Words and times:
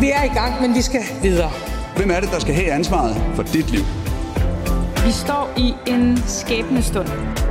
Vi 0.00 0.10
er 0.10 0.24
i 0.24 0.28
gang, 0.34 0.60
men 0.60 0.74
vi 0.74 0.82
skal 0.82 1.00
videre. 1.22 1.50
Hvem 1.96 2.10
er 2.10 2.20
det, 2.20 2.30
der 2.32 2.38
skal 2.38 2.54
have 2.54 2.72
ansvaret 2.72 3.16
for 3.34 3.42
dit 3.42 3.70
liv? 3.70 3.80
Vi 5.06 5.12
står 5.12 5.52
i 5.56 5.74
en 5.86 6.18
skæbnestund, 6.26 7.08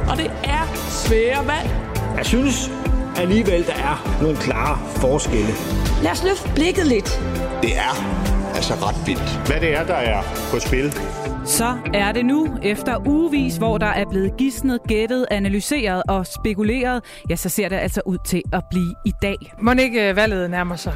og 0.09 0.17
det 0.17 0.31
er 0.44 0.75
svære 0.89 1.47
valg. 1.47 1.70
Jeg 2.17 2.25
synes 2.25 2.71
alligevel, 3.17 3.67
der 3.67 3.73
er 3.73 4.20
nogle 4.21 4.37
klare 4.37 4.79
forskelle. 4.96 5.54
Lad 6.04 6.12
os 6.12 6.24
løfte 6.24 6.49
blikket 6.55 6.87
lidt. 6.87 7.21
Det 7.62 7.78
er 7.78 7.96
altså 8.55 8.74
ret 8.74 9.08
vildt. 9.08 9.47
Hvad 9.47 9.60
det 9.60 9.74
er, 9.74 9.85
der 9.85 9.96
er 9.96 10.24
på 10.51 10.60
spil. 10.60 10.94
Så 11.46 11.78
er 11.94 12.12
det 12.12 12.25
nu, 12.25 12.57
efter 12.63 13.07
ugevis, 13.07 13.57
hvor 13.57 13.78
der 13.78 13.85
er 13.85 14.05
blevet 14.09 14.37
gidsnet, 14.37 14.79
gættet, 14.87 15.26
analyseret 15.31 16.03
og 16.09 16.27
spekuleret, 16.27 17.03
ja, 17.30 17.35
så 17.35 17.49
ser 17.49 17.70
det 17.70 17.76
altså 17.76 18.02
ud 18.05 18.17
til 18.26 18.41
at 18.53 18.63
blive 18.70 18.95
i 19.05 19.12
dag. 19.21 19.35
Må 19.62 19.71
ikke 19.71 20.09
øh, 20.09 20.16
valget 20.16 20.49
nærmer 20.49 20.76
sig? 20.76 20.94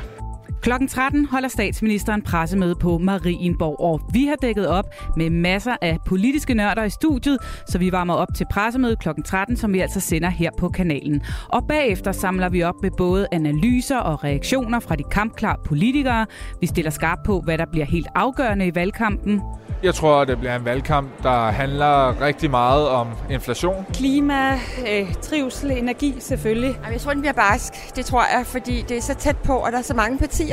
Klokken 0.62 0.88
13 0.88 1.26
holder 1.26 1.50
statsministeren 1.50 2.22
pressemøde 2.22 2.76
på 2.76 2.98
Marienborg, 2.98 3.80
og 3.80 4.02
vi 4.14 4.26
har 4.26 4.36
dækket 4.36 4.68
op 4.68 4.86
med 5.18 5.30
masser 5.30 5.76
af 5.82 5.98
politiske 6.06 6.54
nørder 6.54 6.84
i 6.84 6.90
studiet, 6.90 7.38
så 7.70 7.78
vi 7.78 7.92
varmer 7.92 8.14
op 8.14 8.28
til 8.36 8.46
pressemødet 8.52 9.00
klokken 9.00 9.24
13, 9.24 9.58
som 9.58 9.74
vi 9.74 9.80
altså 9.80 10.00
sender 10.00 10.30
her 10.30 10.50
på 10.58 10.70
kanalen. 10.70 11.22
Og 11.50 11.68
bagefter 11.68 12.12
samler 12.12 12.50
vi 12.50 12.64
op 12.64 12.76
med 12.82 12.92
både 12.98 13.28
analyser 13.32 13.98
og 13.98 14.24
reaktioner 14.24 14.80
fra 14.80 14.96
de 14.96 15.04
kampklare 15.04 15.58
politikere. 15.66 16.26
Vi 16.62 16.68
stiller 16.68 16.92
skarp 16.92 17.20
på, 17.26 17.42
hvad 17.42 17.58
der 17.58 17.66
bliver 17.72 17.86
helt 17.86 18.08
afgørende 18.16 18.68
i 18.68 18.76
valgkampen. 18.76 19.42
Jeg 19.84 19.96
tror, 19.96 20.26
det 20.26 20.40
bliver 20.40 20.56
en 20.56 20.66
valgkamp, 20.66 21.24
der 21.24 21.52
handler 21.52 22.22
rigtig 22.22 22.50
meget 22.50 22.90
om 22.90 23.08
inflation. 23.30 23.86
Klima, 23.94 24.54
øh, 24.54 25.14
trivsel, 25.22 25.72
energi 25.72 26.16
selvfølgelig. 26.20 26.80
Jeg 26.92 27.02
tror, 27.02 27.12
den 27.12 27.22
bliver 27.22 27.34
barsk. 27.34 27.96
Det 27.96 28.06
tror 28.06 28.38
jeg, 28.38 28.46
fordi 28.46 28.86
det 28.90 28.98
er 28.98 29.02
så 29.02 29.14
tæt 29.14 29.38
på, 29.38 29.54
og 29.54 29.72
der 29.72 29.78
er 29.78 29.82
så 29.82 29.94
mange 29.94 30.18
partier. 30.18 30.47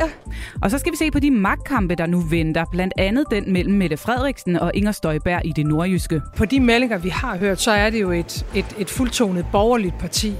Og 0.62 0.70
så 0.70 0.78
skal 0.78 0.92
vi 0.92 0.96
se 0.96 1.10
på 1.10 1.18
de 1.18 1.30
magtkampe, 1.30 1.94
der 1.94 2.06
nu 2.06 2.20
venter. 2.20 2.64
Blandt 2.70 2.94
andet 2.98 3.24
den 3.30 3.52
mellem 3.52 3.74
Mette 3.74 3.96
Frederiksen 3.96 4.56
og 4.56 4.70
Inger 4.74 4.92
Støjberg 4.92 5.40
i 5.44 5.52
det 5.56 5.66
nordjyske. 5.66 6.22
På 6.36 6.44
de 6.44 6.60
meldinger, 6.60 6.98
vi 6.98 7.08
har 7.08 7.36
hørt, 7.36 7.60
så 7.60 7.70
er 7.70 7.90
det 7.90 8.00
jo 8.00 8.10
et, 8.10 8.46
et, 8.54 8.76
et 8.78 8.90
fuldtonet 8.90 9.46
borgerligt 9.52 9.98
parti. 9.98 10.34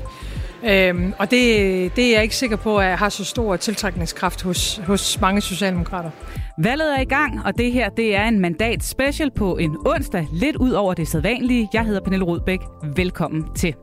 Øhm, 0.64 1.12
og 1.18 1.30
det, 1.30 1.96
det 1.96 2.04
er 2.04 2.12
jeg 2.12 2.22
ikke 2.22 2.36
sikker 2.36 2.56
på, 2.56 2.78
at 2.78 2.86
jeg 2.86 2.98
har 2.98 3.08
så 3.08 3.24
stor 3.24 3.56
tiltrækningskraft 3.56 4.42
hos, 4.42 4.80
hos 4.86 5.20
mange 5.20 5.40
socialdemokrater. 5.40 6.10
Valget 6.58 6.96
er 6.96 7.00
i 7.00 7.04
gang, 7.04 7.46
og 7.46 7.58
det 7.58 7.72
her 7.72 7.88
det 7.88 8.16
er 8.16 8.24
en 8.24 8.40
mandat 8.40 8.84
special 8.84 9.30
på 9.30 9.56
en 9.56 9.76
onsdag, 9.86 10.26
lidt 10.32 10.56
ud 10.56 10.70
over 10.70 10.94
det 10.94 11.08
sædvanlige. 11.08 11.68
Jeg 11.72 11.84
hedder 11.84 12.00
Pernille 12.00 12.24
Rodbæk. 12.24 12.60
Velkommen 12.96 13.44
til. 13.54 13.74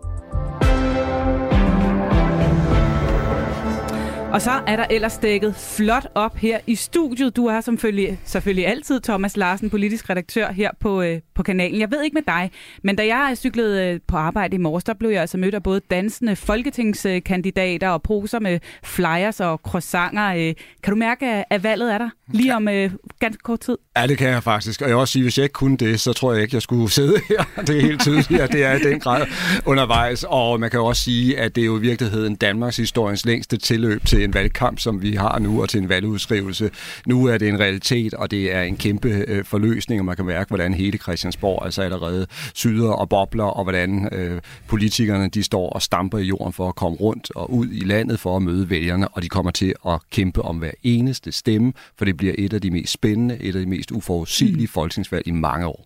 Og 4.32 4.42
så 4.42 4.52
er 4.68 4.76
der 4.76 4.86
ellers 4.90 5.18
dækket 5.18 5.56
flot 5.56 6.08
op 6.16 6.38
her 6.38 6.60
i 6.68 6.76
studiet. 6.76 7.36
Du 7.36 7.46
er 7.46 7.62
selvfølgelig, 7.62 8.20
selvfølgelig 8.24 8.68
altid 8.68 9.02
Thomas 9.02 9.38
Larsen, 9.38 9.70
politisk 9.70 10.10
redaktør 10.10 10.52
her 10.52 10.70
på, 10.80 11.02
øh, 11.02 11.20
på 11.36 11.44
kanalen. 11.44 11.80
Jeg 11.80 11.92
ved 11.92 12.04
ikke 12.04 12.14
med 12.14 12.22
dig, 12.28 12.52
men 12.84 12.96
da 12.96 13.06
jeg 13.06 13.38
cyklede 13.38 13.86
øh, 13.86 14.00
på 14.08 14.18
arbejde 14.18 14.56
i 14.56 14.58
morges, 14.58 14.84
der 14.84 14.94
blev 14.94 15.10
jeg 15.10 15.22
altså 15.22 15.38
mødt 15.38 15.56
af 15.56 15.64
både 15.64 15.82
dansende 15.92 16.36
folketingskandidater 16.36 17.90
og 17.90 18.02
poser 18.04 18.40
med 18.40 18.60
flyers 18.84 19.40
og 19.40 19.60
croissanter. 19.64 20.28
Øh, 20.28 20.54
kan 20.84 20.92
du 20.94 20.96
mærke, 20.96 21.54
at 21.54 21.64
valget 21.64 21.94
er 21.94 21.98
der 21.98 22.10
lige 22.34 22.56
om 22.56 22.68
øh, 22.68 22.92
ganske 23.20 23.42
kort 23.44 23.60
tid? 23.60 23.78
Ja, 23.98 24.08
det 24.08 24.18
kan 24.18 24.30
jeg 24.30 24.44
faktisk. 24.44 24.82
Og 24.82 24.88
jeg 24.88 24.96
vil 24.96 25.02
også 25.02 25.12
sige, 25.12 25.22
at 25.22 25.26
hvis 25.26 25.38
jeg 25.38 25.44
ikke 25.44 25.54
kunne 25.54 25.78
det, 25.78 26.00
så 26.00 26.14
tror 26.14 26.34
jeg 26.34 26.42
ikke, 26.42 26.56
jeg 26.56 26.62
skulle 26.62 26.92
sidde 26.92 27.22
her. 27.30 27.64
Det 27.68 27.78
er 27.78 27.82
helt 27.82 28.02
tydeligt, 28.02 28.42
at 28.42 28.52
det 28.52 28.64
er 28.64 28.74
i 28.74 28.80
den 28.80 29.00
grad 29.00 29.26
undervejs. 29.66 30.26
Og 30.28 30.60
man 30.60 30.70
kan 30.70 30.80
også 30.80 31.04
sige, 31.04 31.40
at 31.40 31.56
det 31.56 31.62
er 31.62 31.66
jo 31.66 31.78
i 31.78 31.82
virkeligheden 31.82 32.36
Danmarks 32.36 32.78
historiens 32.78 33.26
længste 33.26 33.58
tilløb 33.58 34.06
til 34.06 34.21
en 34.24 34.34
valgkamp, 34.34 34.80
som 34.80 35.02
vi 35.02 35.14
har 35.14 35.40
nu, 35.40 35.62
og 35.62 35.70
til 35.70 35.82
en 35.82 35.90
valgudskrivelse. 35.90 36.72
Nu 37.06 37.26
er 37.26 37.38
det 37.38 37.48
en 37.48 37.60
realitet, 37.60 38.14
og 38.14 38.32
det 38.32 38.56
er 38.56 38.62
en 38.62 38.78
kæmpe 38.78 39.10
øh, 39.28 39.46
forløsning, 39.46 40.02
og 40.02 40.06
man 40.06 40.16
kan 40.16 40.26
mærke, 40.26 40.48
hvordan 40.48 40.74
hele 40.74 40.98
Christiansborg 40.98 41.66
altså 41.66 41.82
allerede 41.82 42.28
syder 42.54 42.90
og 42.90 43.10
bobler, 43.10 43.44
og 43.44 43.64
hvordan 43.64 44.10
øh, 44.12 44.42
politikerne 44.68 45.30
de 45.30 45.44
står 45.44 45.70
og 45.70 45.82
stamper 45.82 46.18
i 46.18 46.24
jorden 46.24 46.54
for 46.54 46.70
at 46.70 46.76
komme 46.76 46.98
rundt 46.98 47.32
og 47.36 47.54
ud 47.54 47.68
i 47.72 47.80
landet 47.80 48.20
for 48.20 48.36
at 48.36 48.42
møde 48.42 48.70
vælgerne, 48.70 49.08
og 49.08 49.22
de 49.22 49.30
kommer 49.30 49.52
til 49.52 49.74
at 49.88 50.00
kæmpe 50.12 50.42
om 50.42 50.58
hver 50.58 50.72
eneste 50.84 51.32
stemme, 51.32 51.74
for 51.98 52.06
det 52.06 52.18
bliver 52.18 52.34
et 52.38 52.54
af 52.54 52.62
de 52.62 52.72
mest 52.72 52.94
spændende, 52.94 53.38
et 53.42 53.56
af 53.56 53.62
de 53.62 53.70
mest 53.70 53.92
uforudsigelige 53.92 54.66
mm. 54.66 54.72
folketingsvalg 54.74 55.28
i 55.28 55.32
mange 55.32 55.68
år. 55.68 55.86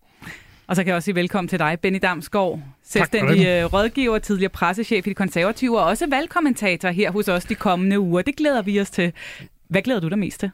Og 0.67 0.75
så 0.75 0.83
kan 0.83 0.87
jeg 0.87 0.95
også 0.95 1.05
sige 1.05 1.15
velkommen 1.15 1.47
til 1.47 1.59
dig, 1.59 1.77
Benny 1.81 1.99
Damsgaard, 2.01 2.59
selvstændig 2.83 3.45
øh, 3.45 3.73
rådgiver, 3.73 4.19
tidligere 4.19 4.49
pressechef 4.49 5.07
i 5.07 5.09
de 5.09 5.15
konservative, 5.15 5.79
og 5.79 5.85
også 5.85 6.07
valgkommentator 6.09 6.89
her 6.89 7.11
hos 7.11 7.27
os 7.27 7.45
de 7.45 7.55
kommende 7.55 7.99
uger. 7.99 8.21
Det 8.21 8.35
glæder 8.35 8.61
vi 8.61 8.81
os 8.81 8.89
til. 8.89 9.11
Hvad 9.67 9.81
glæder 9.81 9.99
du 9.99 10.07
dig 10.07 10.19
mest 10.19 10.39
til? 10.39 10.51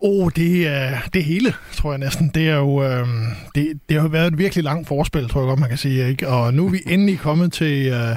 Åh, 0.00 0.24
oh, 0.24 0.30
det 0.36 0.66
er 0.66 0.98
det 1.14 1.24
hele, 1.24 1.54
tror 1.72 1.92
jeg 1.92 1.98
næsten. 1.98 2.30
Det 2.34 2.48
er 2.48 2.56
jo 2.56 2.82
øh, 2.82 3.06
det, 3.54 3.80
det 3.88 3.96
har 3.96 4.02
jo 4.02 4.08
været 4.08 4.32
et 4.32 4.38
virkelig 4.38 4.64
langt 4.64 4.88
forspil, 4.88 5.28
tror 5.28 5.40
jeg 5.40 5.48
godt, 5.48 5.60
man 5.60 5.68
kan 5.68 5.78
sige. 5.78 6.08
Ikke? 6.08 6.28
Og 6.28 6.54
nu 6.54 6.66
er 6.66 6.70
vi 6.70 6.80
endelig 6.86 7.18
kommet 7.18 7.52
til, 7.52 7.86
øh, 7.86 8.16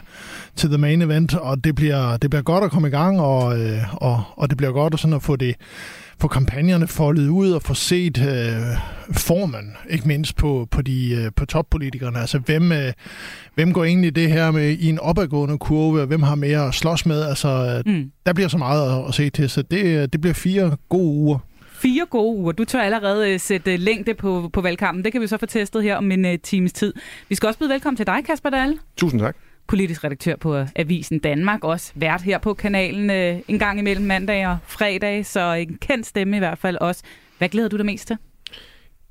til 0.55 0.69
the 0.69 0.77
main 0.77 1.01
event, 1.01 1.35
og 1.35 1.63
det 1.63 1.75
bliver, 1.75 2.17
det 2.17 2.29
bliver 2.29 2.43
godt 2.43 2.63
at 2.63 2.71
komme 2.71 2.87
i 2.87 2.91
gang, 2.91 3.21
og, 3.21 3.59
øh, 3.59 3.93
og, 3.93 4.23
og 4.35 4.49
det 4.49 4.57
bliver 4.57 4.71
godt 4.71 4.93
at, 4.93 4.99
sådan 4.99 5.13
at 5.13 5.23
få 5.23 5.35
det 5.35 5.55
få 6.19 6.27
kampagnerne 6.27 6.87
foldet 6.87 7.27
ud 7.27 7.51
og 7.51 7.61
få 7.61 7.73
set 7.73 8.17
øh, 8.17 8.77
formen, 9.11 9.77
ikke 9.89 10.07
mindst 10.07 10.35
på, 10.35 10.67
på, 10.71 10.81
de, 10.81 11.11
øh, 11.11 11.31
på 11.35 11.45
toppolitikerne. 11.45 12.19
Altså, 12.19 12.39
hvem, 12.39 12.71
øh, 12.71 12.93
hvem 13.55 13.73
går 13.73 13.83
egentlig 13.83 14.15
det 14.15 14.31
her 14.31 14.51
med 14.51 14.69
i 14.69 14.89
en 14.89 14.99
opadgående 14.99 15.57
kurve, 15.57 16.01
og 16.01 16.07
hvem 16.07 16.23
har 16.23 16.35
mere 16.35 16.67
at 16.67 16.73
slås 16.73 17.05
med? 17.05 17.23
Altså, 17.23 17.81
mm. 17.85 18.11
der 18.25 18.33
bliver 18.33 18.47
så 18.47 18.57
meget 18.57 18.99
at, 18.99 19.07
at 19.07 19.13
se 19.13 19.29
til, 19.29 19.49
så 19.49 19.61
det, 19.61 20.13
det 20.13 20.21
bliver 20.21 20.33
fire 20.33 20.77
gode 20.89 21.13
uger. 21.13 21.39
Fire 21.71 22.05
gode 22.09 22.37
uger. 22.37 22.51
Du 22.51 22.65
tør 22.65 22.81
allerede 22.81 23.33
uh, 23.33 23.39
sætte 23.39 23.77
længde 23.77 24.13
på, 24.13 24.49
på 24.53 24.61
valgkampen. 24.61 25.03
Det 25.03 25.11
kan 25.11 25.21
vi 25.21 25.27
så 25.27 25.37
få 25.37 25.45
testet 25.45 25.83
her 25.83 25.95
om 25.95 26.11
en 26.11 26.25
uh, 26.25 26.31
times 26.43 26.73
tid. 26.73 26.93
Vi 27.29 27.35
skal 27.35 27.47
også 27.47 27.59
byde 27.59 27.69
velkommen 27.69 27.97
til 27.97 28.07
dig, 28.07 28.23
Kasper 28.25 28.49
Dahl. 28.49 28.79
Tusind 28.97 29.21
tak 29.21 29.46
politisk 29.67 30.03
redaktør 30.03 30.35
på 30.35 30.63
Avisen 30.75 31.19
Danmark, 31.19 31.63
også 31.63 31.91
vært 31.95 32.21
her 32.21 32.37
på 32.37 32.53
kanalen 32.53 33.09
øh, 33.09 33.39
en 33.47 33.59
gang 33.59 33.79
imellem 33.79 34.05
mandag 34.05 34.47
og 34.47 34.57
fredag, 34.65 35.25
så 35.25 35.53
en 35.53 35.77
kendt 35.81 36.05
stemme 36.07 36.35
i 36.35 36.39
hvert 36.39 36.57
fald 36.57 36.77
også. 36.77 37.03
Hvad 37.37 37.49
glæder 37.49 37.69
du 37.69 37.77
dig 37.77 37.85
mest 37.85 38.07
til? 38.07 38.17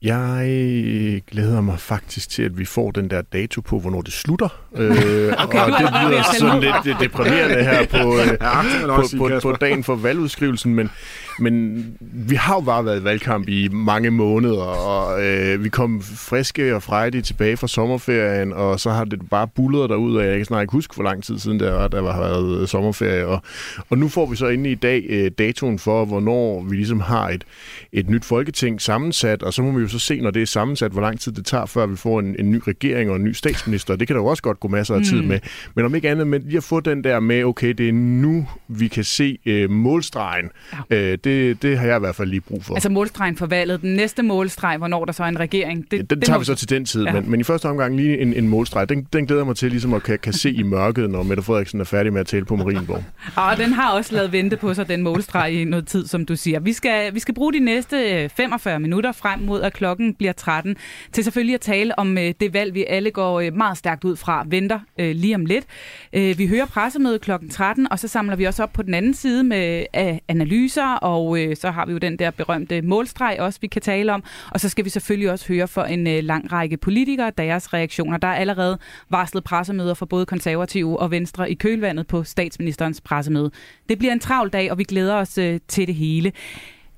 Jeg 0.06 1.22
glæder 1.30 1.60
mig 1.60 1.80
faktisk 1.80 2.30
til, 2.30 2.42
at 2.42 2.58
vi 2.58 2.64
får 2.64 2.90
den 2.90 3.10
der 3.10 3.22
dato 3.22 3.60
på, 3.60 3.78
hvornår 3.78 4.02
det 4.02 4.12
slutter. 4.12 4.48
Øh, 4.76 4.92
okay, 5.44 5.58
og 5.58 5.66
det 5.66 5.90
lyder 6.04 6.22
sådan 6.38 6.60
lidt 6.60 7.00
deprimerende 7.00 7.64
her 7.64 7.86
på, 7.86 8.16
øh, 8.20 8.38
på, 8.86 9.02
på, 9.18 9.40
på 9.42 9.52
dagen 9.52 9.84
for 9.84 9.94
valgudskrivelsen, 9.94 10.74
men, 10.74 10.90
men 11.38 11.84
vi 12.00 12.34
har 12.34 12.54
jo 12.54 12.60
bare 12.60 12.84
været 12.84 13.00
i 13.00 13.04
valgkamp 13.04 13.48
i 13.48 13.68
mange 13.68 14.10
måneder, 14.10 14.62
og 14.62 15.24
øh, 15.24 15.64
vi 15.64 15.68
kom 15.68 16.02
friske 16.02 16.74
og 16.74 16.82
frejdige 16.82 17.22
tilbage 17.22 17.56
fra 17.56 17.68
sommerferien, 17.68 18.52
og 18.52 18.80
så 18.80 18.90
har 18.90 19.04
det 19.04 19.20
bare 19.30 19.48
bullet 19.48 19.90
derud, 19.90 20.16
og 20.16 20.26
jeg 20.26 20.36
kan 20.36 20.44
snart 20.44 20.62
ikke 20.62 20.72
huske, 20.72 20.94
hvor 20.94 21.04
lang 21.04 21.24
tid 21.24 21.38
siden 21.38 21.60
det 21.60 21.72
var, 21.72 21.88
der 21.88 22.12
har 22.12 22.20
været 22.20 22.68
sommerferie. 22.68 23.26
Og, 23.26 23.42
og 23.90 23.98
nu 23.98 24.08
får 24.08 24.26
vi 24.26 24.36
så 24.36 24.48
inde 24.48 24.70
i 24.70 24.74
dag 24.74 25.04
øh, 25.08 25.30
datoen 25.38 25.78
for, 25.78 26.04
hvornår 26.04 26.62
vi 26.68 26.76
ligesom 26.76 27.00
har 27.00 27.28
et, 27.28 27.44
et 27.92 28.10
nyt 28.10 28.24
folketing 28.24 28.80
sammensat, 28.80 29.42
og 29.42 29.54
så 29.54 29.62
må 29.62 29.70
vi 29.70 29.82
jo 29.82 29.88
så 29.88 29.95
se, 30.00 30.20
når 30.20 30.30
det 30.30 30.42
er 30.42 30.46
sammensat, 30.46 30.92
hvor 30.92 31.00
lang 31.00 31.20
tid 31.20 31.32
det 31.32 31.46
tager, 31.46 31.66
før 31.66 31.86
vi 31.86 31.96
får 31.96 32.20
en, 32.20 32.36
en 32.38 32.50
ny 32.50 32.60
regering 32.66 33.10
og 33.10 33.16
en 33.16 33.24
ny 33.24 33.32
statsminister. 33.32 33.96
Det 33.96 34.06
kan 34.06 34.16
der 34.16 34.22
jo 34.22 34.26
også 34.26 34.42
godt 34.42 34.60
gå 34.60 34.68
masser 34.68 34.94
af 34.94 35.02
tid 35.02 35.22
mm. 35.22 35.28
med. 35.28 35.38
Men 35.74 35.84
om 35.84 35.94
ikke 35.94 36.10
andet, 36.10 36.26
men 36.26 36.42
lige 36.42 36.56
at 36.56 36.64
få 36.64 36.80
den 36.80 37.04
der 37.04 37.20
med, 37.20 37.44
okay, 37.44 37.68
det 37.68 37.88
er 37.88 37.92
nu, 37.92 38.48
vi 38.68 38.88
kan 38.88 39.04
se 39.04 39.38
øh, 39.46 39.70
målstregen. 39.70 40.50
Ja. 40.90 40.96
Øh, 40.96 41.18
det, 41.24 41.62
det 41.62 41.78
har 41.78 41.86
jeg 41.86 41.96
i 41.96 42.00
hvert 42.00 42.14
fald 42.14 42.28
lige 42.28 42.40
brug 42.40 42.64
for. 42.64 42.74
Altså 42.74 42.88
målstregen 42.88 43.36
for 43.36 43.46
valget. 43.46 43.82
Den 43.82 43.94
næste 43.94 44.22
målstreg, 44.22 44.78
hvornår 44.78 45.04
der 45.04 45.12
så 45.12 45.24
er 45.24 45.28
en 45.28 45.40
regering. 45.40 45.90
Det, 45.90 45.96
ja, 45.96 46.02
den 46.02 46.20
tager 46.20 46.36
må... 46.36 46.38
vi 46.38 46.44
så 46.44 46.54
til 46.54 46.70
den 46.70 46.84
tid. 46.84 47.04
Ja. 47.04 47.12
Men, 47.12 47.30
men 47.30 47.40
i 47.40 47.42
første 47.42 47.66
omgang 47.66 47.96
lige 47.96 48.18
en, 48.18 48.34
en 48.34 48.48
målstreg. 48.48 48.88
Den, 48.88 49.06
den 49.12 49.26
glæder 49.26 49.44
mig 49.44 49.56
til 49.56 49.70
ligesom 49.70 49.94
at 49.94 50.02
kan, 50.02 50.18
kan 50.18 50.32
se 50.32 50.50
i 50.50 50.62
mørket, 50.62 51.10
når 51.10 51.22
Mette 51.22 51.42
Frederiksen 51.42 51.80
er 51.80 51.84
færdig 51.84 52.12
med 52.12 52.20
at 52.20 52.26
tale 52.26 52.44
på 52.44 52.56
Marienborg. 52.56 53.04
og 53.50 53.56
den 53.56 53.72
har 53.72 53.92
også 53.92 54.14
lavet 54.14 54.32
vente 54.32 54.56
på 54.56 54.74
sig, 54.74 54.88
den 54.88 55.02
målstreg 55.02 55.52
i 55.52 55.64
noget 55.64 55.86
tid, 55.86 56.06
som 56.06 56.26
du 56.26 56.36
siger. 56.36 56.60
Vi 56.60 56.72
skal, 56.72 57.14
vi 57.14 57.20
skal 57.20 57.34
bruge 57.34 57.52
de 57.52 57.58
næste 57.58 58.28
45 58.36 58.80
minutter 58.80 59.12
frem 59.12 59.40
mod, 59.40 59.62
at 59.62 59.72
klokken 59.76 60.14
bliver 60.14 60.32
13, 60.32 60.76
til 61.12 61.24
selvfølgelig 61.24 61.54
at 61.54 61.60
tale 61.60 61.98
om 61.98 62.18
øh, 62.18 62.34
det 62.40 62.54
valg, 62.54 62.74
vi 62.74 62.84
alle 62.88 63.10
går 63.10 63.40
øh, 63.40 63.54
meget 63.54 63.78
stærkt 63.78 64.04
ud 64.04 64.16
fra, 64.16 64.44
venter 64.46 64.80
øh, 64.98 65.16
lige 65.16 65.34
om 65.34 65.46
lidt. 65.46 65.64
Øh, 66.12 66.38
vi 66.38 66.46
hører 66.46 66.66
pressemødet 66.66 67.20
klokken 67.20 67.48
13, 67.48 67.92
og 67.92 67.98
så 67.98 68.08
samler 68.08 68.36
vi 68.36 68.44
også 68.44 68.62
op 68.62 68.72
på 68.72 68.82
den 68.82 68.94
anden 68.94 69.14
side 69.14 69.44
med 69.44 69.86
øh, 69.96 70.18
analyser, 70.28 70.94
og 70.94 71.42
øh, 71.42 71.56
så 71.56 71.70
har 71.70 71.86
vi 71.86 71.92
jo 71.92 71.98
den 71.98 72.18
der 72.18 72.30
berømte 72.30 72.82
målstreg 72.82 73.36
også, 73.40 73.58
vi 73.60 73.66
kan 73.66 73.82
tale 73.82 74.14
om. 74.14 74.24
Og 74.50 74.60
så 74.60 74.68
skal 74.68 74.84
vi 74.84 74.90
selvfølgelig 74.90 75.30
også 75.30 75.48
høre 75.48 75.68
for 75.68 75.82
en 75.82 76.06
øh, 76.06 76.24
lang 76.24 76.52
række 76.52 76.76
politikere, 76.76 77.32
deres 77.38 77.72
reaktioner. 77.72 78.16
Der 78.16 78.28
er 78.28 78.34
allerede 78.34 78.78
varslet 79.10 79.44
pressemøder 79.44 79.94
for 79.94 80.06
både 80.06 80.26
konservative 80.26 81.00
og 81.00 81.10
venstre 81.10 81.50
i 81.50 81.54
kølvandet 81.54 82.06
på 82.06 82.24
statsministerens 82.24 83.00
pressemøde. 83.00 83.50
Det 83.88 83.98
bliver 83.98 84.12
en 84.12 84.20
travl 84.20 84.50
dag, 84.50 84.70
og 84.70 84.78
vi 84.78 84.84
glæder 84.84 85.14
os 85.14 85.38
øh, 85.38 85.60
til 85.68 85.86
det 85.86 85.94
hele. 85.94 86.32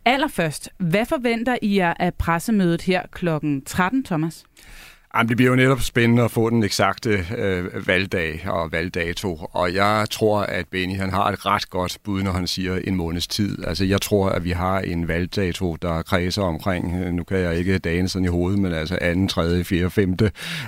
Allerførst, 0.08 0.70
hvad 0.76 1.06
forventer 1.06 1.58
I 1.62 1.76
jer 1.76 1.94
af 1.98 2.14
pressemødet 2.14 2.82
her 2.82 3.02
klokken 3.12 3.64
13, 3.64 4.04
Thomas? 4.04 4.44
Jamen, 5.18 5.28
det 5.28 5.36
bliver 5.36 5.50
jo 5.50 5.56
netop 5.56 5.80
spændende 5.80 6.22
at 6.22 6.30
få 6.30 6.50
den 6.50 6.62
eksakte 6.62 7.24
øh, 7.36 7.86
valgdag 7.86 8.44
og 8.48 8.72
valgdato, 8.72 9.48
og 9.52 9.74
jeg 9.74 10.06
tror, 10.10 10.40
at 10.40 10.68
Benny 10.68 10.96
han 10.96 11.10
har 11.10 11.24
et 11.24 11.46
ret 11.46 11.70
godt 11.70 11.98
bud, 12.04 12.22
når 12.22 12.32
han 12.32 12.46
siger 12.46 12.76
en 12.84 12.94
måneds 12.94 13.26
tid. 13.26 13.64
Altså, 13.66 13.84
jeg 13.84 14.00
tror, 14.00 14.28
at 14.28 14.44
vi 14.44 14.50
har 14.50 14.80
en 14.80 15.08
valgdato, 15.08 15.76
der 15.76 16.02
kredser 16.02 16.42
omkring, 16.42 17.02
øh, 17.02 17.12
nu 17.12 17.24
kan 17.24 17.38
jeg 17.38 17.56
ikke 17.56 17.78
dagen 17.78 18.08
sådan 18.08 18.24
i 18.24 18.28
hovedet, 18.28 18.58
men 18.58 18.72
altså 18.72 18.98
2., 19.14 19.26
3., 19.26 19.64
4., 19.64 19.90
5. 19.90 20.16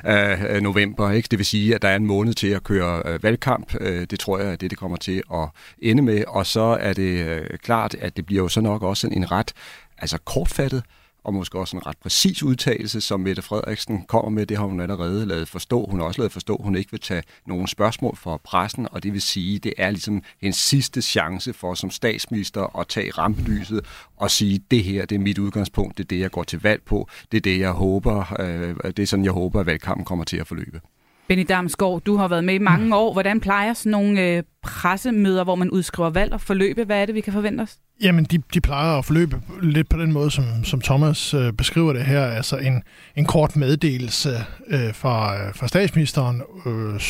Øh, 0.07 0.61
november. 0.63 1.11
Ikke? 1.11 1.29
Det 1.31 1.39
vil 1.39 1.47
sige, 1.47 1.75
at 1.75 1.83
der 1.83 1.89
er 1.89 1.97
en 1.97 2.07
måned 2.07 2.35
til 2.35 2.49
at 2.49 2.65
køre 2.65 3.03
øh, 3.05 3.23
valgkamp. 3.23 3.75
Øh, 3.81 4.07
det 4.11 4.21
tror 4.21 4.39
jeg 4.39 4.49
at 4.49 4.61
det, 4.61 4.71
det 4.71 4.79
kommer 4.79 4.97
til 4.97 5.23
at 5.35 5.49
ende 5.83 6.03
med. 6.03 6.25
Og 6.29 6.47
så 6.47 6.77
er 6.81 6.93
det 6.93 7.27
øh, 7.27 7.47
klart, 7.63 7.95
at 7.95 8.17
det 8.17 8.27
bliver 8.27 8.43
jo 8.43 8.49
så 8.49 8.61
nok 8.61 8.83
også 8.83 9.09
en 9.13 9.33
ret 9.33 9.53
altså 9.99 10.19
kortfattet 10.25 10.83
og 11.25 11.35
måske 11.35 11.59
også 11.59 11.77
en 11.77 11.87
ret 11.87 11.99
præcis 11.99 12.43
udtalelse, 12.43 13.01
som 13.01 13.21
Mette 13.21 13.43
Frederiksen 13.43 14.05
kommer 14.09 14.31
med. 14.31 14.47
Det 14.47 14.57
har 14.57 14.65
hun 14.65 14.81
allerede 14.81 15.27
lavet 15.27 15.49
forstå. 15.49 15.87
Hun 15.87 16.01
har 16.01 16.07
også 16.07 16.21
lavet 16.21 16.33
forstå, 16.33 16.55
at 16.55 16.65
hun 16.65 16.77
ikke 16.77 16.91
vil 16.91 17.01
tage 17.01 17.23
nogen 17.47 17.67
spørgsmål 17.67 18.17
fra 18.17 18.37
pressen, 18.37 18.89
og 18.93 19.03
det 19.03 19.13
vil 19.13 19.23
sige, 19.23 19.59
det 19.59 19.75
er 19.77 19.91
ligesom 19.91 20.23
en 20.41 20.53
sidste 20.53 21.03
chance 21.03 21.53
for 21.53 21.75
som 21.75 21.91
statsminister 21.91 22.79
at 22.79 22.89
tage 22.89 23.11
rampelyset 23.11 23.81
og 24.17 24.31
sige, 24.31 24.61
det 24.71 24.85
her 24.85 25.07
det 25.07 25.15
er 25.15 25.21
mit 25.21 25.39
udgangspunkt, 25.39 25.99
det 25.99 26.05
er 26.05 26.09
det, 26.09 26.21
jeg 26.21 26.31
går 26.31 26.45
til 26.45 26.61
valg 26.63 26.83
på, 26.83 27.09
det 27.33 27.37
er 27.37 27.43
det, 27.43 27.59
jeg 27.59 27.71
håber, 27.71 28.41
øh, 28.41 28.93
det 28.97 28.99
er 28.99 29.07
sådan, 29.07 29.25
jeg 29.25 29.33
håber, 29.33 29.61
at 29.61 29.67
valgkampen 29.67 30.05
kommer 30.05 30.25
til 30.25 30.37
at 30.37 30.47
forløbe. 30.47 30.81
Benny 31.31 31.47
Damsgaard, 31.49 32.01
du 32.01 32.17
har 32.17 32.29
været 32.29 32.45
med 32.45 32.55
i 32.55 32.59
mange 32.59 32.97
år. 32.97 33.13
Hvordan 33.13 33.41
plejer 33.41 33.75
sådan 33.75 33.91
nogle 33.91 34.21
øh, 34.21 34.43
pressemøder, 34.63 35.45
hvor 35.45 35.55
man 35.55 35.71
udskriver 35.71 36.11
valg 36.11 36.33
og 36.33 36.41
forløbe? 36.41 36.85
Hvad 36.85 37.03
er 37.03 37.07
det, 37.07 37.15
vi 37.15 37.21
kan 37.21 37.33
forvente 37.33 37.63
os? 37.63 37.77
Jamen, 38.03 38.25
de, 38.25 38.39
de 38.55 38.61
plejer 38.61 38.99
at 38.99 39.05
forløbe 39.05 39.41
lidt 39.63 39.89
på 39.89 39.99
den 39.99 40.13
måde, 40.13 40.31
som, 40.31 40.45
som 40.65 40.81
Thomas 40.81 41.35
øh, 41.35 41.53
beskriver 41.53 41.93
det 41.93 42.03
her. 42.03 42.25
Altså 42.25 42.57
en, 42.57 42.83
en 43.17 43.25
kort 43.25 43.57
meddelelse 43.57 44.31
øh, 44.69 44.95
fra, 44.95 45.43
øh, 45.43 45.55
fra 45.55 45.69
statsministeren, 45.69 46.43
øh, 46.67 47.01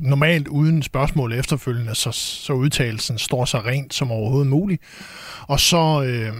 normalt 0.00 0.48
uden 0.48 0.82
spørgsmål 0.82 1.32
efterfølgende, 1.32 1.94
så, 1.94 2.10
så 2.12 2.52
udtalelsen 2.52 3.18
står 3.18 3.44
så 3.44 3.58
rent 3.58 3.94
som 3.94 4.12
overhovedet 4.12 4.50
muligt. 4.50 4.82
Og 5.46 5.60
så, 5.60 6.02
øh, 6.06 6.32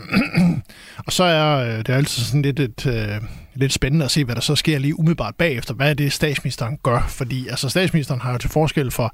og 1.07 1.13
så 1.13 1.25
er 1.25 1.57
øh, 1.57 1.79
det 1.79 1.89
er 1.89 1.97
altid 1.97 2.23
sådan 2.23 2.43
lidt 2.43 2.61
et... 2.61 2.87
Øh, 2.87 3.21
lidt 3.55 3.73
spændende 3.73 4.05
at 4.05 4.11
se, 4.11 4.25
hvad 4.25 4.35
der 4.35 4.41
så 4.41 4.57
sker 4.57 4.79
lige 4.79 4.99
umiddelbart 4.99 5.35
bagefter. 5.35 5.75
Hvad 5.75 5.91
er 5.91 5.95
det, 5.95 6.13
statsministeren 6.13 6.79
gør? 6.83 7.07
Fordi 7.09 7.49
altså, 7.49 7.69
statsministeren 7.69 8.21
har 8.21 8.33
jo 8.33 8.39
til 8.39 8.51
forskel 8.51 8.91
for 8.91 9.13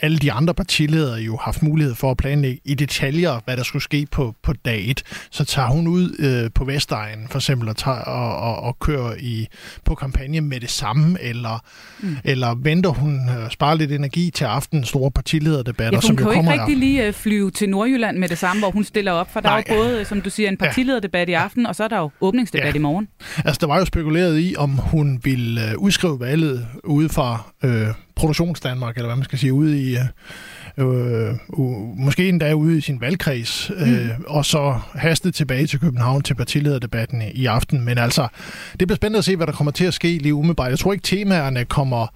alle 0.00 0.18
de 0.18 0.32
andre 0.32 0.54
partiledere 0.54 1.18
jo 1.18 1.36
haft 1.36 1.62
mulighed 1.62 1.94
for 1.94 2.10
at 2.10 2.16
planlægge 2.16 2.60
i 2.64 2.74
detaljer, 2.74 3.40
hvad 3.44 3.56
der 3.56 3.62
skulle 3.62 3.82
ske 3.82 4.06
på, 4.10 4.34
på 4.42 4.52
dag 4.52 4.90
1. 4.90 5.02
Så 5.30 5.44
tager 5.44 5.68
hun 5.68 5.86
ud 5.86 6.16
øh, 6.18 6.50
på 6.54 6.64
Vestegnen 6.64 7.28
for 7.28 7.38
eksempel 7.38 7.68
og, 7.68 7.76
tager, 7.76 7.98
og, 7.98 8.36
og, 8.36 8.56
og 8.62 8.78
kører 8.78 9.14
i, 9.20 9.46
på 9.84 9.94
kampagne 9.94 10.40
med 10.40 10.60
det 10.60 10.70
samme, 10.70 11.18
eller, 11.20 11.64
mm. 12.00 12.16
eller 12.24 12.54
venter 12.54 12.90
hun 12.90 13.28
øh, 13.28 13.50
sparer 13.50 13.74
lidt 13.74 13.92
energi 13.92 14.30
til 14.30 14.44
aftens 14.44 14.88
store 14.88 15.10
partilederdebatter, 15.10 15.96
ja, 15.96 16.00
som 16.00 16.16
jo 16.16 16.24
kommer 16.24 16.34
Hun 16.34 16.44
kan 16.44 16.52
ikke 16.52 16.62
rigtig 16.62 16.76
lige 16.76 17.06
øh, 17.06 17.12
flyve 17.12 17.50
til 17.50 17.68
Nordjylland 17.68 18.18
med 18.18 18.28
det 18.28 18.38
samme, 18.38 18.62
hvor 18.62 18.70
hun 18.70 18.84
stiller 18.84 19.12
op, 19.12 19.32
for 19.32 19.40
der 19.40 19.48
Nej. 19.48 19.64
er 19.66 19.74
jo 19.74 19.82
både, 19.82 20.04
som 20.04 20.20
du 20.20 20.30
siger, 20.30 20.48
en 20.48 20.56
partilederdebat 20.56 21.28
ja. 21.28 21.32
i 21.32 21.34
aften, 21.34 21.66
og 21.66 21.76
så 21.76 21.84
er 21.84 21.88
der 21.88 21.98
jo 21.98 22.10
åbningsdebat 22.20 22.74
ja. 22.74 22.78
i 22.78 22.78
morgen. 22.78 23.08
Altså, 23.44 23.58
der 23.60 23.66
var 23.66 23.81
jo 23.82 23.86
spekuleret 23.86 24.40
i, 24.40 24.54
om 24.58 24.70
hun 24.70 25.20
ville 25.24 25.70
øh, 25.70 25.78
udskrive 25.78 26.20
valget 26.20 26.66
ude 26.84 27.08
fra 27.08 27.42
øh, 27.64 27.86
Produktionsdanmark, 28.16 28.96
eller 28.96 29.08
hvad 29.08 29.16
man 29.16 29.24
skal 29.24 29.38
sige, 29.38 29.52
ude 29.52 29.82
i... 29.82 29.96
Øh, 29.96 30.04
øh, 30.78 31.34
måske 31.96 32.28
endda 32.28 32.52
ude 32.52 32.78
i 32.78 32.80
sin 32.80 33.00
valgkreds, 33.00 33.70
øh, 33.76 33.88
mm. 33.88 34.24
og 34.26 34.44
så 34.44 34.78
hastet 34.94 35.34
tilbage 35.34 35.66
til 35.66 35.80
København 35.80 36.22
til 36.22 36.34
partilederdebatten 36.34 37.22
i, 37.22 37.30
i 37.30 37.46
aften. 37.46 37.84
Men 37.84 37.98
altså, 37.98 38.28
det 38.80 38.88
bliver 38.88 38.96
spændende 38.96 39.18
at 39.18 39.24
se, 39.24 39.36
hvad 39.36 39.46
der 39.46 39.52
kommer 39.52 39.70
til 39.70 39.84
at 39.84 39.94
ske 39.94 40.18
lige 40.18 40.34
umiddelbart. 40.34 40.70
Jeg 40.70 40.78
tror 40.78 40.92
ikke, 40.92 41.02
temaerne 41.02 41.64
kommer 41.64 42.06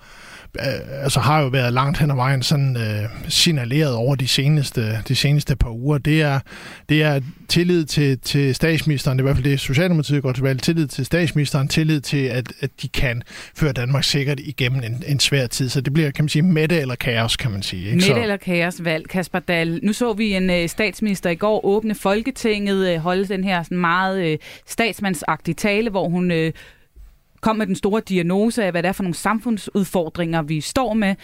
altså 1.03 1.21
har 1.21 1.41
jo 1.41 1.49
været 1.49 1.73
langt 1.73 1.99
hen 1.99 2.11
ad 2.11 2.17
vejen 2.17 2.43
sådan 2.43 2.77
øh, 2.77 3.09
signaleret 3.29 3.95
over 3.95 4.15
de 4.15 4.29
seneste, 4.29 4.99
de 5.09 5.17
seneste 5.17 5.57
par 5.57 5.71
uger. 5.71 5.99
Det 5.99 6.23
er, 6.23 6.41
det 6.89 7.03
er 7.03 7.21
tillid 7.49 7.85
til, 7.85 8.19
til 8.19 8.55
statsministeren, 8.55 9.19
det 9.19 9.23
er 9.23 9.25
i 9.25 9.29
hvert 9.29 9.37
fald 9.37 9.51
det, 9.51 9.61
Socialdemokratiet 9.61 10.23
går 10.23 10.33
til 10.33 10.43
valg, 10.43 10.63
tillid 10.63 10.87
til 10.87 11.07
statsministeren, 11.07 11.69
tillid 11.69 12.01
til, 12.01 12.25
at, 12.25 12.53
at 12.61 12.71
de 12.83 12.89
kan 12.89 13.23
føre 13.57 13.73
Danmark 13.73 14.05
sikkert 14.05 14.41
igennem 14.41 14.83
en, 14.83 15.03
en 15.07 15.21
svær 15.21 15.47
tid. 15.47 15.69
Så 15.69 15.81
det 15.81 15.93
bliver, 15.93 16.11
kan 16.11 16.25
man 16.25 16.29
sige, 16.29 16.43
mætte 16.43 16.81
eller 16.81 16.95
kaos, 16.95 17.37
kan 17.37 17.51
man 17.51 17.63
sige. 17.63 17.85
Ikke? 17.85 17.97
Mætte 17.97 18.23
eller 18.23 18.37
kaos 18.37 18.85
valg, 18.85 19.09
Kasper 19.09 19.39
Dahl. 19.39 19.81
Nu 19.83 19.93
så 19.93 20.13
vi 20.13 20.35
en 20.35 20.51
øh, 20.51 20.69
statsminister 20.69 21.31
i 21.31 21.35
går 21.35 21.65
åbne 21.65 21.95
Folketinget, 21.95 22.89
øh, 22.89 22.99
holde 22.99 23.29
den 23.29 23.45
her 23.45 23.63
sådan 23.63 23.79
meget 23.79 24.25
øh, 24.27 24.39
statsmandsagtige 24.67 25.55
tale, 25.55 25.91
hvor 25.91 26.09
hun 26.09 26.31
øh, 26.31 26.53
kom 27.47 27.57
med 27.57 27.67
den 27.67 27.75
store 27.75 28.03
diagnose 28.09 28.65
af, 28.65 28.71
hvad 28.71 28.83
det 28.83 28.89
er 28.89 28.93
for 28.93 29.03
nogle 29.03 29.15
samfundsudfordringer, 29.15 30.43
vi 30.43 30.61
står 30.61 30.95
med, 30.95 31.15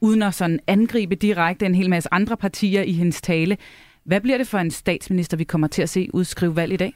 uden 0.00 0.22
at 0.22 0.34
sådan 0.34 0.60
angribe 0.66 1.14
direkte 1.14 1.66
en 1.66 1.74
hel 1.74 1.90
masse 1.90 2.08
andre 2.12 2.36
partier 2.36 2.82
i 2.82 2.92
hendes 2.92 3.22
tale. 3.22 3.56
Hvad 4.04 4.20
bliver 4.20 4.38
det 4.38 4.48
for 4.48 4.58
en 4.58 4.70
statsminister, 4.70 5.36
vi 5.36 5.44
kommer 5.44 5.68
til 5.68 5.82
at 5.82 5.88
se 5.88 6.08
udskrive 6.14 6.56
valg 6.56 6.72
i 6.72 6.76
dag? 6.76 6.94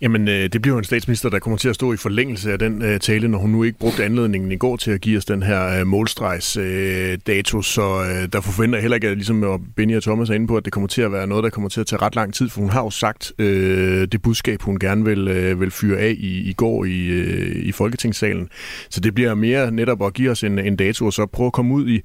Jamen, 0.00 0.28
øh, 0.28 0.48
det 0.52 0.62
bliver 0.62 0.74
jo 0.74 0.78
en 0.78 0.84
statsminister, 0.84 1.28
der 1.28 1.38
kommer 1.38 1.56
til 1.56 1.68
at 1.68 1.74
stå 1.74 1.92
i 1.92 1.96
forlængelse 1.96 2.52
af 2.52 2.58
den 2.58 2.82
øh, 2.82 3.00
tale, 3.00 3.28
når 3.28 3.38
hun 3.38 3.50
nu 3.50 3.62
ikke 3.62 3.78
brugte 3.78 4.04
anledningen 4.04 4.52
i 4.52 4.56
går 4.56 4.76
til 4.76 4.90
at 4.90 5.00
give 5.00 5.18
os 5.18 5.24
den 5.24 5.42
her 5.42 5.80
øh, 5.80 5.86
målstregsdato, 5.86 7.58
øh, 7.58 7.64
så 7.64 7.82
øh, 7.82 8.28
der 8.32 8.40
forventer 8.40 8.78
jeg 8.78 8.82
heller 8.82 8.94
ikke, 8.94 9.08
at 9.08 9.16
ligesom 9.16 9.64
Benny 9.76 9.96
og 9.96 10.02
Thomas 10.02 10.30
er 10.30 10.34
inde 10.34 10.46
på, 10.46 10.56
at 10.56 10.64
det 10.64 10.72
kommer 10.72 10.88
til 10.88 11.02
at 11.02 11.12
være 11.12 11.26
noget, 11.26 11.44
der 11.44 11.50
kommer 11.50 11.68
til 11.68 11.80
at 11.80 11.86
tage 11.86 12.02
ret 12.02 12.14
lang 12.14 12.34
tid, 12.34 12.48
for 12.48 12.60
hun 12.60 12.70
har 12.70 12.82
jo 12.82 12.90
sagt 12.90 13.32
øh, 13.38 14.08
det 14.12 14.22
budskab, 14.22 14.62
hun 14.62 14.78
gerne 14.78 15.04
vil, 15.04 15.28
øh, 15.28 15.60
vil 15.60 15.70
fyre 15.70 15.98
af 15.98 16.14
i, 16.18 16.50
i 16.50 16.52
går 16.52 16.84
i, 16.84 17.22
i 17.60 17.72
Folketingssalen. 17.72 18.48
Så 18.90 19.00
det 19.00 19.14
bliver 19.14 19.34
mere 19.34 19.70
netop 19.70 20.02
at 20.02 20.14
give 20.14 20.30
os 20.30 20.44
en, 20.44 20.58
en 20.58 20.76
dato, 20.76 21.06
og 21.06 21.12
så 21.12 21.26
prøve 21.26 21.46
at 21.46 21.52
komme 21.52 21.74
ud 21.74 21.88
i, 21.88 22.00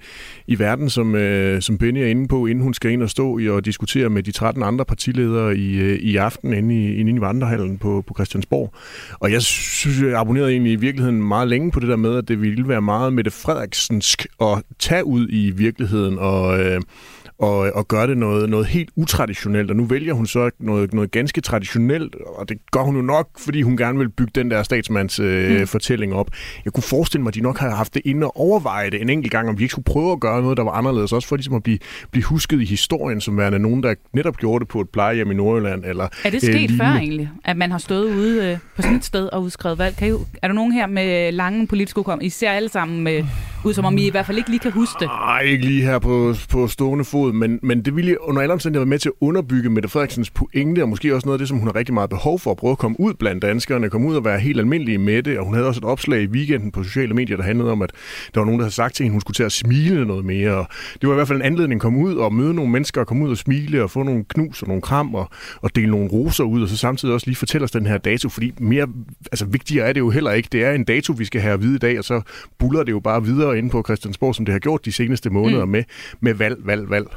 i 0.48 0.60
verden, 0.60 0.90
som, 0.90 1.16
øh, 1.16 1.62
som 1.62 1.78
Benny 1.78 2.00
er 2.00 2.08
inde 2.08 2.28
på, 2.28 2.46
inden 2.46 2.64
hun 2.64 2.74
skal 2.74 2.92
ind 2.92 3.04
og 3.04 3.10
stå 3.10 3.38
i 3.38 3.50
og 3.50 3.66
diskutere 3.66 4.10
med 4.10 4.24
de 4.24 4.32
13 4.32 4.64
andre 4.64 4.86
partiledere 4.86 5.58
i, 5.58 5.96
i 5.96 6.16
aften 6.16 6.54
inde 6.54 6.76
i, 6.76 6.96
inde 6.96 7.12
i 7.12 7.22
Vandrehallen 7.22 7.79
på 7.80 8.04
på, 8.08 8.14
Christiansborg. 8.14 8.74
Og 9.20 9.32
jeg 9.32 9.42
synes, 9.42 10.02
jeg 10.02 10.20
abonnerede 10.20 10.52
egentlig 10.52 10.72
i 10.72 10.76
virkeligheden 10.76 11.24
meget 11.24 11.48
længe 11.48 11.72
på 11.72 11.80
det 11.80 11.90
der 11.90 11.96
med, 11.96 12.18
at 12.18 12.28
det 12.28 12.42
ville 12.42 12.68
være 12.68 12.82
meget 12.82 13.14
Mette 13.14 13.32
Frederiksensk 13.32 14.28
at 14.42 14.64
tage 14.80 15.06
ud 15.06 15.28
i 15.30 15.52
virkeligheden 15.52 16.20
og... 16.20 16.60
Øh, 16.60 16.82
og, 17.40 17.58
og 17.58 17.88
gøre 17.88 18.08
det 18.08 18.18
noget, 18.18 18.50
noget 18.50 18.66
helt 18.66 18.90
utraditionelt. 18.96 19.72
Og 19.72 19.78
nu 19.78 19.84
vælger 19.84 20.14
hun 20.14 20.28
så 20.28 20.50
noget, 20.60 20.94
noget 20.94 21.12
ganske 21.12 21.42
traditionelt, 21.42 22.16
og 22.26 22.50
det 22.50 22.58
gør 22.72 22.80
hun 22.80 22.96
jo 22.96 23.02
nok, 23.02 23.30
fordi 23.38 23.62
hun 23.62 23.78
gerne 23.78 24.00
vil 24.00 24.10
bygge 24.10 24.32
den 24.36 24.52
der 24.52 24.64
statsmands 24.64 25.20
øh, 25.20 25.60
mm. 25.60 25.68
fortælling 25.68 26.14
op. 26.14 26.32
Jeg 26.66 26.74
kunne 26.74 26.84
forestille 26.84 27.24
mig, 27.24 27.30
at 27.30 27.36
de 27.36 27.42
nok 27.42 27.58
har 27.58 27.76
haft 27.76 27.94
det 27.94 28.02
inde 28.06 28.28
og 28.28 28.38
overveje 28.38 28.90
det 28.90 29.02
en 29.02 29.10
enkelt 29.10 29.32
gang, 29.32 29.50
om 29.50 29.58
de 29.58 29.64
ikke 29.64 29.72
skulle 29.72 29.86
prøve 29.86 30.12
at 30.12 30.20
gøre 30.20 30.42
noget, 30.42 30.58
der 30.58 30.64
var 30.64 30.72
anderledes, 30.72 31.14
også 31.14 31.28
for 31.28 31.36
ligesom 31.36 31.54
at 31.54 31.64
blive, 31.64 31.78
blive 32.12 32.24
husket 32.24 32.62
i 32.62 32.66
historien 32.66 33.22
som 33.22 33.38
værende 33.38 33.60
nogen, 33.60 33.84
der 33.84 33.96
netop 34.14 34.38
gjorde 34.38 34.60
det 34.60 34.68
på 34.68 34.82
et 34.82 34.90
plejehjem 34.90 35.32
i 35.32 35.34
Nordjylland. 35.34 35.86
Eller, 35.86 36.08
er 36.26 36.30
det 36.30 36.42
sket 36.42 36.72
øh, 36.72 36.78
før 36.78 36.86
egentlig, 36.86 37.30
at 37.46 37.58
man 37.58 37.72
har 37.72 37.78
stået 37.78 38.16
ude 38.16 38.52
øh, 38.52 38.58
på 38.76 38.82
sådan 38.82 38.98
et 38.98 39.06
sted 39.06 39.30
og 39.34 39.44
udskrevet 39.44 39.78
valg? 39.78 39.96
Kan 39.96 40.08
I, 40.08 40.12
er 40.42 40.48
der 40.48 40.54
nogen 40.54 40.72
her 40.72 40.88
med 40.88 41.32
lange 41.32 41.68
politiske 41.68 42.04
kom? 42.04 42.20
I 42.22 42.30
ser 42.30 42.52
alle 42.52 42.70
sammen 42.70 43.04
med, 43.04 43.24
ud, 43.66 43.74
som 43.74 43.86
om 43.86 43.98
I 43.98 44.08
i 44.08 44.10
hvert 44.12 44.26
fald 44.26 44.38
ikke 44.38 44.50
lige 44.50 44.60
kan 44.60 44.72
huske 44.72 44.96
det. 45.00 45.08
Nej, 45.08 45.42
ikke 45.42 45.66
lige 45.66 45.82
her 45.82 46.00
på, 46.00 46.36
på 46.50 46.68
stående 46.68 47.06
fod, 47.06 47.29
men, 47.34 47.60
men 47.64 47.82
det 47.86 47.96
ville 47.96 48.22
under 48.22 48.42
alle 48.42 48.54
omstændigheder 48.54 48.86
være 48.86 48.90
med 48.90 49.00
til 49.00 49.10
at 49.10 49.14
underbygge 49.22 49.70
Mette 49.70 49.90
Frederiksens 49.90 50.30
pointe, 50.30 50.82
og 50.82 50.90
måske 50.90 51.16
også 51.16 51.28
noget 51.28 51.36
af 51.36 51.40
det, 51.40 51.48
som 51.48 51.58
hun 51.58 51.68
har 51.68 51.76
rigtig 51.76 51.94
meget 51.94 52.10
behov 52.10 52.40
for 52.40 52.52
at 52.52 52.58
prøve 52.58 52.72
at 52.72 52.78
komme 52.78 53.00
ud 53.00 53.14
blandt 53.14 53.42
danskerne, 53.42 53.90
komme 53.90 54.08
ud 54.08 54.16
og 54.16 54.26
være 54.26 54.40
helt 54.40 54.60
almindelig 54.60 55.00
med 55.00 55.24
det, 55.24 55.40
og 55.40 55.46
hun 55.46 55.54
havde 55.54 55.68
også 55.68 55.80
et 55.80 55.86
opslag 55.86 56.22
i 56.22 56.28
weekenden 56.28 56.72
på 56.72 56.84
sociale 56.84 57.14
medier, 57.14 57.38
der 57.38 57.44
handlede 57.44 57.72
om, 57.72 57.82
at 57.82 57.92
der 58.34 58.40
var 58.40 58.46
nogen, 58.46 58.60
der 58.60 58.64
havde 58.64 58.76
sagt 58.76 58.96
til 58.96 59.04
hende, 59.04 59.14
hun 59.14 59.22
skulle 59.22 59.36
til 59.36 59.44
at 59.44 59.52
smile 59.52 60.06
noget 60.06 60.26
mere, 60.26 60.56
og 60.56 60.68
det 61.02 61.10
var 61.10 61.14
i 61.14 61.16
hvert 61.16 61.28
fald 61.28 61.40
en 61.40 61.46
anledning 61.46 61.78
at 61.78 61.82
komme 61.82 62.00
ud 62.00 62.16
og 62.16 62.34
møde 62.34 62.54
nogle 62.54 62.72
mennesker, 62.72 63.02
og 63.02 63.08
komme 63.08 63.26
ud 63.26 63.32
og 63.32 63.38
smile, 63.38 63.84
og 63.84 63.92
få 63.92 64.04
nogle 64.04 64.24
knus 64.24 64.62
og 64.62 64.68
nogle 64.68 64.82
kram, 64.82 65.16
og, 65.16 65.30
og 65.62 65.76
dele 65.76 65.92
nogle 65.92 66.10
roser 66.10 66.44
ud, 66.44 66.62
og 66.62 66.70
så 66.70 66.78
samtidig 66.78 67.14
også 67.14 67.28
lige 67.28 67.36
fortælle 67.36 67.66
os 67.66 67.72
den 67.72 67.86
her 67.86 67.98
dato, 67.98 68.30
fordi 68.30 68.54
mere, 68.60 68.88
altså 69.32 69.46
vigtigere 69.46 69.88
er 69.88 69.94
det 69.94 70.00
jo 70.00 70.10
heller 70.10 70.32
ikke. 70.32 70.50
Det 70.52 70.64
er 70.64 70.72
en 70.72 70.84
dato, 70.84 71.14
vi 71.14 71.26
skal 71.26 71.42
have 71.42 71.54
at 71.54 71.62
vide 71.62 71.76
i 71.76 71.80
dag, 71.80 71.98
og 71.98 72.04
så 72.04 72.22
buller 72.58 72.84
det 72.84 72.92
jo 72.92 73.00
bare 73.00 73.24
videre 73.24 73.58
ind 73.58 73.72
på 73.72 73.84
Christiansborg, 73.84 74.36
som 74.36 74.46
det 74.46 74.52
har 74.54 74.60
gjort 74.60 74.86
de 74.86 74.92
seneste 74.92 75.30
måneder 75.30 75.66
mm. 75.66 75.72
med, 75.72 75.84
med 76.20 76.34
valg, 76.34 76.58
valg, 76.66 76.90
valg. 76.90 77.08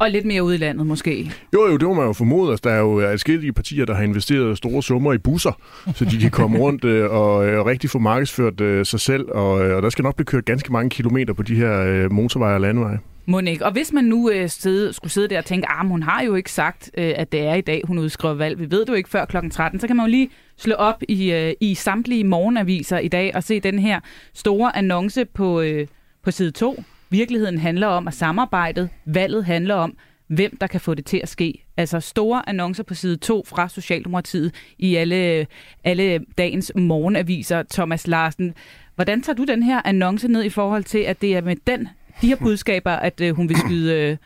Og 0.00 0.10
lidt 0.10 0.24
mere 0.24 0.42
ude 0.42 0.54
i 0.54 0.58
landet 0.58 0.86
måske. 0.86 1.32
Jo, 1.54 1.66
jo, 1.66 1.76
det 1.76 1.88
må 1.88 1.94
man 1.94 2.06
jo 2.06 2.12
formode. 2.12 2.50
Altså, 2.50 2.68
der 2.68 2.74
er 2.74 2.78
jo 2.78 3.00
adskillige 3.00 3.52
partier, 3.52 3.84
der 3.84 3.94
har 3.94 4.02
investeret 4.02 4.58
store 4.58 4.82
summer 4.82 5.12
i 5.12 5.18
busser, 5.18 5.52
så 5.94 6.04
de 6.04 6.18
kan 6.18 6.30
komme 6.30 6.58
rundt 6.64 6.84
øh, 6.84 7.10
og 7.10 7.46
øh, 7.46 7.64
rigtig 7.66 7.90
få 7.90 7.98
markedsført 7.98 8.60
øh, 8.60 8.86
sig 8.86 9.00
selv. 9.00 9.28
Og, 9.30 9.64
øh, 9.64 9.76
og 9.76 9.82
der 9.82 9.90
skal 9.90 10.02
nok 10.02 10.16
blive 10.16 10.24
kørt 10.24 10.44
ganske 10.44 10.72
mange 10.72 10.90
kilometer 10.90 11.34
på 11.34 11.42
de 11.42 11.54
her 11.54 11.80
øh, 11.80 12.12
motorveje 12.12 12.54
og 12.54 12.60
landeveje. 12.60 12.98
Monik, 13.26 13.60
og 13.60 13.72
hvis 13.72 13.92
man 13.92 14.04
nu 14.04 14.30
øh, 14.30 14.48
sidde, 14.48 14.92
skulle 14.92 15.12
sidde 15.12 15.28
der 15.28 15.38
og 15.38 15.44
tænke, 15.44 15.68
at 15.68 15.76
ah, 15.78 15.88
hun 15.88 16.02
har 16.02 16.22
jo 16.22 16.34
ikke 16.34 16.52
sagt, 16.52 16.90
øh, 16.98 17.12
at 17.16 17.32
det 17.32 17.40
er 17.40 17.54
i 17.54 17.60
dag, 17.60 17.82
hun 17.84 17.98
udskriver 17.98 18.34
valg. 18.34 18.58
Vi 18.58 18.70
ved 18.70 18.80
det 18.80 18.88
jo 18.88 18.94
ikke 18.94 19.10
før 19.10 19.24
kl. 19.24 19.36
13. 19.50 19.80
Så 19.80 19.86
kan 19.86 19.96
man 19.96 20.06
jo 20.06 20.10
lige 20.10 20.30
slå 20.56 20.74
op 20.74 21.02
i, 21.08 21.32
øh, 21.32 21.52
i 21.60 21.74
samtlige 21.74 22.24
morgenaviser 22.24 22.98
i 22.98 23.08
dag 23.08 23.32
og 23.34 23.42
se 23.42 23.60
den 23.60 23.78
her 23.78 24.00
store 24.34 24.76
annonce 24.76 25.24
på, 25.24 25.60
øh, 25.60 25.86
på 26.22 26.30
side 26.30 26.50
2 26.50 26.82
Virkeligheden 27.10 27.58
handler 27.58 27.86
om, 27.86 28.08
at 28.08 28.14
samarbejdet, 28.14 28.88
valget 29.06 29.44
handler 29.44 29.74
om, 29.74 29.96
hvem 30.26 30.56
der 30.60 30.66
kan 30.66 30.80
få 30.80 30.94
det 30.94 31.06
til 31.06 31.20
at 31.22 31.28
ske. 31.28 31.64
Altså 31.76 32.00
store 32.00 32.48
annoncer 32.48 32.82
på 32.82 32.94
side 32.94 33.16
2 33.16 33.44
fra 33.46 33.68
Socialdemokratiet 33.68 34.54
i 34.78 34.94
alle, 34.96 35.46
alle 35.84 36.20
dagens 36.38 36.72
morgenaviser. 36.74 37.62
Thomas 37.62 38.06
Larsen, 38.06 38.54
Hvordan 39.00 39.22
tager 39.22 39.36
du 39.36 39.44
den 39.44 39.62
her 39.62 39.82
annonce 39.84 40.28
ned 40.28 40.44
i 40.44 40.48
forhold 40.48 40.84
til, 40.84 40.98
at 40.98 41.20
det 41.20 41.36
er 41.36 41.40
med 41.40 41.56
den, 41.66 41.88
de 42.20 42.26
her 42.28 42.36
budskaber, 42.36 42.90
at 42.90 43.20
øh, 43.20 43.36
hun 43.36 43.48
vil 43.48 43.56
skyde 43.56 43.94
øh, 43.94 44.16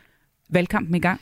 valgkampen 0.49 0.95
i 0.95 0.99
gang? 0.99 1.21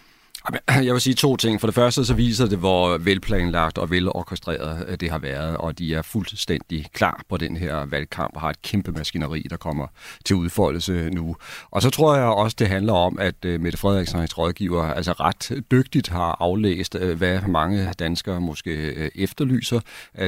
Jeg 0.87 0.93
vil 0.93 1.01
sige 1.01 1.13
to 1.13 1.35
ting. 1.35 1.59
For 1.59 1.67
det 1.67 1.75
første 1.75 2.05
så 2.05 2.13
viser 2.13 2.45
det, 2.45 2.57
hvor 2.57 2.97
velplanlagt 2.97 3.77
og 3.77 3.89
velorkestreret 3.89 4.85
øh, 4.87 4.97
det 4.99 5.09
har 5.09 5.19
været, 5.19 5.57
og 5.57 5.79
de 5.79 5.93
er 5.93 6.01
fuldstændig 6.01 6.85
klar 6.93 7.23
på 7.29 7.37
den 7.37 7.57
her 7.57 7.85
valgkamp 7.85 8.35
og 8.35 8.41
har 8.41 8.49
et 8.49 8.61
kæmpe 8.61 8.91
maskineri, 8.91 9.47
der 9.49 9.57
kommer 9.57 9.87
til 10.25 10.35
udfoldelse 10.35 11.09
nu. 11.09 11.35
Og 11.71 11.81
så 11.81 11.89
tror 11.89 12.15
jeg 12.15 12.25
også, 12.25 12.55
det 12.59 12.67
handler 12.67 12.93
om, 12.93 13.19
at 13.19 13.45
øh, 13.45 13.61
Mette 13.61 13.77
Frederiksen 13.77 14.15
og 14.15 14.21
hans 14.21 14.37
rådgiver 14.37 14.83
altså 14.83 15.11
ret 15.11 15.63
dygtigt 15.71 16.09
har 16.09 16.37
aflæst, 16.39 16.95
øh, 16.95 17.17
hvad 17.17 17.39
mange 17.47 17.93
danskere 17.99 18.41
måske 18.41 18.71
efterlyser. 19.15 19.79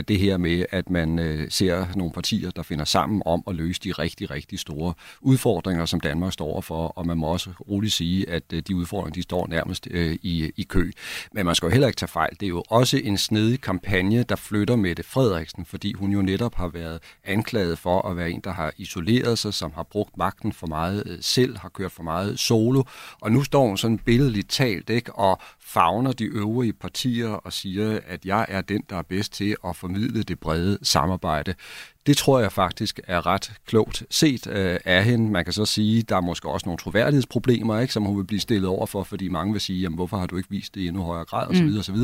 Det 0.07 0.19
her 0.19 0.37
med, 0.37 0.65
at 0.71 0.89
man 0.89 1.45
ser 1.49 1.85
nogle 1.95 2.13
partier, 2.13 2.51
der 2.51 2.63
finder 2.63 2.85
sammen 2.85 3.21
om 3.25 3.43
at 3.47 3.55
løse 3.55 3.81
de 3.83 3.91
rigtig, 3.91 4.31
rigtig 4.31 4.59
store 4.59 4.93
udfordringer, 5.21 5.85
som 5.85 5.99
Danmark 5.99 6.33
står 6.33 6.61
for. 6.61 6.87
Og 6.87 7.07
man 7.07 7.17
må 7.17 7.27
også 7.27 7.49
roligt 7.69 7.93
sige, 7.93 8.29
at 8.29 8.51
de 8.67 8.75
udfordringer, 8.75 9.13
de 9.13 9.21
står 9.21 9.47
nærmest 9.47 9.87
øh, 10.05 10.17
i, 10.21 10.51
i 10.57 10.63
kø. 10.63 10.91
Men 11.31 11.45
man 11.45 11.55
skal 11.55 11.67
jo 11.67 11.71
heller 11.71 11.87
ikke 11.87 11.97
tage 11.97 12.09
fejl. 12.09 12.31
Det 12.39 12.43
er 12.43 12.49
jo 12.49 12.63
også 12.69 12.97
en 13.03 13.17
snedig 13.17 13.61
kampagne, 13.61 14.23
der 14.23 14.35
flytter 14.35 14.75
Mette 14.75 15.03
Frederiksen, 15.03 15.65
fordi 15.65 15.93
hun 15.93 16.11
jo 16.11 16.21
netop 16.21 16.55
har 16.55 16.67
været 16.67 16.99
anklaget 17.23 17.79
for 17.79 18.01
at 18.01 18.17
være 18.17 18.31
en, 18.31 18.41
der 18.43 18.53
har 18.53 18.73
isoleret 18.77 19.39
sig, 19.39 19.53
som 19.53 19.71
har 19.75 19.83
brugt 19.83 20.17
magten 20.17 20.53
for 20.53 20.67
meget 20.67 21.03
øh, 21.05 21.17
selv, 21.21 21.57
har 21.57 21.69
kørt 21.69 21.91
for 21.91 22.03
meget 22.03 22.39
solo. 22.39 22.83
Og 23.21 23.31
nu 23.31 23.43
står 23.43 23.67
hun 23.67 23.77
sådan 23.77 23.97
billedligt 23.97 24.49
talt 24.49 24.89
ikke, 24.89 25.13
og 25.13 25.39
fagner 25.65 26.11
de 26.11 26.25
øvrige 26.25 26.73
partier 26.73 27.29
og 27.29 27.53
siger, 27.53 27.99
at 28.07 28.25
jeg 28.25 28.45
er 28.49 28.61
den, 28.61 28.83
der 28.89 28.95
er 28.95 29.01
bedst 29.01 29.33
til 29.33 29.55
at 29.67 29.75
formidle 29.75 30.23
det 30.23 30.39
brede 30.39 30.77
samarbejde. 30.81 31.53
Det 32.07 32.17
tror 32.17 32.39
jeg 32.39 32.51
faktisk 32.51 32.99
er 33.07 33.25
ret 33.25 33.51
klogt 33.65 34.03
set 34.09 34.47
øh, 34.47 34.79
af 34.85 35.03
hende. 35.03 35.31
Man 35.31 35.43
kan 35.43 35.53
så 35.53 35.65
sige, 35.65 36.01
der 36.01 36.15
er 36.15 36.21
måske 36.21 36.49
også 36.49 36.65
nogle 36.65 36.77
troværdighedsproblemer, 36.77 37.79
ikke, 37.79 37.93
som 37.93 38.03
hun 38.03 38.17
vil 38.17 38.23
blive 38.23 38.39
stillet 38.39 38.69
over 38.69 38.85
for, 38.85 39.03
fordi 39.03 39.27
mange 39.27 39.51
vil 39.51 39.61
sige, 39.61 39.81
jamen, 39.81 39.95
hvorfor 39.95 40.17
har 40.17 40.25
du 40.25 40.37
ikke 40.37 40.49
vist 40.49 40.75
det 40.75 40.81
i 40.81 40.87
endnu 40.87 41.03
højere 41.03 41.25
grad, 41.25 41.47
osv. 41.47 41.65
Mm. 41.65 41.77
osv. 41.77 41.97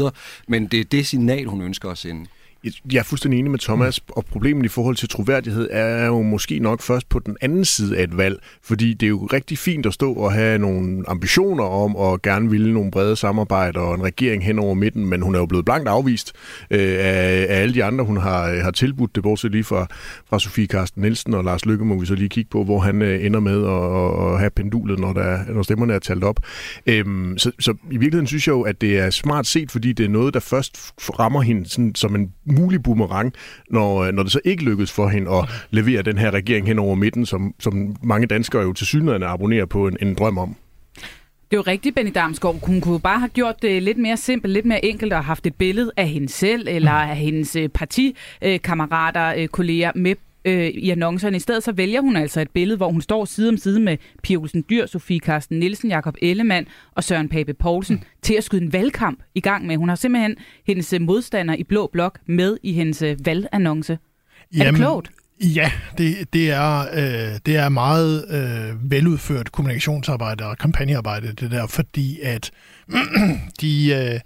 Men 0.47 0.67
det 0.67 0.79
er 0.79 0.83
det 0.83 1.07
signal, 1.07 1.45
hun 1.45 1.61
ønsker 1.61 1.89
at 1.89 1.97
sende. 1.97 2.25
Jeg 2.63 2.99
er 2.99 3.03
fuldstændig 3.03 3.39
enig 3.39 3.51
med 3.51 3.59
Thomas, 3.59 3.99
og 4.09 4.25
problemet 4.25 4.65
i 4.65 4.67
forhold 4.67 4.95
til 4.95 5.09
troværdighed 5.09 5.67
er 5.71 6.05
jo 6.05 6.21
måske 6.21 6.59
nok 6.59 6.81
først 6.81 7.09
på 7.09 7.19
den 7.19 7.37
anden 7.41 7.65
side 7.65 7.97
af 7.97 8.03
et 8.03 8.17
valg, 8.17 8.39
fordi 8.63 8.93
det 8.93 9.05
er 9.05 9.09
jo 9.09 9.25
rigtig 9.33 9.57
fint 9.57 9.85
at 9.85 9.93
stå 9.93 10.13
og 10.13 10.31
have 10.31 10.57
nogle 10.57 11.03
ambitioner 11.07 11.63
om 11.63 12.13
at 12.13 12.21
gerne 12.21 12.49
ville 12.49 12.73
nogle 12.73 12.91
brede 12.91 13.15
samarbejder 13.15 13.79
og 13.79 13.95
en 13.95 14.03
regering 14.03 14.45
hen 14.45 14.59
over 14.59 14.73
midten, 14.73 15.05
men 15.05 15.21
hun 15.21 15.35
er 15.35 15.39
jo 15.39 15.45
blevet 15.45 15.65
blankt 15.65 15.89
afvist 15.89 16.33
øh, 16.71 16.79
af, 16.79 17.45
af 17.49 17.61
alle 17.61 17.73
de 17.73 17.83
andre, 17.83 18.05
hun 18.05 18.17
har, 18.17 18.63
har 18.63 18.71
tilbudt 18.71 19.15
det, 19.15 19.23
bortset 19.23 19.51
lige 19.51 19.63
fra, 19.63 19.87
fra 20.29 20.39
Sofie 20.39 20.67
Karsten 20.67 21.01
Nielsen 21.01 21.33
og 21.33 21.43
Lars 21.43 21.65
Lykke, 21.65 21.85
må 21.85 21.99
vi 21.99 22.05
så 22.05 22.15
lige 22.15 22.29
kigge 22.29 22.49
på, 22.49 22.63
hvor 22.63 22.79
han 22.79 23.01
øh, 23.01 23.25
ender 23.25 23.39
med 23.39 23.63
at, 23.63 24.33
at 24.33 24.39
have 24.39 24.49
pendulet, 24.49 24.99
når, 24.99 25.13
der, 25.13 25.39
når 25.53 25.61
stemmerne 25.61 25.93
er 25.93 25.99
talt 25.99 26.23
op. 26.23 26.39
Øhm, 26.85 27.37
så, 27.37 27.51
så 27.59 27.71
i 27.71 27.97
virkeligheden 27.97 28.27
synes 28.27 28.47
jeg 28.47 28.53
jo, 28.53 28.61
at 28.61 28.81
det 28.81 28.99
er 28.99 29.09
smart 29.09 29.47
set, 29.47 29.71
fordi 29.71 29.93
det 29.93 30.05
er 30.05 30.09
noget, 30.09 30.33
der 30.33 30.39
først 30.39 30.77
rammer 31.19 31.41
hende 31.41 31.69
sådan, 31.69 31.95
som 31.95 32.15
en 32.15 32.31
mulig 32.51 32.83
boomerang, 32.83 33.33
når, 33.69 34.03
øh, 34.03 34.13
når 34.13 34.23
det 34.23 34.31
så 34.31 34.39
ikke 34.45 34.63
lykkedes 34.63 34.91
for 34.91 35.07
hende 35.07 35.31
at 35.31 35.49
levere 35.69 36.01
den 36.01 36.17
her 36.17 36.31
regering 36.31 36.67
hen 36.67 36.79
over 36.79 36.95
midten, 36.95 37.25
som, 37.25 37.53
som 37.59 37.95
mange 38.03 38.27
danskere 38.27 38.61
jo 38.61 38.73
til 38.73 38.87
synligheden 38.87 39.23
abonnerer 39.23 39.65
på 39.65 39.87
en, 39.87 39.97
en 40.01 40.15
drøm 40.15 40.37
om. 40.37 40.55
Det 41.51 41.57
er 41.57 41.61
jo 41.61 41.71
rigtigt, 41.71 41.95
Benny 41.95 42.11
Damsgaard. 42.15 42.65
Hun 42.65 42.81
kunne 42.81 42.99
bare 42.99 43.19
have 43.19 43.29
gjort 43.29 43.61
det 43.61 43.83
lidt 43.83 43.97
mere 43.97 44.17
simpelt, 44.17 44.53
lidt 44.53 44.65
mere 44.65 44.85
enkelt 44.85 45.13
og 45.13 45.25
haft 45.25 45.47
et 45.47 45.55
billede 45.55 45.91
af 45.97 46.07
hende 46.07 46.29
selv 46.29 46.67
eller 46.69 46.91
af 46.91 47.17
hendes 47.17 47.55
øh, 47.55 47.69
partikammerater, 47.69 49.33
øh, 49.37 49.47
kolleger 49.47 49.91
med 49.95 50.15
øh, 50.45 50.67
i 50.67 50.89
annoncerne. 50.89 51.37
I 51.37 51.39
stedet 51.39 51.63
så 51.63 51.71
vælger 51.71 52.01
hun 52.01 52.15
altså 52.15 52.41
et 52.41 52.49
billede, 52.49 52.77
hvor 52.77 52.91
hun 52.91 53.01
står 53.01 53.25
side 53.25 53.49
om 53.49 53.57
side 53.57 53.79
med 53.79 53.97
Pia 54.23 54.37
Olsen 54.37 54.65
Dyr, 54.69 54.85
Sofie 54.85 55.19
Karsten 55.19 55.59
Nielsen, 55.59 55.89
Jakob 55.89 56.15
Ellemann 56.21 56.67
og 56.95 57.03
Søren 57.03 57.29
Pape 57.29 57.53
Poulsen 57.53 57.95
mm. 57.95 58.01
til 58.21 58.33
at 58.33 58.43
skyde 58.43 58.61
en 58.61 58.73
valgkamp 58.73 59.19
i 59.35 59.39
gang 59.39 59.65
med. 59.65 59.77
Hun 59.77 59.89
har 59.89 59.95
simpelthen 59.95 60.35
hendes 60.67 60.93
øh, 60.93 61.01
modstander 61.01 61.55
i 61.55 61.63
Blå 61.63 61.89
Blok 61.93 62.19
med 62.25 62.57
i 62.63 62.73
hendes 62.73 63.01
øh, 63.01 63.25
valgannonce. 63.25 63.99
Jamen, 64.53 64.67
er 64.67 64.71
det 64.71 64.79
klogt? 64.79 65.11
Ja, 65.41 65.71
det, 65.97 66.33
det, 66.33 66.51
er, 66.51 66.79
øh, 66.93 67.39
det 67.45 67.57
er 67.57 67.69
meget 67.69 68.25
øh, 68.29 68.91
veludført 68.91 69.51
kommunikationsarbejde 69.51 70.45
og 70.45 70.57
kampagnearbejde, 70.57 71.27
det 71.27 71.51
der, 71.51 71.67
fordi 71.67 72.19
at 72.23 72.51
de, 73.61 73.89
øh, 73.89 74.19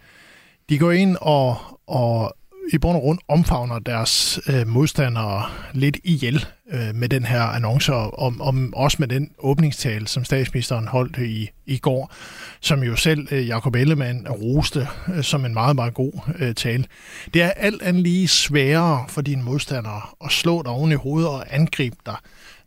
de 0.69 0.79
går 0.79 0.91
ind 0.91 1.17
og, 1.21 1.57
og 1.87 2.35
i 2.73 2.77
bund 2.77 2.95
og 2.95 3.01
grund 3.01 3.19
omfavner 3.27 3.79
deres 3.79 4.39
øh, 4.47 4.67
modstandere 4.67 5.45
lidt 5.73 5.97
ihjel 6.03 6.45
øh, 6.71 6.95
med 6.95 7.09
den 7.09 7.25
her 7.25 7.41
annonce, 7.41 7.93
og 7.93 8.39
om, 8.39 8.73
også 8.73 8.97
med 8.99 9.07
den 9.07 9.31
åbningstale, 9.39 10.07
som 10.07 10.25
statsministeren 10.25 10.87
holdt 10.87 11.17
i, 11.17 11.49
i 11.65 11.77
går, 11.77 12.13
som 12.59 12.83
jo 12.83 12.95
selv 12.95 13.27
øh, 13.31 13.47
Jacob 13.47 13.75
Ellemann 13.75 14.27
roste 14.27 14.87
øh, 15.15 15.23
som 15.23 15.45
en 15.45 15.53
meget, 15.53 15.75
meget 15.75 15.93
god 15.93 16.13
øh, 16.39 16.55
tale. 16.55 16.85
Det 17.33 17.41
er 17.41 17.49
alt 17.49 17.81
andet 17.81 18.03
lige 18.03 18.27
sværere 18.27 19.05
for 19.09 19.21
dine 19.21 19.43
modstandere 19.43 20.01
at 20.25 20.31
slå 20.31 20.61
dig 20.61 20.71
oven 20.71 20.91
i 20.91 20.95
hovedet 20.95 21.29
og 21.29 21.55
angribe 21.55 21.97
dig, 22.05 22.15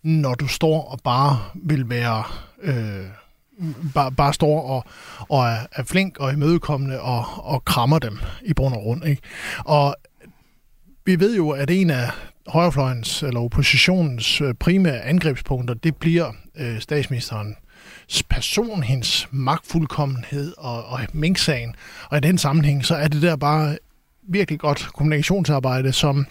når 0.02 0.34
du 0.34 0.46
står 0.46 0.82
og 0.82 1.00
bare 1.04 1.38
vil 1.54 1.88
være... 1.88 2.24
Øh, 2.62 3.04
bare, 3.94 4.12
bare 4.12 4.32
står 4.32 4.62
og, 4.62 4.84
og 5.28 5.46
er, 5.46 5.58
er 5.72 5.84
flink 5.84 6.18
og 6.18 6.32
imødekommende 6.32 7.00
og, 7.00 7.24
og 7.36 7.64
krammer 7.64 7.98
dem 7.98 8.18
i 8.44 8.54
bund 8.54 8.74
og 8.74 8.80
grund. 8.80 9.04
Ikke? 9.04 9.22
Og 9.64 9.96
vi 11.06 11.20
ved 11.20 11.36
jo, 11.36 11.50
at 11.50 11.70
en 11.70 11.90
af 11.90 12.10
højrefløjens 12.46 13.22
eller 13.22 13.40
oppositionens 13.40 14.40
øh, 14.40 14.54
primære 14.54 15.00
angrebspunkter, 15.00 15.74
det 15.74 15.96
bliver 15.96 16.32
øh, 16.56 16.80
statsministeren 16.80 17.56
person, 18.28 18.82
hendes 18.82 19.28
magtfuldkommenhed 19.30 20.54
og, 20.58 20.84
og 20.84 21.00
Mink-sagen. 21.12 21.74
Og 22.10 22.18
i 22.18 22.20
den 22.20 22.38
sammenhæng, 22.38 22.84
så 22.84 22.94
er 22.94 23.08
det 23.08 23.22
der 23.22 23.36
bare 23.36 23.78
virkelig 24.28 24.60
godt 24.60 24.88
kommunikationsarbejde, 24.94 25.92
som 25.92 26.26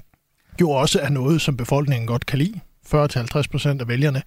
jo 0.62 0.69
også 0.72 1.00
er 1.00 1.10
noget, 1.10 1.41
som 1.41 1.57
befolkningen 1.57 2.07
godt 2.07 2.25
kan 2.25 2.39
lide. 2.39 2.60
40-50 2.96 3.41
procent 3.51 3.81
af 3.81 3.88
vælgerne 3.88 4.22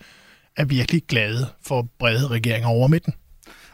er 0.61 0.65
virkelig 0.65 1.03
glade 1.09 1.47
for 1.63 1.89
brede 1.99 2.29
regeringer 2.29 2.69
over 2.69 2.89
midten. 2.89 3.15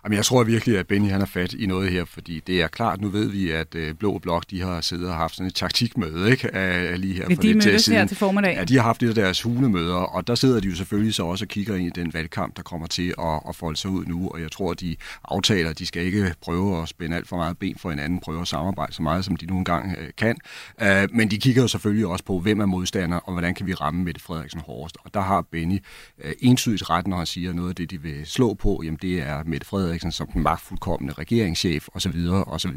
Jamen, 0.07 0.17
jeg 0.17 0.25
tror 0.25 0.45
virkelig, 0.45 0.79
at 0.79 0.87
Benny 0.87 1.11
han 1.11 1.21
er 1.21 1.27
fat 1.27 1.53
i 1.53 1.67
noget 1.67 1.91
her, 1.91 2.05
fordi 2.05 2.41
det 2.47 2.63
er 2.63 2.69
klart, 2.69 3.01
nu 3.01 3.09
ved 3.09 3.29
vi, 3.29 3.51
at 3.51 3.75
øh, 3.75 3.95
Blå 3.95 4.19
Blok, 4.19 4.45
de 4.51 4.63
har 4.63 4.81
siddet 4.81 5.09
og 5.09 5.15
haft 5.15 5.35
sådan 5.35 5.47
et 5.47 5.55
taktikmøde, 5.55 6.31
ikke? 6.31 6.55
Af, 6.55 7.01
lige 7.01 7.15
her 7.15 7.25
for 7.25 7.43
de 7.43 7.55
mødes 7.55 7.85
til 7.85 7.95
her 7.95 8.07
til 8.07 8.17
formiddag? 8.17 8.57
Ja, 8.57 8.65
de 8.65 8.77
har 8.77 8.83
haft 8.83 9.03
et 9.03 9.09
af 9.09 9.15
deres 9.15 9.43
hulemøder, 9.43 9.95
og 9.95 10.27
der 10.27 10.35
sidder 10.35 10.61
de 10.61 10.69
jo 10.69 10.75
selvfølgelig 10.75 11.15
så 11.15 11.25
også 11.25 11.45
og 11.45 11.49
kigger 11.49 11.75
ind 11.77 11.87
i 11.87 12.01
den 12.01 12.15
valgkamp, 12.15 12.57
der 12.57 12.63
kommer 12.63 12.87
til 12.87 13.15
at, 13.19 13.41
at 13.49 13.57
folde 13.57 13.77
sig 13.77 13.91
ud 13.91 14.05
nu, 14.05 14.29
og 14.29 14.41
jeg 14.41 14.53
tror, 14.53 14.71
at 14.71 14.81
de 14.81 14.97
aftaler, 15.25 15.73
de 15.73 15.87
skal 15.87 16.03
ikke 16.05 16.35
prøve 16.41 16.83
at 16.83 16.89
spænde 16.89 17.17
alt 17.17 17.29
for 17.29 17.37
meget 17.37 17.59
ben 17.59 17.77
for 17.79 17.91
hinanden, 17.91 18.21
prøve 18.21 18.41
at 18.41 18.49
samarbejde 18.49 18.93
så 18.93 19.03
meget, 19.03 19.25
som 19.25 19.37
de 19.37 19.47
nu 19.47 19.59
engang 19.59 19.97
øh, 19.99 20.09
kan. 20.17 20.37
Uh, 20.83 21.17
men 21.17 21.31
de 21.31 21.39
kigger 21.39 21.63
jo 21.63 21.69
selvfølgelig 21.69 22.07
også 22.07 22.25
på, 22.25 22.41
hvem 22.41 22.61
er 22.61 22.67
modstander, 22.67 23.17
og 23.17 23.33
hvordan 23.33 23.55
kan 23.55 23.67
vi 23.67 23.75
ramme 23.75 24.05
Mette 24.05 24.21
Frederiksen 24.21 24.61
hårdest. 24.61 24.97
Og 25.05 25.15
der 25.15 25.21
har 25.21 25.43
Benny 25.53 25.79
uh, 26.25 26.31
entydigt 26.41 26.91
ret, 26.91 27.07
når 27.07 27.17
han 27.17 27.27
siger 27.27 27.53
noget 27.53 27.69
af 27.69 27.75
det, 27.75 27.91
de 27.91 28.03
vil 28.03 28.21
slå 28.25 28.55
på, 28.55 28.81
jamen 28.85 28.99
det 29.03 29.23
er 29.23 29.45
Mette 29.45 29.67
Frederiksen 29.67 29.96
Frederiksen 29.97 30.13
som 30.13 30.27
den 30.27 30.43
magtfuldkommende 30.43 31.15
regeringschef 31.15 31.89
osv. 31.95 32.29
osv. 32.47 32.77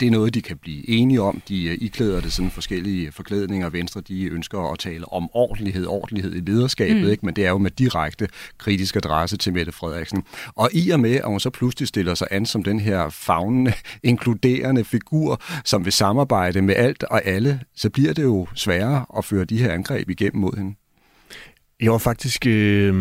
Det 0.00 0.06
er 0.06 0.10
noget, 0.10 0.34
de 0.34 0.42
kan 0.42 0.56
blive 0.58 0.90
enige 0.90 1.20
om. 1.20 1.42
De 1.48 1.64
øh, 1.64 1.78
iklæder 1.80 2.20
det 2.20 2.32
sådan 2.32 2.50
forskellige 2.50 3.12
forklædninger. 3.12 3.70
Venstre 3.70 4.00
de 4.00 4.24
ønsker 4.26 4.72
at 4.72 4.78
tale 4.78 5.12
om 5.12 5.28
ordentlighed, 5.32 5.86
ordentlighed 5.86 6.34
i 6.34 6.40
lederskabet, 6.40 7.02
mm. 7.02 7.10
ikke? 7.10 7.26
men 7.26 7.36
det 7.36 7.46
er 7.46 7.50
jo 7.50 7.58
med 7.58 7.70
direkte 7.70 8.28
kritisk 8.58 8.96
adresse 8.96 9.36
til 9.36 9.52
Mette 9.52 9.72
Frederiksen. 9.72 10.24
Og 10.54 10.70
i 10.72 10.90
og 10.90 11.00
med, 11.00 11.14
at 11.14 11.26
hun 11.26 11.40
så 11.40 11.50
pludselig 11.50 11.88
stiller 11.88 12.14
sig 12.14 12.28
an 12.30 12.46
som 12.46 12.62
den 12.62 12.80
her 12.80 13.08
fagnende, 13.08 13.72
inkluderende 14.02 14.84
figur, 14.84 15.40
som 15.64 15.84
vil 15.84 15.92
samarbejde 15.92 16.62
med 16.62 16.74
alt 16.74 17.02
og 17.02 17.26
alle, 17.26 17.60
så 17.76 17.90
bliver 17.90 18.12
det 18.12 18.22
jo 18.22 18.46
sværere 18.54 19.06
at 19.18 19.24
føre 19.24 19.44
de 19.44 19.58
her 19.58 19.72
angreb 19.72 20.10
igennem 20.10 20.40
mod 20.40 20.56
hende. 20.56 20.74
Jeg 21.84 21.92
var 21.92 21.98
faktisk 21.98 22.46
øh, 22.46 22.94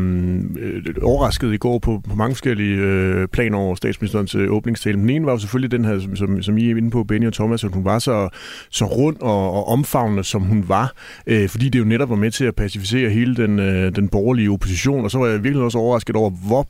øh, 0.59 0.81
overrasket 1.01 1.53
i 1.53 1.57
går 1.57 1.79
på, 1.79 2.01
på 2.09 2.15
mange 2.15 2.35
forskellige 2.35 2.77
øh, 2.77 3.27
planer 3.27 3.57
over 3.57 3.75
statsministerens 3.75 4.35
øh, 4.35 4.51
åbningstale. 4.51 4.97
Den 4.97 5.09
ene 5.09 5.25
var 5.25 5.31
jo 5.31 5.37
selvfølgelig 5.37 5.71
den 5.71 5.85
her, 5.85 5.99
som, 5.99 6.15
som, 6.15 6.41
som 6.41 6.57
I 6.57 6.71
er 6.71 6.75
inde 6.75 6.91
på, 6.91 7.03
Benny 7.03 7.27
og 7.27 7.33
Thomas, 7.33 7.63
at 7.63 7.73
hun 7.73 7.85
var 7.85 7.99
så, 7.99 8.29
så 8.69 8.85
rund 8.85 9.17
og, 9.21 9.51
og 9.51 9.67
omfavnende, 9.67 10.23
som 10.23 10.41
hun 10.41 10.65
var, 10.67 10.93
øh, 11.27 11.49
fordi 11.49 11.69
det 11.69 11.79
jo 11.79 11.85
netop 11.85 12.09
var 12.09 12.15
med 12.15 12.31
til 12.31 12.45
at 12.45 12.55
pacificere 12.55 13.09
hele 13.09 13.35
den, 13.35 13.59
øh, 13.59 13.95
den 13.95 14.09
borgerlige 14.09 14.49
opposition. 14.51 15.03
Og 15.03 15.11
så 15.11 15.17
var 15.17 15.27
jeg 15.27 15.43
virkelig 15.43 15.63
også 15.63 15.77
overrasket 15.77 16.15
over, 16.15 16.29
hvor 16.29 16.67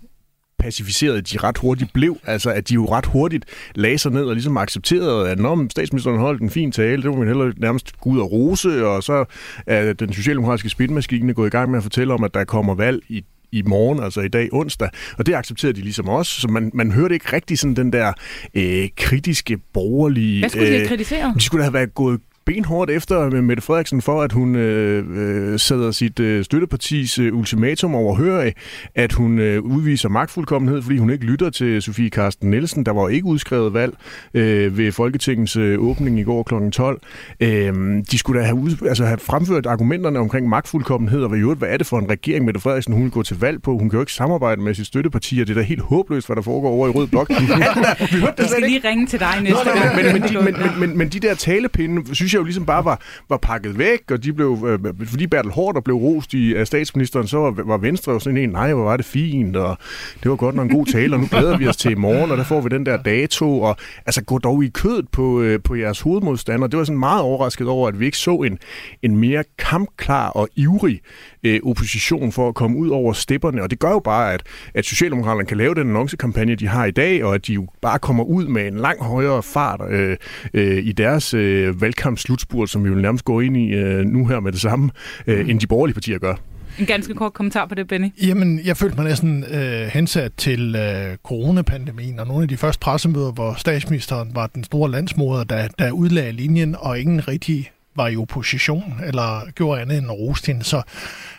pacificeret 0.64 1.32
de 1.32 1.38
ret 1.38 1.58
hurtigt 1.58 1.94
blev. 1.94 2.18
Altså, 2.26 2.50
at 2.50 2.70
de 2.70 2.74
jo 2.74 2.86
ret 2.86 3.06
hurtigt 3.06 3.46
lagde 3.76 3.98
sig 3.98 4.12
ned 4.12 4.26
og 4.26 4.34
ligesom 4.34 4.58
accepterede, 4.58 5.30
at 5.30 5.40
når 5.40 5.68
statsministeren 5.72 6.20
holdt 6.20 6.42
en 6.42 6.50
fin 6.50 6.72
tale, 6.72 7.04
det 7.04 7.12
må 7.12 7.18
man 7.18 7.28
heller 7.28 7.52
nærmest 7.58 8.00
gå 8.02 8.10
ud 8.10 8.20
og 8.20 8.32
rose, 8.32 8.88
og 8.88 9.04
så 9.04 9.26
er 9.68 9.94
den 9.94 10.14
socialdemokratiske 10.14 10.70
spilmaskine 10.70 11.34
gået 11.34 11.48
i 11.48 11.50
gang 11.50 11.72
med 11.72 11.78
at 11.78 11.84
fortælle 11.84 12.14
om, 12.14 12.24
at 12.24 12.34
der 12.34 12.44
kommer 12.44 12.76
valg 12.76 13.04
i 13.10 13.24
i 13.52 13.62
morgen, 13.62 14.04
altså 14.04 14.22
i 14.22 14.28
dag 14.28 14.50
onsdag. 14.52 14.90
Og 15.18 15.26
det 15.26 15.36
accepterede 15.36 15.78
de 15.78 15.82
ligesom 15.82 16.10
også, 16.10 16.42
så 16.42 16.48
man, 16.48 16.72
man 16.74 16.92
hørte 16.92 17.14
ikke 17.14 17.34
rigtig 17.34 17.60
sådan 17.60 17.76
den 17.76 17.94
der 17.94 18.14
øh, 18.54 18.90
kritiske, 18.98 19.58
borgerlige... 19.74 20.40
Hvad 20.40 20.50
skulle 20.50 20.66
de 20.66 20.72
have 20.72 20.82
øh, 20.82 20.88
kritiseret? 20.88 21.34
De 21.36 21.42
skulle 21.42 21.64
have 21.64 21.74
været 21.74 21.94
gået 21.94 22.20
benhårdt 22.46 22.92
efter 22.92 23.42
Mette 23.42 23.64
Frederiksen 23.64 24.02
for, 24.02 24.22
at 24.22 24.32
hun 24.32 24.56
øh, 24.56 25.06
øh, 25.18 25.60
sætter 25.60 25.92
sit 25.92 26.20
øh, 26.20 26.44
støttepartis 26.44 27.20
øh, 27.20 27.36
ultimatum 27.36 27.96
over 27.96 28.40
af, 28.40 28.54
at 28.96 29.14
hun 29.14 29.40
øh, 29.40 29.62
udviser 29.62 30.10
magtfuldkommenhed, 30.10 30.82
fordi 30.82 30.98
hun 30.98 31.10
ikke 31.10 31.26
lytter 31.26 31.50
til 31.50 31.82
Sofie 31.82 32.10
Karsten 32.10 32.50
Nielsen. 32.50 32.86
Der 32.86 32.92
var 32.92 33.10
ikke 33.10 33.26
udskrevet 33.26 33.74
valg 33.74 33.94
øh, 34.34 34.78
ved 34.78 34.92
Folketingets 34.92 35.56
øh, 35.56 35.80
åbning 35.80 36.20
i 36.20 36.24
går 36.24 36.44
kl. 36.44 36.70
12. 36.70 37.02
Øh, 37.40 37.74
de 38.12 38.18
skulle 38.18 38.40
da 38.40 38.46
have, 38.46 38.58
ud, 38.58 38.88
altså 38.88 39.06
have 39.06 39.18
fremført 39.18 39.66
argumenterne 39.66 40.20
omkring 40.20 40.50
magtfuldkommenhed, 40.50 41.24
og 41.24 41.30
hvad, 41.30 41.56
hvad 41.56 41.70
er 41.70 41.78
det 41.78 41.88
for 41.88 42.00
en 42.00 42.10
regering, 42.10 42.46
Mette 42.46 42.60
Frederiksen 42.60 42.94
hun 42.94 43.04
vil 43.04 43.12
gå 43.12 43.24
til 43.24 43.40
valg 43.40 43.62
på? 43.62 43.72
Hun 43.78 43.90
kan 43.90 43.98
jo 43.98 44.02
ikke 44.02 44.14
samarbejde 44.14 44.62
med 44.62 44.74
sit 44.74 44.88
støtteparti, 44.88 45.40
og 45.40 45.48
det 45.48 45.58
er 45.58 45.62
da 45.62 45.66
helt 45.66 45.82
håbløst, 45.82 46.28
hvad 46.28 46.36
der 46.36 46.42
foregår 46.42 46.70
over 46.70 46.88
i 46.88 46.92
Rød 46.92 47.08
Blok. 47.08 47.30
vi 48.40 48.48
skal 48.48 48.64
lige 48.64 48.82
ringe 48.90 49.08
til 49.08 49.20
dig 49.20 49.34
næste 49.44 49.70
gang. 49.76 49.96
Men, 49.96 50.14
men, 50.14 50.44
men, 50.44 50.80
men, 50.80 50.98
men 50.98 51.10
de 51.10 51.20
der 51.20 51.36
talepinde, 51.36 52.16
synes 52.16 52.33
jeg 52.34 52.40
jo 52.40 52.44
ligesom 52.44 52.66
bare 52.66 52.86
var, 52.86 53.02
var 53.30 53.38
pakket 53.38 53.78
væk, 53.78 54.12
og 54.12 54.24
de 54.24 54.34
blev, 54.34 54.80
øh, 54.86 55.08
fordi 55.08 55.28
Bertel 55.28 55.52
Hård 55.52 55.84
blev 55.84 55.96
rost 55.96 56.34
i, 56.34 56.56
af 56.56 56.68
statsministeren, 56.68 57.28
så 57.28 57.38
var, 57.38 57.64
var 57.66 57.78
Venstre 57.78 58.12
jo 58.12 58.20
sådan 58.20 58.38
en, 58.38 58.50
nej, 58.50 58.74
hvor 58.74 58.84
var 58.84 58.98
det 58.98 59.06
fint, 59.06 59.56
og 59.56 59.78
det 60.24 60.30
var 60.30 60.36
godt 60.36 60.56
nok 60.56 60.70
en 60.70 60.76
god 60.76 60.86
tale, 60.86 61.16
og 61.16 61.20
nu 61.20 61.28
glæder 61.32 61.58
vi 61.58 61.68
os 61.68 61.78
til 61.78 61.92
i 61.92 61.96
morgen, 61.96 62.32
og 62.32 62.38
der 62.38 62.44
får 62.44 62.62
vi 62.62 62.70
den 62.70 62.86
der 62.86 62.98
dato, 62.98 63.62
og 63.62 63.78
altså 64.06 64.24
gå 64.24 64.38
dog 64.38 64.64
i 64.64 64.70
kødet 64.70 65.10
på, 65.10 65.42
øh, 65.42 65.60
på 65.64 65.76
jeres 65.76 66.02
hovedmodstander. 66.02 66.68
Det 66.68 66.80
var 66.80 66.84
sådan 66.84 67.00
meget 67.00 67.22
overrasket 67.22 67.68
over, 67.68 67.88
at 67.88 68.00
vi 68.00 68.06
ikke 68.06 68.18
så 68.18 68.36
en, 68.36 68.60
en 69.02 69.18
mere 69.18 69.44
kampklar 69.58 70.30
og 70.30 70.50
ivrig 70.56 71.02
øh, 71.44 71.60
opposition 71.64 72.32
for 72.32 72.50
at 72.50 72.56
komme 72.56 72.78
ud 72.78 72.90
over 72.90 73.14
stepperne, 73.14 73.64
og 73.64 73.72
det 73.72 73.80
gør 73.80 73.90
jo 73.90 74.00
bare, 74.00 74.34
at, 74.34 74.44
at 74.74 74.86
Socialdemokraterne 74.86 75.46
kan 75.46 75.58
lave 75.58 75.76
den 75.76 75.88
annoncekampagne, 75.88 76.56
de 76.56 76.68
har 76.68 76.86
i 76.86 76.92
dag, 76.92 77.24
og 77.24 77.36
at 77.36 77.48
de 77.48 77.54
jo 77.54 77.68
bare 77.82 78.00
kommer 78.00 78.24
ud 78.24 78.48
med 78.48 78.68
en 78.68 78.78
lang 78.78 79.04
højere 79.04 79.44
fart 79.44 79.82
øh, 79.90 80.18
øh, 80.54 80.78
i 80.86 80.92
deres 80.92 81.34
øh, 81.34 81.82
valgkampslutspurt, 82.24 82.70
som 82.70 82.84
vi 82.84 82.90
vil 82.90 83.02
nærmest 83.02 83.26
gå 83.26 83.40
ind 83.40 83.58
i 83.58 83.70
øh, 83.70 84.06
nu 84.06 84.28
her 84.28 84.40
med 84.40 84.52
det 84.52 84.62
samme, 84.62 84.90
øh, 85.28 85.50
end 85.50 85.60
de 85.60 85.68
borgerlige 85.68 85.94
partier 85.94 86.20
gør. 86.20 86.36
En 86.80 86.86
ganske 86.86 87.14
kort 87.14 87.34
kommentar 87.34 87.66
på 87.66 87.76
det, 87.76 87.88
Benny. 87.88 88.08
Jamen, 88.24 88.60
jeg 88.66 88.78
følte 88.78 88.96
mig 88.96 89.06
næsten 89.06 89.44
øh, 89.44 89.88
hensat 89.88 90.32
til 90.38 90.76
øh, 90.76 91.18
coronapandemien, 91.24 92.20
og 92.20 92.28
nogle 92.28 92.44
af 92.44 92.50
de 92.50 92.58
første 92.58 92.80
pressemøder, 92.80 93.32
hvor 93.32 93.54
statsministeren 93.58 94.36
var 94.36 94.48
den 94.48 94.64
store 94.64 94.92
landsmoder, 94.92 95.44
der, 95.44 95.68
der 95.80 95.92
udlagde 95.92 96.32
linjen, 96.32 96.76
og 96.80 97.00
ingen 97.00 97.28
rigtig 97.28 97.72
var 97.96 98.08
i 98.08 98.18
opposition, 98.18 98.94
eller 99.06 99.52
gjorde 99.56 99.82
andet 99.82 99.98
end 99.98 100.10
rost 100.10 100.48
hende. 100.48 100.64
Så, 100.64 100.82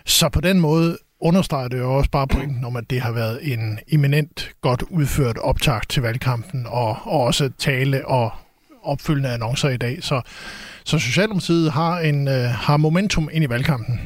så 0.05 0.29
på 0.29 0.41
den 0.41 0.61
måde 0.61 0.99
understreger 1.21 1.69
det 1.69 1.79
jo 1.79 1.95
også 1.95 2.11
bare 2.11 2.26
pointen 2.26 2.64
om, 2.64 2.76
at 2.76 2.91
det 2.91 3.00
har 3.00 3.12
været 3.12 3.53
en 3.53 3.79
eminent 3.88 4.50
godt 4.61 4.83
udført 4.91 5.38
optag 5.38 5.81
til 5.88 6.03
valgkampen, 6.03 6.67
og, 6.67 6.99
og 7.05 7.21
også 7.21 7.50
tale 7.59 8.07
og 8.07 8.33
opfyldende 8.85 9.29
annoncer 9.29 9.69
i 9.69 9.76
dag. 9.76 9.99
Så, 10.00 10.21
så 10.85 10.99
Socialdemokratiet 10.99 11.73
har, 11.73 11.99
en, 11.99 12.29
øh, 12.29 12.35
har 12.35 12.76
momentum 12.76 13.29
ind 13.33 13.45
i 13.45 13.49
valgkampen. 13.49 14.00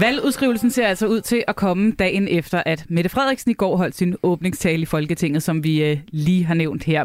Valgudskrivelsen 0.00 0.70
ser 0.70 0.86
altså 0.86 1.06
ud 1.06 1.20
til 1.20 1.44
at 1.48 1.56
komme 1.56 1.92
dagen 1.92 2.28
efter, 2.28 2.62
at 2.66 2.84
Mette 2.88 3.10
Frederiksen 3.10 3.50
i 3.50 3.54
går 3.54 3.76
holdt 3.76 3.96
sin 3.96 4.16
åbningstale 4.22 4.82
i 4.82 4.86
Folketinget, 4.86 5.42
som 5.42 5.64
vi 5.64 5.84
øh, 5.84 5.98
lige 6.08 6.44
har 6.44 6.54
nævnt 6.54 6.84
her. 6.84 7.04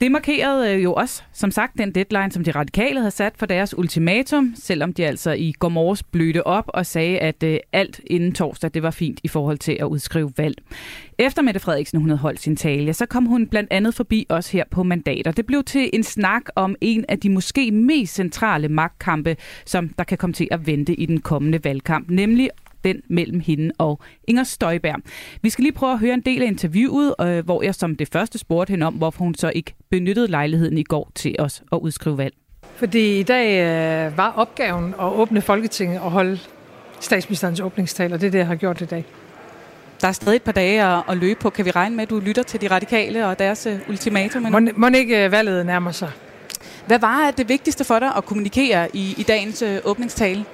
Det 0.00 0.12
markerede 0.12 0.74
øh, 0.74 0.84
jo 0.84 0.94
også, 0.94 1.22
som 1.32 1.50
sagt, 1.50 1.78
den 1.78 1.92
deadline, 1.94 2.32
som 2.32 2.44
de 2.44 2.50
radikale 2.50 3.00
havde 3.00 3.10
sat 3.10 3.32
for 3.36 3.46
deres 3.46 3.78
ultimatum, 3.78 4.54
selvom 4.56 4.92
de 4.92 5.06
altså 5.06 5.32
i 5.32 5.52
går 5.52 5.68
morges 5.68 6.02
blødte 6.02 6.46
op 6.46 6.64
og 6.68 6.86
sagde, 6.86 7.18
at 7.18 7.42
øh, 7.42 7.58
alt 7.72 8.00
inden 8.06 8.32
torsdag, 8.32 8.70
det 8.74 8.82
var 8.82 8.90
fint 8.90 9.20
i 9.22 9.28
forhold 9.28 9.58
til 9.58 9.76
at 9.80 9.84
udskrive 9.84 10.32
valg. 10.36 10.56
Efter 11.18 11.42
Mette 11.42 11.60
Frederiksen 11.60 12.00
hun 12.00 12.08
havde 12.08 12.18
holdt 12.18 12.40
sin 12.40 12.56
tale, 12.56 12.92
så 12.92 13.06
kom 13.06 13.26
hun 13.26 13.46
blandt 13.46 13.72
andet 13.72 13.94
forbi 13.94 14.26
os 14.28 14.50
her 14.50 14.64
på 14.70 14.82
mandater. 14.82 15.32
Det 15.32 15.46
blev 15.46 15.64
til 15.64 15.90
en 15.92 16.02
snak 16.02 16.42
om 16.54 16.76
en 16.80 17.04
af 17.08 17.18
de 17.18 17.30
måske 17.30 17.70
mest 17.70 18.14
centrale 18.14 18.68
magtkampe, 18.68 19.36
som 19.66 19.88
der 19.88 20.04
kan 20.04 20.18
komme 20.18 20.34
til 20.34 20.48
at 20.50 20.66
vente 20.66 20.94
i 20.94 21.06
den 21.06 21.20
kommende 21.20 21.64
valgkamp, 21.64 22.10
nemlig 22.10 22.50
den 22.86 23.00
mellem 23.10 23.40
hende 23.40 23.70
og 23.78 24.00
Inger 24.28 24.44
Støjberg. 24.44 25.00
Vi 25.42 25.50
skal 25.50 25.62
lige 25.62 25.72
prøve 25.72 25.92
at 25.92 25.98
høre 25.98 26.14
en 26.14 26.20
del 26.20 26.42
af 26.42 26.46
interviewet, 26.46 27.14
øh, 27.20 27.44
hvor 27.44 27.62
jeg 27.62 27.74
som 27.74 27.96
det 27.96 28.08
første 28.12 28.38
spurgte 28.38 28.70
hende 28.70 28.86
om, 28.86 28.94
hvorfor 28.94 29.24
hun 29.24 29.34
så 29.34 29.52
ikke 29.54 29.74
benyttede 29.90 30.28
lejligheden 30.28 30.78
i 30.78 30.82
går 30.82 31.12
til 31.14 31.36
os 31.38 31.62
at 31.72 31.78
udskrive 31.78 32.18
valg. 32.18 32.34
Fordi 32.76 33.20
i 33.20 33.22
dag 33.22 33.48
øh, 33.48 34.16
var 34.16 34.32
opgaven 34.36 34.94
at 35.00 35.12
åbne 35.12 35.40
Folketinget 35.40 36.00
og 36.00 36.10
holde 36.10 36.38
statsministerens 37.00 37.60
åbningstal, 37.60 38.12
og 38.12 38.20
det 38.20 38.26
er 38.26 38.30
det, 38.30 38.38
jeg 38.38 38.46
har 38.46 38.56
gjort 38.56 38.80
i 38.80 38.84
dag. 38.84 39.04
Der 40.00 40.08
er 40.08 40.12
stadig 40.12 40.36
et 40.36 40.42
par 40.42 40.52
dage 40.52 40.82
at, 40.82 41.02
at 41.08 41.16
løbe 41.16 41.40
på. 41.40 41.50
Kan 41.50 41.64
vi 41.64 41.70
regne 41.70 41.96
med, 41.96 42.02
at 42.02 42.10
du 42.10 42.18
lytter 42.18 42.42
til 42.42 42.60
de 42.60 42.68
radikale 42.68 43.26
og 43.26 43.38
deres 43.38 43.66
uh, 43.66 43.88
ultimatum? 43.88 44.42
Må, 44.42 44.60
må 44.76 44.88
ikke 44.88 45.24
øh, 45.24 45.32
valget 45.32 45.66
nærmer 45.66 45.92
sig? 45.92 46.10
Hvad 46.86 46.98
var 46.98 47.30
det 47.30 47.48
vigtigste 47.48 47.84
for 47.84 47.98
dig 47.98 48.12
at 48.16 48.24
kommunikere 48.24 48.88
i, 48.96 49.14
i 49.18 49.22
dagens 49.22 49.62
uh, 49.62 49.68
åbningstale? 49.84 50.44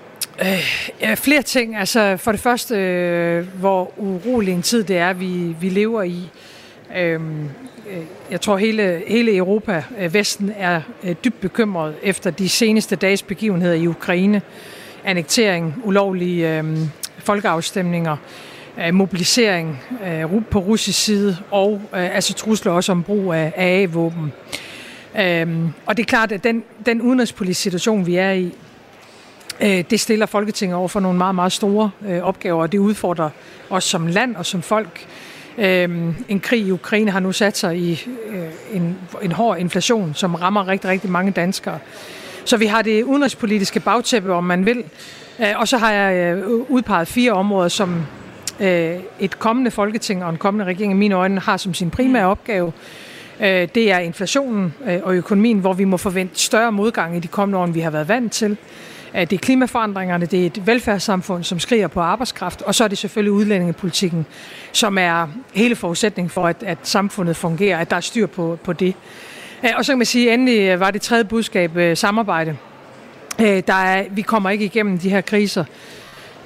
Øh, 0.41 0.89
ja, 1.01 1.15
flere 1.15 1.43
ting. 1.43 1.77
Altså 1.77 2.17
for 2.17 2.33
det 2.33 2.41
første, 2.41 2.75
øh, 2.77 3.47
hvor 3.61 3.93
urolig 3.97 4.55
en 4.55 4.63
tid 4.63 4.85
det 4.85 4.97
er, 4.97 5.13
vi, 5.13 5.57
vi 5.61 5.69
lever 5.69 6.03
i. 6.03 6.29
Øhm, 6.97 7.49
øh, 7.91 8.03
jeg 8.31 8.41
tror 8.41 8.57
hele, 8.57 9.03
hele 9.07 9.37
Europa, 9.37 9.85
øh, 9.99 10.15
Vesten, 10.15 10.53
er 10.59 10.81
øh, 11.05 11.15
dybt 11.25 11.41
bekymret 11.41 11.95
efter 12.03 12.31
de 12.31 12.49
seneste 12.49 12.97
dages 12.97 13.23
begivenheder 13.23 13.75
i 13.75 13.87
Ukraine. 13.87 14.43
Annektering, 15.05 15.75
ulovlige 15.85 16.59
øh, 16.59 16.79
folkeafstemninger, 17.19 18.17
øh, 18.79 18.95
mobilisering 18.95 19.83
øh, 20.07 20.45
på 20.51 20.59
russisk 20.59 21.05
side 21.05 21.37
og 21.51 21.81
øh, 21.95 22.15
altså 22.15 22.35
trusler 22.35 22.73
også 22.73 22.93
om 22.93 23.03
brug 23.03 23.33
af 23.33 23.53
AA-våben. 23.57 24.33
Øh, 25.21 25.49
og 25.87 25.97
det 25.97 26.03
er 26.03 26.07
klart, 26.07 26.33
at 26.33 26.45
den, 26.45 26.65
den 26.87 27.03
udenrigspolitiske 27.03 27.63
situation, 27.63 28.07
vi 28.07 28.17
er 28.17 28.33
i, 28.33 28.55
det 29.63 30.01
stiller 30.01 30.27
Folketinget 30.27 30.77
over 30.77 30.89
for 30.89 31.01
nogle 31.01 31.19
meget, 31.19 31.35
meget 31.35 31.53
store 31.53 31.91
øh, 32.09 32.23
opgaver, 32.23 32.63
og 32.63 32.73
det 32.73 32.79
udfordrer 32.79 33.31
os 33.71 33.85
som 33.85 34.07
land 34.07 34.37
og 34.37 34.47
som 34.47 34.63
folk. 34.63 35.07
Øh, 35.59 36.15
en 36.29 36.41
krig 36.41 36.61
i 36.61 36.71
Ukraine 36.71 37.11
har 37.11 37.21
nu 37.21 37.33
sat 37.33 37.57
sig 37.57 37.79
i 37.79 38.09
en, 38.73 38.99
en 39.23 39.33
hård 39.33 39.59
inflation, 39.59 40.15
som 40.15 40.35
rammer 40.35 40.69
rigtig, 40.69 40.91
rigtig 40.91 41.11
mange 41.11 41.33
danskere. 41.33 41.79
Så 42.45 42.57
vi 42.57 42.67
har 42.67 42.83
det 42.83 43.03
udenrigspolitiske 43.03 43.81
bagtæppe, 43.81 44.33
om 44.33 44.45
man 44.45 44.67
vil. 44.67 44.85
Og 45.57 45.69
så 45.69 45.79
har 45.79 45.93
jeg 45.93 46.45
udpeget 46.47 47.09
fire 47.09 47.33
områder, 47.33 47.69
som 47.69 48.07
et 49.21 49.39
kommende 49.39 49.71
folketing 49.71 50.25
og 50.25 50.31
en 50.31 50.37
kommende 50.37 50.65
regering 50.65 50.93
i 50.93 50.97
mine 50.97 51.15
øjne 51.15 51.41
har 51.41 51.57
som 51.57 51.75
sin 51.75 51.91
primære 51.91 52.27
opgave. 52.27 52.73
Det 53.41 53.93
er 53.93 53.99
inflationen 53.99 54.75
og 55.03 55.15
økonomien, 55.15 55.59
hvor 55.59 55.73
vi 55.73 55.85
må 55.85 55.97
forvente 55.97 56.41
større 56.41 56.73
modgang 56.73 57.17
i 57.17 57.21
de 57.21 57.29
kommende 57.29 57.59
år, 57.59 57.65
end 57.65 57.75
vi 57.75 57.81
har 57.81 57.91
været 57.91 58.09
vant 58.09 58.33
til. 58.33 58.57
Det 59.15 59.33
er 59.33 59.39
klimaforandringerne, 59.39 60.27
det 60.27 60.43
er 60.43 60.47
et 60.47 60.67
velfærdssamfund, 60.67 61.45
som 61.45 61.59
skriger 61.59 61.89
på 61.89 62.01
arbejdskraft, 62.01 62.63
og 62.63 62.75
så 62.75 62.85
er 62.85 62.89
det 62.89 62.99
selvfølgelig 62.99 63.33
udlændingepolitikken, 63.33 64.27
som 64.73 64.99
er 64.99 65.29
hele 65.55 65.77
forudsætningen 65.77 66.31
for, 66.31 66.47
at, 66.47 66.63
at 66.63 66.79
samfundet 66.83 67.37
fungerer, 67.37 67.79
at 67.79 67.91
der 67.91 67.97
er 67.97 68.01
styr 68.01 68.27
på, 68.27 68.59
på 68.65 68.73
det. 68.73 68.95
Øh, 69.65 69.71
og 69.77 69.85
så 69.85 69.93
kan 69.93 69.99
man 69.99 70.07
sige, 70.07 70.29
at 70.29 70.35
endelig 70.35 70.81
var 70.81 70.91
det 70.91 71.03
tredje 71.03 71.25
budskab 71.25 71.77
øh, 71.77 71.97
samarbejde. 71.97 72.57
Øh, 73.41 73.63
der 73.67 73.75
er, 73.75 74.05
vi 74.11 74.23
kommer 74.23 74.51
ikke 74.51 74.65
igennem 74.65 74.99
de 74.99 75.11
her 75.11 75.21
kriser, 75.21 75.65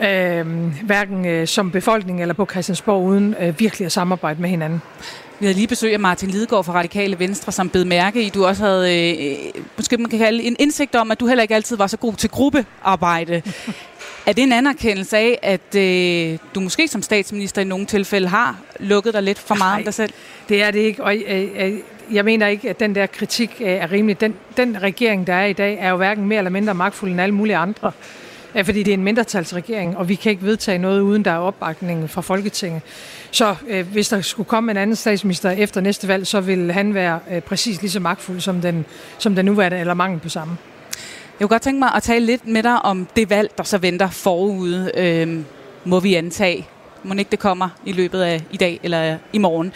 øh, 0.01 0.47
hverken 0.87 1.27
øh, 1.27 1.47
som 1.47 1.71
befolkning 1.71 2.23
eller 2.23 2.35
på 2.35 2.47
Christiansborg, 2.51 3.03
uden 3.05 3.35
øh, 3.41 3.61
virkelig 3.61 3.87
at 3.87 3.93
samarbejde 3.93 4.41
med 4.41 4.51
hinanden. 4.51 4.83
Vi 5.41 5.47
havde 5.47 5.57
lige 5.57 5.69
besøg 5.69 5.93
af 5.93 6.01
Martin 6.01 6.31
Lidegaard 6.31 6.65
fra 6.65 6.73
Radikale 6.73 7.19
Venstre, 7.19 7.53
som 7.53 7.69
bed 7.69 7.85
mærke 7.85 8.23
i, 8.23 8.29
du 8.29 8.47
også 8.47 8.65
havde, 8.65 9.11
øh, 9.11 9.63
måske 9.77 9.97
man 9.97 10.11
kan 10.11 10.19
kalde 10.19 10.43
en 10.43 10.57
indsigt 10.59 10.95
om, 10.95 11.11
at 11.11 11.21
du 11.21 11.27
heller 11.27 11.43
ikke 11.43 11.55
altid 11.55 11.77
var 11.77 11.87
så 11.87 11.97
god 11.97 12.15
til 12.15 12.31
gruppearbejde. 12.31 13.43
er 14.27 14.33
det 14.33 14.43
en 14.43 14.53
anerkendelse 14.53 15.17
af, 15.17 15.39
at 15.43 15.75
øh, 15.75 16.39
du 16.55 16.61
måske 16.61 16.89
som 16.89 17.03
statsminister 17.03 17.63
i 17.63 17.65
nogle 17.65 17.87
tilfælde 17.87 18.29
har 18.29 18.61
lukket 18.81 19.15
dig 19.15 19.23
lidt 19.23 19.39
for 19.39 19.55
meget 19.55 19.73
Nej, 19.73 19.79
om 19.79 19.85
dig 19.85 19.95
selv? 19.95 20.13
det 20.49 20.63
er 20.63 20.71
det 20.71 20.79
ikke, 20.79 21.05
og 21.05 21.17
øh, 21.17 21.49
øh, 21.59 21.73
jeg 22.13 22.25
mener 22.25 22.47
ikke, 22.47 22.71
at 22.71 22.81
den 22.81 22.95
der 22.95 23.07
kritik 23.07 23.51
øh, 23.61 23.69
er 23.69 23.93
rimelig. 23.93 24.21
Den, 24.21 24.35
den 24.57 24.83
regering, 24.83 25.27
der 25.27 25.35
er 25.35 25.47
i 25.47 25.53
dag, 25.53 25.79
er 25.81 25.91
jo 25.91 25.97
hverken 25.97 26.27
mere 26.27 26.39
eller 26.39 26.51
mindre 26.51 26.75
magtfuld 26.75 27.11
end 27.11 27.21
alle 27.21 27.35
mulige 27.35 27.57
andre 27.57 27.93
fordi 28.65 28.83
det 28.83 28.91
er 28.91 28.95
en 28.95 29.05
mindretalsregering, 29.05 29.97
og 29.97 30.09
vi 30.09 30.15
kan 30.15 30.31
ikke 30.31 30.45
vedtage 30.45 30.79
noget, 30.79 31.01
uden 31.01 31.25
der 31.25 31.31
er 31.31 31.39
opbakning 31.39 32.11
fra 32.11 32.21
Folketinget. 32.21 32.83
Så 33.31 33.57
øh, 33.69 33.87
hvis 33.93 34.09
der 34.09 34.21
skulle 34.21 34.49
komme 34.49 34.71
en 34.71 34.77
anden 34.77 34.97
statsminister 34.97 35.51
efter 35.51 35.81
næste 35.81 36.09
valg, 36.09 36.27
så 36.27 36.41
vil 36.41 36.73
han 36.73 36.95
være 36.95 37.19
øh, 37.31 37.43
præcis 37.43 37.81
lige 37.81 37.91
så 37.91 38.01
magtfuld 38.01 38.41
som 38.41 38.61
den, 38.61 38.85
som 39.19 39.35
den 39.35 39.45
nuværende, 39.45 39.79
eller 39.79 39.95
mangel 39.95 40.21
på 40.21 40.29
samme. 40.29 40.57
Jeg 41.41 41.49
kunne 41.49 41.55
godt 41.55 41.63
tænke 41.63 41.79
mig 41.79 41.91
at 41.95 42.03
tale 42.03 42.27
lidt 42.27 42.47
med 42.47 42.63
dig 42.63 42.85
om 42.85 43.09
det 43.17 43.31
valg, 43.31 43.51
der 43.59 43.65
så 43.65 43.79
venter 43.79 44.11
forude, 44.11 44.91
øh, 44.97 45.41
må 45.85 46.01
vi 46.01 46.15
antage. 46.15 46.67
Må 47.03 47.15
ikke 47.15 47.31
det 47.31 47.39
kommer 47.39 47.69
i 47.85 47.93
løbet 47.93 48.23
af 48.23 48.43
i 48.51 48.57
dag 48.57 48.81
eller 48.83 49.19
i 49.33 49.39
morgen. 49.39 49.73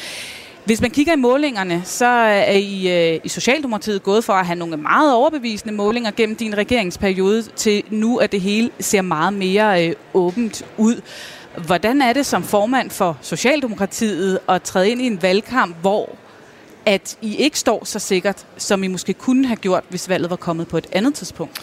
Hvis 0.64 0.80
man 0.80 0.90
kigger 0.90 1.12
i 1.12 1.16
målingerne, 1.16 1.82
så 1.84 2.06
øh, 2.06 2.30
er 2.30 2.52
I 2.52 3.12
øh, 3.14 3.20
i 3.24 3.28
Socialdemokratiet 3.28 4.02
gået 4.02 4.24
for 4.24 4.32
at 4.32 4.46
have 4.46 4.56
nogle 4.56 4.76
meget 4.76 5.14
overbevisende 5.14 5.74
målinger 5.74 6.10
gennem 6.10 6.36
din 6.36 6.58
regeringsperiode, 6.58 7.42
til 7.42 7.82
nu 7.90 8.16
at 8.16 8.32
det 8.32 8.40
hele 8.40 8.70
ser 8.80 9.02
meget 9.02 9.32
mere 9.32 9.88
øh, 9.88 9.94
åbent 10.14 10.64
ud. 10.78 11.00
Hvordan 11.66 12.02
er 12.02 12.12
det 12.12 12.26
som 12.26 12.42
formand 12.42 12.90
for 12.90 13.18
Socialdemokratiet 13.20 14.38
at 14.48 14.62
træde 14.62 14.90
ind 14.90 15.02
i 15.02 15.06
en 15.06 15.22
valgkamp, 15.22 15.76
hvor 15.80 16.16
at 16.86 17.18
I 17.22 17.36
ikke 17.36 17.58
står 17.58 17.84
så 17.84 17.98
sikkert, 17.98 18.46
som 18.56 18.84
I 18.84 18.86
måske 18.86 19.12
kunne 19.12 19.46
have 19.46 19.56
gjort, 19.56 19.84
hvis 19.88 20.08
valget 20.08 20.30
var 20.30 20.36
kommet 20.36 20.68
på 20.68 20.78
et 20.78 20.86
andet 20.92 21.14
tidspunkt? 21.14 21.60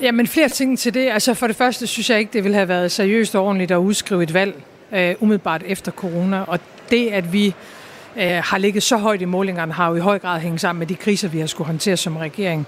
Jamen 0.00 0.26
flere 0.26 0.48
ting 0.48 0.78
til 0.78 0.94
det. 0.94 1.10
Altså 1.10 1.34
for 1.34 1.46
det 1.46 1.56
første 1.56 1.86
synes 1.86 2.10
jeg 2.10 2.18
ikke, 2.18 2.32
det 2.32 2.44
ville 2.44 2.54
have 2.54 2.68
været 2.68 2.92
seriøst 2.92 3.34
og 3.34 3.44
ordentligt 3.44 3.70
at 3.70 3.76
udskrive 3.76 4.22
et 4.22 4.34
valg 4.34 4.62
øh, 4.92 5.14
umiddelbart 5.20 5.62
efter 5.66 5.92
corona. 5.92 6.40
Og 6.40 6.60
det, 6.90 7.08
at 7.08 7.32
vi 7.32 7.54
øh, 8.16 8.42
har 8.44 8.58
ligget 8.58 8.82
så 8.82 8.96
højt 8.96 9.22
i 9.22 9.24
målingerne, 9.24 9.72
har 9.72 9.88
jo 9.88 9.94
i 9.94 10.00
høj 10.00 10.18
grad 10.18 10.40
hængt 10.40 10.60
sammen 10.60 10.78
med 10.78 10.86
de 10.86 10.94
kriser, 10.94 11.28
vi 11.28 11.40
har 11.40 11.46
skulle 11.46 11.66
håndtere 11.66 11.96
som 11.96 12.16
regering. 12.16 12.66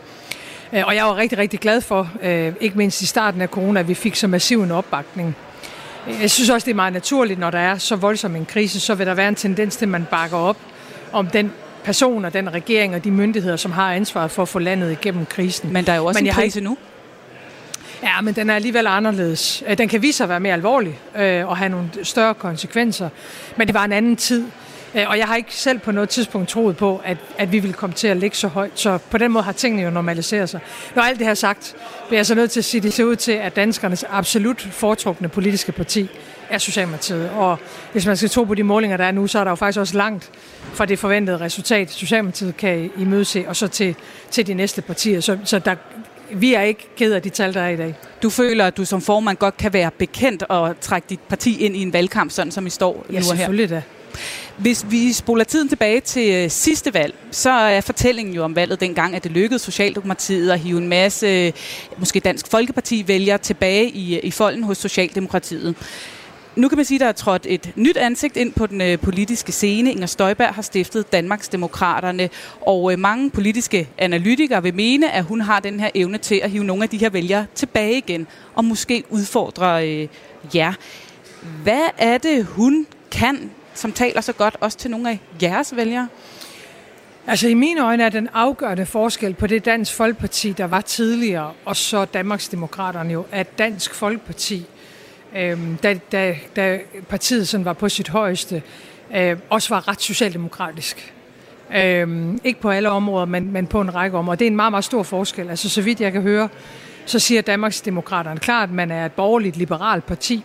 Øh, 0.72 0.86
og 0.86 0.94
jeg 0.94 1.04
var 1.04 1.16
rigtig, 1.16 1.38
rigtig 1.38 1.60
glad 1.60 1.80
for, 1.80 2.10
øh, 2.22 2.52
ikke 2.60 2.78
mindst 2.78 3.02
i 3.02 3.06
starten 3.06 3.40
af 3.40 3.48
corona, 3.48 3.80
at 3.80 3.88
vi 3.88 3.94
fik 3.94 4.14
så 4.14 4.26
massiv 4.26 4.62
en 4.62 4.70
opbakning. 4.70 5.36
Jeg 6.20 6.30
synes 6.30 6.50
også, 6.50 6.64
det 6.64 6.70
er 6.70 6.76
meget 6.76 6.92
naturligt, 6.92 7.40
når 7.40 7.50
der 7.50 7.58
er 7.58 7.78
så 7.78 7.96
voldsom 7.96 8.36
en 8.36 8.46
krise, 8.46 8.80
så 8.80 8.94
vil 8.94 9.06
der 9.06 9.14
være 9.14 9.28
en 9.28 9.34
tendens 9.34 9.76
til, 9.76 9.84
at 9.84 9.88
man 9.88 10.06
bakker 10.10 10.36
op 10.36 10.56
om 11.12 11.26
den 11.26 11.52
person 11.84 12.24
og 12.24 12.32
den 12.32 12.52
regering 12.52 12.94
og 12.94 13.04
de 13.04 13.10
myndigheder, 13.10 13.56
som 13.56 13.72
har 13.72 13.92
ansvaret 13.94 14.30
for 14.30 14.42
at 14.42 14.48
få 14.48 14.58
landet 14.58 14.92
igennem 14.92 15.26
krisen. 15.26 15.72
Men 15.72 15.86
der 15.86 15.92
er 15.92 15.96
jo 15.96 16.04
også 16.04 16.20
men 16.20 16.26
en 16.26 16.32
krise 16.32 16.58
ikke... 16.58 16.68
nu. 16.68 16.76
Ja, 18.02 18.20
men 18.20 18.34
den 18.34 18.50
er 18.50 18.54
alligevel 18.54 18.86
anderledes. 18.86 19.62
Øh, 19.66 19.78
den 19.78 19.88
kan 19.88 20.02
vise 20.02 20.16
sig 20.16 20.24
at 20.24 20.28
være 20.28 20.40
mere 20.40 20.52
alvorlig 20.52 20.98
øh, 21.16 21.48
og 21.48 21.56
have 21.56 21.68
nogle 21.68 21.90
større 22.02 22.34
konsekvenser. 22.34 23.08
Men 23.56 23.66
det 23.66 23.74
var 23.74 23.84
en 23.84 23.92
anden 23.92 24.16
tid. 24.16 24.44
Øh, 24.94 25.04
og 25.08 25.18
jeg 25.18 25.26
har 25.26 25.36
ikke 25.36 25.54
selv 25.54 25.78
på 25.78 25.92
noget 25.92 26.08
tidspunkt 26.08 26.48
troet 26.48 26.76
på, 26.76 27.00
at, 27.04 27.16
at 27.38 27.52
vi 27.52 27.58
ville 27.58 27.74
komme 27.74 27.94
til 27.94 28.08
at 28.08 28.16
ligge 28.16 28.36
så 28.36 28.48
højt. 28.48 28.72
Så 28.74 28.98
på 29.10 29.18
den 29.18 29.32
måde 29.32 29.44
har 29.44 29.52
tingene 29.52 29.82
jo 29.82 29.90
normaliseret 29.90 30.48
sig. 30.48 30.60
Når 30.94 31.02
alt 31.02 31.18
det 31.18 31.26
her 31.26 31.34
sagt, 31.34 31.76
bliver 32.06 32.18
jeg 32.18 32.26
så 32.26 32.34
nødt 32.34 32.50
til 32.50 32.60
at 32.60 32.64
sige, 32.64 32.78
at 32.78 32.82
det 32.82 32.92
ser 32.92 33.04
ud 33.04 33.16
til, 33.16 33.32
at 33.32 33.56
danskernes 33.56 34.04
absolut 34.10 34.68
foretrukne 34.70 35.28
politiske 35.28 35.72
parti 35.72 36.08
er 36.50 36.58
Socialdemokratiet. 36.58 37.30
Og 37.30 37.58
hvis 37.92 38.06
man 38.06 38.16
skal 38.16 38.30
tro 38.30 38.44
på 38.44 38.54
de 38.54 38.62
målinger, 38.62 38.96
der 38.96 39.04
er 39.04 39.12
nu, 39.12 39.26
så 39.26 39.38
er 39.38 39.44
der 39.44 39.50
jo 39.50 39.54
faktisk 39.54 39.80
også 39.80 39.96
langt 39.96 40.30
fra 40.74 40.86
det 40.86 40.98
forventede 40.98 41.40
resultat, 41.40 41.90
Socialdemokratiet 41.90 42.56
kan 42.56 42.90
imødese, 42.98 43.44
og 43.48 43.56
så 43.56 43.68
til, 43.68 43.94
til 44.30 44.46
de 44.46 44.54
næste 44.54 44.82
partier. 44.82 45.20
Så, 45.20 45.38
så 45.44 45.58
der, 45.58 45.74
vi 46.32 46.54
er 46.54 46.62
ikke 46.62 46.88
ked 46.96 47.12
af 47.12 47.22
de 47.22 47.30
tal, 47.30 47.54
der 47.54 47.60
er 47.60 47.68
i 47.68 47.76
dag. 47.76 47.94
Du 48.22 48.30
føler, 48.30 48.66
at 48.66 48.76
du 48.76 48.84
som 48.84 49.00
formand 49.00 49.36
godt 49.36 49.56
kan 49.56 49.72
være 49.72 49.90
bekendt 49.90 50.42
og 50.42 50.80
trække 50.80 51.06
dit 51.10 51.20
parti 51.20 51.64
ind 51.64 51.76
i 51.76 51.82
en 51.82 51.92
valgkamp, 51.92 52.30
sådan 52.30 52.52
som 52.52 52.66
I 52.66 52.70
står 52.70 53.06
ja, 53.10 53.18
nu 53.18 53.24
her? 53.24 53.30
Ja, 53.30 53.36
selvfølgelig 53.36 53.70
da. 53.70 53.82
Hvis 54.58 54.86
vi 54.90 55.12
spoler 55.12 55.44
tiden 55.44 55.68
tilbage 55.68 56.00
til 56.00 56.34
øh, 56.34 56.50
sidste 56.50 56.94
valg, 56.94 57.14
så 57.30 57.50
er 57.50 57.80
fortællingen 57.80 58.34
jo 58.34 58.44
om 58.44 58.56
valget 58.56 58.80
dengang, 58.80 59.14
at 59.14 59.24
det 59.24 59.32
lykkedes 59.32 59.62
Socialdemokratiet 59.62 60.50
at 60.50 60.60
hive 60.60 60.78
en 60.78 60.88
masse, 60.88 61.26
øh, 61.26 61.52
måske 61.98 62.20
Dansk 62.20 62.50
Folkeparti 62.50 63.08
vælger 63.08 63.36
tilbage 63.36 63.90
i, 63.90 64.16
øh, 64.16 64.20
i 64.24 64.30
folden 64.30 64.62
hos 64.62 64.78
Socialdemokratiet. 64.78 65.74
Nu 66.56 66.68
kan 66.68 66.78
man 66.78 66.84
sige, 66.84 66.96
at 66.96 67.00
der 67.00 67.06
er 67.06 67.12
trådt 67.12 67.46
et 67.48 67.72
nyt 67.76 67.96
ansigt 67.96 68.36
ind 68.36 68.52
på 68.52 68.66
den 68.66 68.80
øh, 68.80 68.98
politiske 68.98 69.52
scene. 69.52 69.92
Inger 69.92 70.06
Støjberg 70.06 70.54
har 70.54 70.62
stiftet 70.62 71.12
Danmarks 71.12 71.48
Demokraterne, 71.48 72.28
og 72.60 72.92
øh, 72.92 72.98
mange 72.98 73.30
politiske 73.30 73.88
analytikere 73.98 74.62
vil 74.62 74.74
mene, 74.74 75.12
at 75.12 75.24
hun 75.24 75.40
har 75.40 75.60
den 75.60 75.80
her 75.80 75.90
evne 75.94 76.18
til 76.18 76.40
at 76.44 76.50
hive 76.50 76.64
nogle 76.64 76.82
af 76.82 76.88
de 76.88 76.98
her 76.98 77.10
vælgere 77.10 77.46
tilbage 77.54 77.98
igen, 77.98 78.26
og 78.54 78.64
måske 78.64 79.04
udfordre 79.10 79.88
øh, 79.88 80.08
jer. 80.54 80.72
Hvad 81.62 81.84
er 81.98 82.18
det, 82.18 82.44
hun 82.44 82.86
kan, 83.10 83.50
som 83.78 83.92
taler 83.92 84.20
så 84.20 84.32
godt 84.32 84.56
også 84.60 84.78
til 84.78 84.90
nogle 84.90 85.10
af 85.10 85.18
jeres 85.42 85.76
vælgere? 85.76 86.08
Altså 87.26 87.48
i 87.48 87.54
mine 87.54 87.84
øjne 87.84 88.02
er 88.02 88.08
den 88.08 88.28
afgørende 88.34 88.86
forskel 88.86 89.34
på 89.34 89.46
det 89.46 89.64
Dansk 89.64 89.94
Folkeparti, 89.94 90.52
der 90.52 90.64
var 90.64 90.80
tidligere, 90.80 91.52
og 91.64 91.76
så 91.76 92.04
Danmarks 92.04 92.48
Demokraterne 92.48 93.12
jo, 93.12 93.24
at 93.32 93.58
Dansk 93.58 93.94
Folkeparti 93.94 94.66
øh, 95.36 95.58
da, 95.82 95.98
da, 96.12 96.36
da 96.56 96.78
partiet 97.08 97.48
sådan 97.48 97.64
var 97.64 97.72
på 97.72 97.88
sit 97.88 98.08
højeste, 98.08 98.62
øh, 99.14 99.38
også 99.50 99.74
var 99.74 99.88
ret 99.88 100.02
socialdemokratisk. 100.02 101.14
Øh, 101.74 102.34
ikke 102.44 102.60
på 102.60 102.70
alle 102.70 102.90
områder, 102.90 103.26
men, 103.26 103.52
men 103.52 103.66
på 103.66 103.80
en 103.80 103.94
række 103.94 104.18
områder. 104.18 104.36
Det 104.36 104.44
er 104.44 104.50
en 104.50 104.56
meget, 104.56 104.72
meget 104.72 104.84
stor 104.84 105.02
forskel. 105.02 105.50
Altså, 105.50 105.68
så 105.68 105.82
vidt 105.82 106.00
jeg 106.00 106.12
kan 106.12 106.22
høre, 106.22 106.48
så 107.06 107.18
siger 107.18 107.42
Danmarks 107.42 107.80
Demokraterne 107.80 108.40
klart, 108.40 108.68
at 108.68 108.74
man 108.74 108.90
er 108.90 109.06
et 109.06 109.12
borgerligt, 109.12 109.56
liberalt 109.56 110.06
parti. 110.06 110.44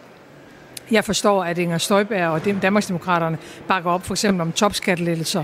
Jeg 0.91 1.05
forstår, 1.05 1.43
at 1.43 1.57
Inger 1.57 1.77
Støjberg 1.77 2.27
og 2.27 2.45
Danmarksdemokraterne 2.61 3.37
bakker 3.67 3.91
op 3.91 4.05
for 4.05 4.13
eksempel 4.13 4.41
om 4.41 4.51
topskattelettelser 4.51 5.43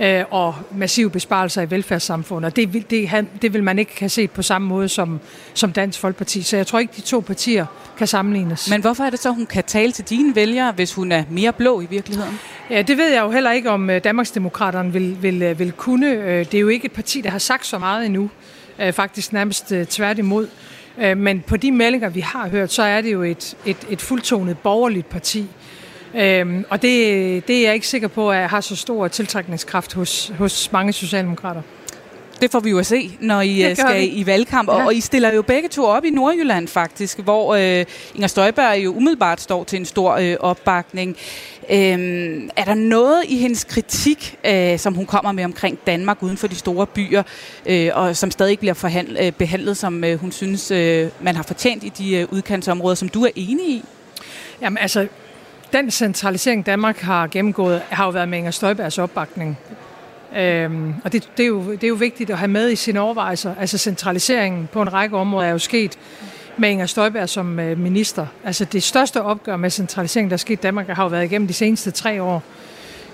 øh, 0.00 0.24
og 0.30 0.54
massive 0.70 1.10
besparelser 1.10 1.62
i 1.62 1.70
velfærdssamfundet. 1.70 2.56
Det, 2.56 2.74
vil, 2.74 2.90
det, 2.90 3.10
det 3.42 3.52
vil 3.52 3.62
man 3.62 3.78
ikke 3.78 3.92
have 3.98 4.08
set 4.08 4.30
på 4.30 4.42
samme 4.42 4.68
måde 4.68 4.88
som, 4.88 5.20
som 5.54 5.72
Dansk 5.72 5.98
Folkeparti. 6.00 6.42
Så 6.42 6.56
jeg 6.56 6.66
tror 6.66 6.78
ikke, 6.78 6.92
de 6.96 7.00
to 7.00 7.20
partier 7.20 7.66
kan 7.98 8.06
sammenlignes. 8.06 8.70
Men 8.70 8.80
hvorfor 8.80 9.04
er 9.04 9.10
det 9.10 9.18
så, 9.18 9.30
hun 9.30 9.46
kan 9.46 9.64
tale 9.64 9.92
til 9.92 10.04
dine 10.04 10.34
vælgere, 10.34 10.72
hvis 10.72 10.94
hun 10.94 11.12
er 11.12 11.24
mere 11.30 11.52
blå 11.52 11.80
i 11.80 11.86
virkeligheden? 11.90 12.40
Ja, 12.70 12.82
det 12.82 12.96
ved 12.96 13.12
jeg 13.12 13.22
jo 13.22 13.30
heller 13.30 13.52
ikke, 13.52 13.70
om 13.70 13.90
øh, 13.90 14.04
Danmarksdemokraterne 14.04 14.92
vil, 14.92 15.22
vil, 15.22 15.42
øh, 15.42 15.58
vil 15.58 15.72
kunne. 15.72 16.10
Øh, 16.10 16.38
det 16.38 16.54
er 16.54 16.60
jo 16.60 16.68
ikke 16.68 16.84
et 16.84 16.92
parti, 16.92 17.20
der 17.20 17.30
har 17.30 17.38
sagt 17.38 17.66
så 17.66 17.78
meget 17.78 18.06
endnu. 18.06 18.30
Faktisk 18.92 19.32
nærmest 19.32 19.72
tværtimod. 19.88 20.48
Men 21.00 21.44
på 21.46 21.56
de 21.56 21.72
meldinger, 21.72 22.08
vi 22.08 22.20
har 22.20 22.48
hørt, 22.48 22.72
så 22.72 22.82
er 22.82 23.00
det 23.00 23.12
jo 23.12 23.22
et, 23.22 23.56
et, 23.66 23.76
et 23.90 24.00
fuldtonet 24.00 24.58
borgerligt 24.58 25.08
parti. 25.08 25.46
Øhm, 26.14 26.64
og 26.70 26.82
det, 26.82 27.48
det 27.48 27.56
er 27.56 27.62
jeg 27.62 27.74
ikke 27.74 27.88
sikker 27.88 28.08
på, 28.08 28.30
at 28.30 28.48
har 28.48 28.60
så 28.60 28.76
stor 28.76 29.08
tiltrækningskraft 29.08 29.92
hos, 29.92 30.32
hos 30.38 30.72
mange 30.72 30.92
socialdemokrater. 30.92 31.62
Det 32.40 32.50
får 32.50 32.60
vi 32.60 32.70
jo 32.70 32.78
at 32.78 32.86
se, 32.86 33.10
når 33.20 33.40
I 33.40 33.70
øh, 33.70 33.76
skal 33.76 34.00
vi. 34.00 34.06
i 34.06 34.26
valgkamp. 34.26 34.68
Ja. 34.68 34.86
Og 34.86 34.94
I 34.94 35.00
stiller 35.00 35.34
jo 35.34 35.42
begge 35.42 35.68
to 35.68 35.84
op 35.84 36.04
i 36.04 36.10
Nordjylland 36.10 36.68
faktisk, 36.68 37.18
hvor 37.18 37.54
øh, 37.54 37.84
Inger 38.14 38.28
Støjberg 38.28 38.84
jo 38.84 38.94
umiddelbart 38.94 39.40
står 39.40 39.64
til 39.64 39.78
en 39.78 39.84
stor 39.84 40.14
øh, 40.14 40.36
opbakning. 40.40 41.16
Øhm, 41.72 42.50
er 42.56 42.64
der 42.64 42.74
noget 42.74 43.24
i 43.28 43.38
hendes 43.38 43.64
kritik, 43.64 44.38
øh, 44.46 44.78
som 44.78 44.94
hun 44.94 45.06
kommer 45.06 45.32
med 45.32 45.44
omkring 45.44 45.78
Danmark 45.86 46.22
uden 46.22 46.36
for 46.36 46.46
de 46.46 46.54
store 46.54 46.86
byer, 46.86 47.22
øh, 47.66 47.90
og 47.94 48.16
som 48.16 48.30
stadig 48.30 48.58
bliver 48.58 48.74
forhandlet, 48.74 49.26
øh, 49.26 49.32
behandlet, 49.32 49.76
som 49.76 50.04
øh, 50.04 50.20
hun 50.20 50.32
synes, 50.32 50.70
øh, 50.70 51.08
man 51.20 51.36
har 51.36 51.42
fortjent 51.42 51.84
i 51.84 51.88
de 51.88 52.16
øh, 52.16 52.28
udkantsområder, 52.30 52.94
som 52.94 53.08
du 53.08 53.24
er 53.24 53.30
enig 53.34 53.68
i? 53.68 53.84
Jamen 54.60 54.78
altså, 54.78 55.06
den 55.72 55.90
centralisering, 55.90 56.66
Danmark 56.66 56.98
har 56.98 57.26
gennemgået, 57.26 57.82
har 57.88 58.04
jo 58.04 58.10
været 58.10 58.28
med 58.28 58.38
Inger 58.38 58.50
Støjbergs 58.50 58.98
opbakning. 58.98 59.58
Øhm, 60.36 60.94
og 61.04 61.12
det, 61.12 61.28
det, 61.36 61.42
er 61.42 61.46
jo, 61.46 61.70
det 61.70 61.84
er 61.84 61.88
jo 61.88 61.94
vigtigt 61.94 62.30
at 62.30 62.38
have 62.38 62.48
med 62.48 62.70
i 62.70 62.76
sine 62.76 63.00
overvejelser. 63.00 63.54
Altså 63.60 63.78
centraliseringen 63.78 64.68
på 64.72 64.82
en 64.82 64.92
række 64.92 65.16
områder 65.16 65.46
er 65.46 65.52
jo 65.52 65.58
sket 65.58 65.98
med 66.60 66.70
Inger 66.70 66.86
Støjberg 66.86 67.28
som 67.28 67.60
øh, 67.60 67.78
minister. 67.78 68.26
Altså 68.44 68.64
det 68.64 68.82
største 68.82 69.22
opgør 69.22 69.56
med 69.56 69.70
centralisering, 69.70 70.30
der 70.30 70.34
er 70.34 70.38
sket 70.38 70.58
i 70.58 70.62
Danmark, 70.62 70.88
har 70.88 71.02
jo 71.02 71.08
været 71.08 71.24
igennem 71.24 71.48
de 71.48 71.54
seneste 71.54 71.90
tre 71.90 72.22
år. 72.22 72.42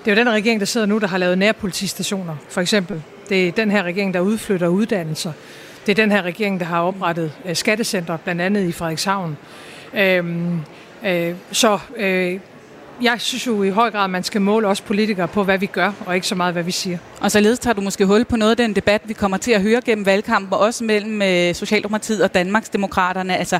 Det 0.05 0.11
er 0.11 0.15
jo 0.15 0.19
den 0.19 0.33
regering, 0.33 0.59
der 0.59 0.65
sidder 0.65 0.87
nu, 0.87 0.97
der 0.97 1.07
har 1.07 1.17
lavet 1.17 1.37
nærpolitistationer, 1.37 2.35
for 2.49 2.61
eksempel. 2.61 3.03
Det 3.29 3.47
er 3.47 3.51
den 3.51 3.71
her 3.71 3.83
regering, 3.83 4.13
der 4.13 4.19
udflytter 4.19 4.67
uddannelser. 4.67 5.31
Det 5.85 5.91
er 5.91 5.95
den 5.95 6.11
her 6.11 6.21
regering, 6.21 6.59
der 6.59 6.65
har 6.65 6.81
oprettet 6.81 7.31
øh, 7.45 7.55
skattecenter, 7.55 8.17
blandt 8.17 8.41
andet 8.41 8.63
i 8.63 8.71
Frederikshavn. 8.71 9.37
Øhm, 9.93 10.59
øh, 11.05 11.35
så 11.51 11.79
øh, 11.97 12.39
jeg 13.01 13.21
synes 13.21 13.47
jo 13.47 13.63
i 13.63 13.69
høj 13.69 13.91
grad, 13.91 14.03
at 14.03 14.09
man 14.09 14.23
skal 14.23 14.41
måle 14.41 14.67
os 14.67 14.81
politikere 14.81 15.27
på, 15.27 15.43
hvad 15.43 15.57
vi 15.57 15.65
gør, 15.65 15.91
og 16.05 16.15
ikke 16.15 16.27
så 16.27 16.35
meget, 16.35 16.53
hvad 16.53 16.63
vi 16.63 16.71
siger. 16.71 16.97
Og 17.21 17.31
således 17.31 17.59
tager 17.59 17.73
du 17.73 17.81
måske 17.81 18.05
hul 18.05 18.25
på 18.25 18.35
noget 18.35 18.51
af 18.51 18.57
den 18.57 18.75
debat, 18.75 19.01
vi 19.05 19.13
kommer 19.13 19.37
til 19.37 19.51
at 19.51 19.61
høre 19.61 19.81
gennem 19.81 20.05
valgkampen, 20.05 20.53
også 20.53 20.83
mellem 20.83 21.21
øh, 21.21 21.55
Socialdemokratiet 21.55 22.23
og 22.23 22.33
Danmarksdemokraterne. 22.33 23.37
Altså, 23.37 23.59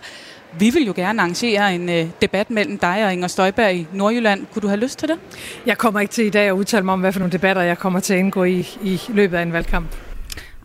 vi 0.60 0.69
vil 0.69 0.86
jo 0.86 0.93
gerne 0.95 1.21
arrangere 1.21 1.76
en 1.76 1.89
øh, 1.89 2.06
debat 2.21 2.50
mellem 2.50 2.78
dig 2.78 3.06
og 3.06 3.13
Inger 3.13 3.28
Støjberg 3.28 3.73
i 3.73 3.88
Nordjylland. 3.93 4.45
Kunne 4.54 4.62
du 4.62 4.67
have 4.67 4.80
lyst 4.80 5.00
til 5.00 5.08
det? 5.08 5.17
Jeg 5.65 5.78
kommer 5.78 6.00
ikke 6.00 6.12
til 6.12 6.26
i 6.26 6.30
dag 6.30 6.47
at 6.47 6.52
udtale 6.52 6.86
mig 6.86 6.93
om, 6.93 7.00
hvad 7.00 7.12
for 7.12 7.19
nogle 7.19 7.32
debatter 7.32 7.62
jeg 7.62 7.78
kommer 7.78 8.00
til 8.00 8.13
at 8.13 8.19
indgå 8.19 8.43
i 8.43 8.60
i 8.82 9.02
løbet 9.10 9.38
af 9.38 9.41
en 9.41 9.54
valgkamp. 9.54 10.06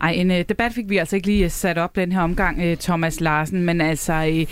Ej, 0.03 0.11
en 0.11 0.31
øh, 0.31 0.45
debat 0.49 0.73
fik 0.73 0.89
vi 0.89 0.97
altså 0.97 1.15
ikke 1.15 1.27
lige 1.27 1.43
øh, 1.43 1.51
sat 1.51 1.77
op 1.77 1.95
den 1.95 2.11
her 2.11 2.21
omgang, 2.21 2.61
øh, 2.61 2.77
Thomas 2.77 3.21
Larsen, 3.21 3.61
men 3.61 3.81
altså, 3.81 4.13
øh, 4.13 4.45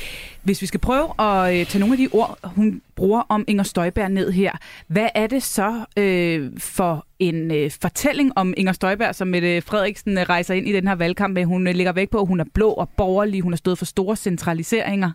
hvis 0.43 0.61
vi 0.61 0.65
skal 0.65 0.79
prøve 0.79 1.21
at 1.21 1.59
øh, 1.59 1.65
tage 1.65 1.79
nogle 1.79 1.93
af 1.93 1.97
de 1.97 2.07
ord, 2.11 2.39
hun 2.43 2.81
bruger 2.95 3.21
om 3.29 3.45
Inger 3.47 3.63
Støjberg 3.63 4.11
ned 4.11 4.31
her, 4.31 4.51
hvad 4.87 5.09
er 5.15 5.27
det 5.27 5.43
så 5.43 5.85
øh, 5.97 6.51
for 6.57 7.05
en 7.19 7.51
øh, 7.51 7.71
fortælling 7.81 8.31
om 8.35 8.53
Inger 8.57 8.73
Støjberg, 8.73 9.15
som 9.15 9.27
Mette 9.27 9.61
Frederiksen 9.61 10.17
øh, 10.17 10.23
rejser 10.23 10.53
ind 10.53 10.67
i 10.67 10.73
den 10.73 10.87
her 10.87 10.95
valgkamp 10.95 11.33
med? 11.33 11.45
Hun 11.45 11.67
øh, 11.67 11.75
lægger 11.75 11.93
væk 11.93 12.09
på, 12.09 12.21
at 12.21 12.27
hun 12.27 12.39
er 12.39 12.45
blå 12.53 12.69
og 12.69 12.89
borgerlig, 12.89 13.41
hun 13.41 13.53
har 13.53 13.57
stået 13.57 13.77
for 13.77 13.85
store 13.85 14.15
centraliseringer, 14.15 15.11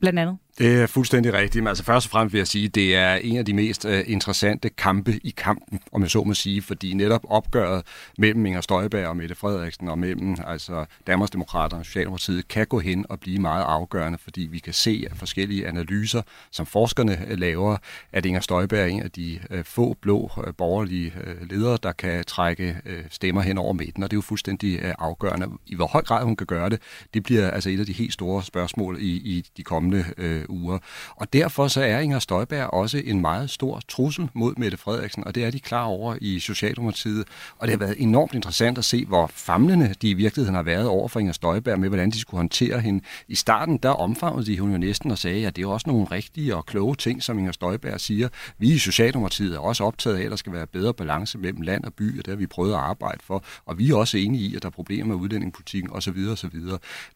blandt 0.00 0.18
andet. 0.18 0.38
Det 0.58 0.82
er 0.82 0.86
fuldstændig 0.86 1.32
rigtigt. 1.32 1.62
Men 1.62 1.68
altså 1.68 1.84
først 1.84 2.06
og 2.06 2.10
fremmest 2.10 2.32
vil 2.32 2.38
jeg 2.38 2.46
sige, 2.46 2.64
at 2.64 2.74
det 2.74 2.96
er 2.96 3.14
en 3.14 3.36
af 3.36 3.44
de 3.44 3.54
mest 3.54 3.84
øh, 3.84 4.04
interessante 4.06 4.68
kampe 4.68 5.20
i 5.24 5.34
kampen, 5.36 5.80
om 5.92 6.02
jeg 6.02 6.10
så 6.10 6.24
må 6.24 6.34
sige, 6.34 6.62
fordi 6.62 6.94
netop 6.94 7.20
opgøret 7.28 7.82
mellem 8.18 8.46
Inger 8.46 8.60
Støjberg 8.60 9.06
og 9.06 9.16
Mette 9.16 9.34
Frederiksen 9.34 9.88
og 9.88 9.98
mellem 9.98 10.36
altså 10.46 10.84
Danmarksdemokraterne 11.06 11.80
og 11.80 11.86
Socialdemokratiet 11.86 12.48
kan 12.48 12.66
gå 12.66 12.80
hen 12.80 13.06
og 13.08 13.20
blive 13.20 13.38
meget 13.38 13.64
afgørende, 13.64 14.18
fordi 14.18 14.40
vi 14.40 14.58
kan 14.58 14.72
se 14.72 15.06
af 15.10 15.16
forskellige 15.16 15.68
analyser, 15.68 16.22
som 16.50 16.66
forskerne 16.66 17.26
øh, 17.28 17.38
laver, 17.38 17.76
at 18.12 18.26
Inger 18.26 18.40
Støjberg 18.40 18.80
er 18.80 18.86
en 18.86 19.02
af 19.02 19.10
de 19.10 19.40
øh, 19.50 19.64
få 19.64 19.96
blå 20.00 20.30
borgerlige 20.58 21.12
ledere, 21.50 21.78
der 21.82 21.92
kan 21.92 22.24
trække 22.24 22.76
stemmer 23.10 23.42
hen 23.42 23.58
over 23.58 23.72
midten, 23.72 24.02
og 24.02 24.10
det 24.10 24.14
er 24.14 24.18
jo 24.18 24.22
fuldstændig 24.22 24.94
afgørende. 24.98 25.48
I 25.66 25.74
hvor 25.74 25.86
høj 25.86 26.02
grad 26.02 26.24
hun 26.24 26.36
kan 26.36 26.46
gøre 26.46 26.70
det, 26.70 26.80
det 27.14 27.22
bliver 27.22 27.50
altså 27.50 27.70
et 27.70 27.80
af 27.80 27.86
de 27.86 27.92
helt 27.92 28.12
store 28.12 28.42
spørgsmål 28.42 28.96
i, 29.00 29.08
i 29.08 29.44
de 29.56 29.62
kommende 29.62 30.04
øh, 30.48 30.54
uger. 30.54 30.78
Og 31.16 31.32
derfor 31.32 31.68
så 31.68 31.80
er 31.82 31.98
Inger 31.98 32.18
Støjberg 32.18 32.74
også 32.74 33.02
en 33.04 33.20
meget 33.20 33.50
stor 33.50 33.80
trussel 33.88 34.28
mod 34.34 34.54
Mette 34.56 34.76
Frederiksen, 34.76 35.24
og 35.24 35.34
det 35.34 35.44
er 35.44 35.50
de 35.50 35.60
klar 35.60 35.84
over 35.84 36.16
i 36.20 36.38
Socialdemokratiet. 36.38 37.24
Og 37.58 37.66
det 37.66 37.70
har 37.72 37.78
været 37.78 37.96
enormt 37.98 38.34
interessant 38.34 38.78
at 38.78 38.84
se, 38.84 39.04
hvor 39.04 39.26
famlende 39.26 39.94
de 40.02 40.10
i 40.10 40.14
virkeligheden 40.14 40.54
har 40.54 40.62
været 40.62 40.86
over 40.86 41.08
for 41.08 41.20
Inger 41.20 41.32
Støjberg 41.32 41.80
med, 41.80 41.88
hvordan 41.88 42.10
de 42.10 42.20
skulle 42.20 42.38
håndtere 42.38 42.80
hende. 42.80 43.04
I 43.28 43.34
starten, 43.34 43.78
der 43.78 43.90
omfavnede 43.90 44.46
de 44.46 44.60
hun 44.60 44.72
jo 44.72 44.78
næsten 44.78 45.10
og 45.10 45.18
sagde, 45.18 45.46
at 45.46 45.56
det 45.56 45.64
er 45.64 45.68
også 45.68 45.88
nogle 45.90 46.04
rigtige 46.04 46.56
og 46.56 46.66
kloge 46.66 46.94
ting, 46.94 47.22
som 47.22 47.38
Inger 47.38 47.52
Støjberg 47.52 48.00
siger. 48.00 48.28
Vi 48.58 48.72
i 48.72 48.78
Socialdemokratiet 48.78 49.54
er 49.54 49.58
også 49.58 49.84
optaget 49.84 50.16
af, 50.16 50.24
at 50.24 50.30
der 50.30 50.36
skal 50.36 50.52
være 50.52 50.66
bedre 50.66 50.94
balance 50.94 51.38
mellem 51.38 51.60
land 51.60 51.84
og 51.84 51.94
by, 51.94 52.18
og 52.18 52.24
det 52.24 52.32
har 52.32 52.36
vi 52.36 52.46
prøvet 52.46 52.72
at 52.72 52.78
arbejde 52.78 53.20
for. 53.22 53.44
Og 53.66 53.78
vi 53.78 53.90
er 53.90 53.96
også 53.96 54.18
enige 54.18 54.44
i, 54.44 54.56
at 54.56 54.62
der 54.62 54.68
er 54.68 54.70
problemer 54.70 55.06
med 55.06 55.22
udlændingepolitikken 55.22 55.92
osv. 55.92 56.16
osv. 56.32 56.60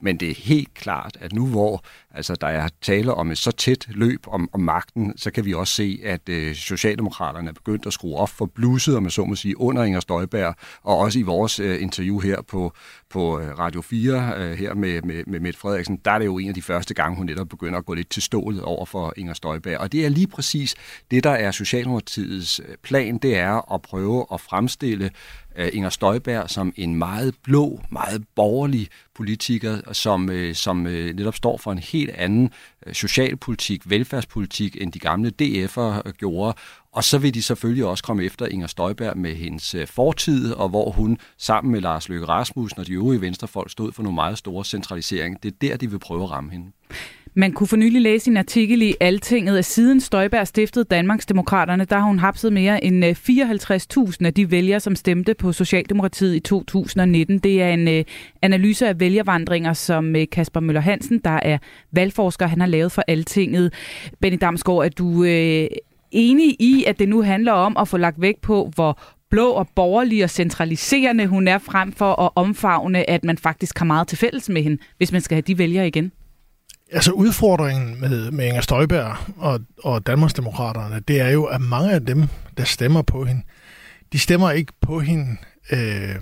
Men 0.00 0.16
det 0.16 0.30
er 0.30 0.34
helt 0.34 0.74
klart, 0.74 1.16
at 1.20 1.32
nu 1.32 1.46
hvor 1.46 1.84
altså, 2.18 2.34
der 2.34 2.46
er 2.46 2.68
tale 2.82 3.14
om 3.14 3.30
et 3.30 3.38
så 3.38 3.50
tæt 3.50 3.86
løb 3.88 4.24
om, 4.26 4.48
om 4.52 4.60
magten, 4.60 5.18
så 5.18 5.30
kan 5.30 5.44
vi 5.44 5.54
også 5.54 5.74
se, 5.74 6.00
at 6.04 6.28
øh, 6.28 6.54
Socialdemokraterne 6.54 7.48
er 7.48 7.52
begyndt 7.52 7.86
at 7.86 7.92
skrue 7.92 8.16
op 8.16 8.28
for 8.28 8.46
bluset, 8.46 8.96
om 8.96 9.02
man 9.02 9.10
så 9.10 9.24
må 9.24 9.34
sige, 9.34 9.60
under 9.60 9.84
Inger 9.84 10.00
Støjberg, 10.00 10.54
og 10.82 10.98
også 10.98 11.18
i 11.18 11.22
vores 11.22 11.60
øh, 11.60 11.82
interview 11.82 12.18
her 12.18 12.42
på, 12.42 12.72
på 13.10 13.40
øh, 13.40 13.58
Radio 13.58 13.82
4 13.82 14.32
øh, 14.36 14.52
her 14.58 14.74
med, 14.74 15.02
med, 15.02 15.24
med 15.26 15.40
Mette 15.40 15.60
Frederiksen, 15.60 15.96
der 16.04 16.10
er 16.10 16.18
det 16.18 16.26
jo 16.26 16.38
en 16.38 16.48
af 16.48 16.54
de 16.54 16.62
første 16.62 16.94
gange, 16.94 17.16
hun 17.16 17.26
netop 17.26 17.48
begynder 17.48 17.78
at 17.78 17.86
gå 17.86 17.94
lidt 17.94 18.10
til 18.10 18.22
stålet 18.22 18.62
over 18.62 18.86
for 18.86 19.12
Inger 19.16 19.34
Støjberg. 19.34 19.78
Og 19.78 19.92
det 19.92 20.04
er 20.04 20.08
lige 20.08 20.26
præcis 20.26 20.74
det, 21.10 21.24
der 21.24 21.30
er 21.30 21.50
Socialdemokratiets 21.50 22.60
øh, 22.68 22.76
plan, 22.82 23.18
det 23.18 23.36
er 23.36 23.74
at 23.74 23.82
prøve 23.82 24.26
at 24.32 24.40
fremstille 24.40 25.10
øh, 25.58 25.68
Inger 25.72 25.90
Støjberg 25.90 26.50
som 26.50 26.72
en 26.76 26.94
meget 26.94 27.34
blå, 27.42 27.80
meget 27.90 28.24
borgerlig 28.36 28.88
politiker, 29.14 29.92
som, 29.92 30.30
øh, 30.30 30.54
som 30.54 30.86
øh, 30.86 31.14
netop 31.16 31.34
står 31.34 31.56
for 31.56 31.72
en 31.72 31.78
helt 31.78 32.10
anden 32.10 32.50
øh, 32.86 32.94
socialpolitik, 32.94 33.90
velfærdspolitik, 33.90 34.76
end 34.80 34.92
de 34.92 34.98
gamle 34.98 35.32
DF'er 35.42 36.02
øh, 36.06 36.12
gjorde. 36.12 36.54
Og 36.92 37.04
så 37.04 37.18
vil 37.18 37.34
de 37.34 37.42
selvfølgelig 37.42 37.84
også 37.84 38.04
komme 38.04 38.24
efter 38.24 38.46
Inger 38.46 38.66
Støjberg 38.66 39.18
med 39.18 39.34
hendes 39.34 39.74
øh, 39.74 39.86
fortid, 39.86 40.52
og 40.52 40.68
hvor 40.68 40.90
hun 40.90 41.18
sammen 41.38 41.72
med 41.72 41.80
Lars 41.80 42.08
Løkke 42.08 42.26
Rasmussen 42.26 42.80
og 42.80 42.86
de 42.86 42.92
øvrige 42.92 43.20
venstrefolk 43.20 43.70
stod 43.70 43.92
for 43.92 44.02
nogle 44.02 44.14
meget 44.14 44.38
store 44.38 44.64
centralisering. 44.64 45.42
Det 45.42 45.48
er 45.48 45.56
der, 45.60 45.76
de 45.76 45.90
vil 45.90 45.98
prøve 45.98 46.22
at 46.22 46.30
ramme 46.30 46.50
hende. 46.50 46.72
Man 47.38 47.52
kunne 47.52 47.66
for 47.66 47.76
nylig 47.76 48.02
læse 48.02 48.30
en 48.30 48.36
artikel 48.36 48.82
i 48.82 48.94
Altinget, 49.00 49.58
at 49.58 49.64
siden 49.64 50.00
Støjberg 50.00 50.46
stiftede 50.46 50.84
Danmarksdemokraterne, 50.84 51.84
der 51.84 51.96
har 51.98 52.06
hun 52.06 52.18
hapset 52.18 52.52
mere 52.52 52.84
end 52.84 53.04
øh, 53.04 53.10
54.000 53.10 54.26
af 54.26 54.34
de 54.34 54.50
vælgere, 54.50 54.80
som 54.80 54.96
stemte 54.96 55.34
på 55.34 55.52
Socialdemokratiet 55.52 56.36
i 56.36 56.40
2019. 56.40 57.38
Det 57.38 57.62
er 57.62 57.68
en 57.68 57.88
øh, 57.88 58.04
analyse 58.42 58.88
af 58.88 59.00
vælgervandringer, 59.00 59.72
som 59.72 60.16
øh, 60.16 60.26
Kasper 60.32 60.60
Møller 60.60 60.80
Hansen, 60.80 61.18
der 61.18 61.40
er 61.42 61.58
valgforsker, 61.92 62.46
han 62.46 62.60
har 62.60 62.68
lavet 62.68 62.92
for 62.92 63.02
Altinget. 63.08 63.72
Benny 64.20 64.38
Damsgaard, 64.40 64.84
er 64.84 64.88
du 64.88 65.24
enig 66.10 66.56
i, 66.60 66.84
at 66.86 66.98
det 66.98 67.08
nu 67.08 67.22
handler 67.22 67.52
om 67.52 67.76
at 67.76 67.88
få 67.88 67.96
lagt 67.96 68.20
vægt 68.20 68.40
på, 68.40 68.70
hvor 68.74 69.00
blå 69.30 69.50
og 69.50 69.68
borgerlig 69.76 70.24
og 70.24 70.30
centraliserende 70.30 71.26
hun 71.26 71.48
er, 71.48 71.58
frem 71.58 71.92
for 71.92 72.22
at 72.22 72.30
omfavne, 72.34 73.10
at 73.10 73.24
man 73.24 73.38
faktisk 73.38 73.78
har 73.78 73.86
meget 73.86 74.08
til 74.08 74.18
fælles 74.18 74.48
med 74.48 74.62
hende, 74.62 74.78
hvis 74.96 75.12
man 75.12 75.20
skal 75.20 75.34
have 75.34 75.42
de 75.42 75.58
vælgere 75.58 75.86
igen? 75.86 76.12
Altså 76.92 77.12
udfordringen 77.12 78.00
med, 78.00 78.30
med 78.30 78.46
Inger 78.46 78.60
Støjberg 78.60 79.16
og, 79.36 79.60
og 79.84 80.06
Danmarksdemokraterne, 80.06 81.00
det 81.08 81.20
er 81.20 81.28
jo, 81.28 81.44
at 81.44 81.60
mange 81.60 81.92
af 81.92 82.06
dem, 82.06 82.28
der 82.56 82.64
stemmer 82.64 83.02
på 83.02 83.24
hende, 83.24 83.42
de 84.12 84.18
stemmer 84.18 84.50
ikke 84.50 84.72
på 84.80 85.00
hende, 85.00 85.36
øh, 85.72 86.16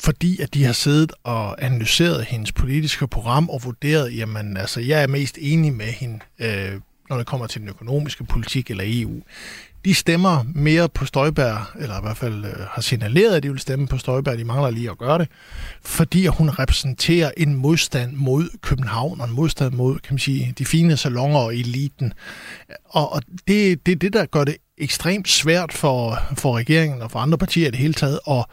fordi 0.00 0.40
at 0.40 0.54
de 0.54 0.64
har 0.64 0.72
siddet 0.72 1.12
og 1.24 1.64
analyseret 1.64 2.24
hendes 2.24 2.52
politiske 2.52 3.06
program 3.06 3.48
og 3.48 3.60
vurderet, 3.64 4.16
jamen 4.16 4.56
altså, 4.56 4.80
jeg 4.80 5.02
er 5.02 5.06
mest 5.06 5.38
enig 5.40 5.72
med 5.72 5.86
hende, 5.86 6.18
øh, 6.38 6.80
når 7.10 7.16
det 7.16 7.26
kommer 7.26 7.46
til 7.46 7.60
den 7.60 7.68
økonomiske 7.68 8.24
politik 8.24 8.70
eller 8.70 8.84
EU 8.86 9.22
de 9.84 9.94
stemmer 9.94 10.44
mere 10.54 10.88
på 10.88 11.06
Støjberg, 11.06 11.58
eller 11.80 11.98
i 11.98 12.02
hvert 12.02 12.16
fald 12.16 12.44
øh, 12.44 12.52
har 12.70 12.82
signaleret, 12.82 13.36
at 13.36 13.42
de 13.42 13.50
vil 13.50 13.60
stemme 13.60 13.86
på 13.88 13.98
Støjberg, 13.98 14.38
de 14.38 14.44
mangler 14.44 14.70
lige 14.70 14.90
at 14.90 14.98
gøre 14.98 15.18
det, 15.18 15.28
fordi 15.82 16.26
hun 16.26 16.50
repræsenterer 16.50 17.30
en 17.36 17.54
modstand 17.54 18.12
mod 18.12 18.48
København, 18.62 19.20
og 19.20 19.28
en 19.28 19.34
modstand 19.34 19.74
mod, 19.74 19.98
kan 19.98 20.14
man 20.14 20.18
sige, 20.18 20.54
de 20.58 20.64
fine 20.64 20.96
salonger 20.96 21.38
og 21.38 21.56
eliten. 21.56 22.12
Og, 22.84 23.12
og 23.12 23.22
det, 23.48 23.86
det 23.86 23.92
er 23.92 23.96
det, 23.96 24.12
der 24.12 24.26
gør 24.26 24.44
det 24.44 24.56
ekstremt 24.80 25.28
svært 25.28 25.72
for, 25.72 26.18
for 26.34 26.56
regeringen 26.56 27.02
og 27.02 27.10
for 27.10 27.18
andre 27.18 27.38
partier 27.38 27.68
i 27.68 27.70
det 27.70 27.78
hele 27.78 27.94
taget 27.94 28.20
at, 28.30 28.44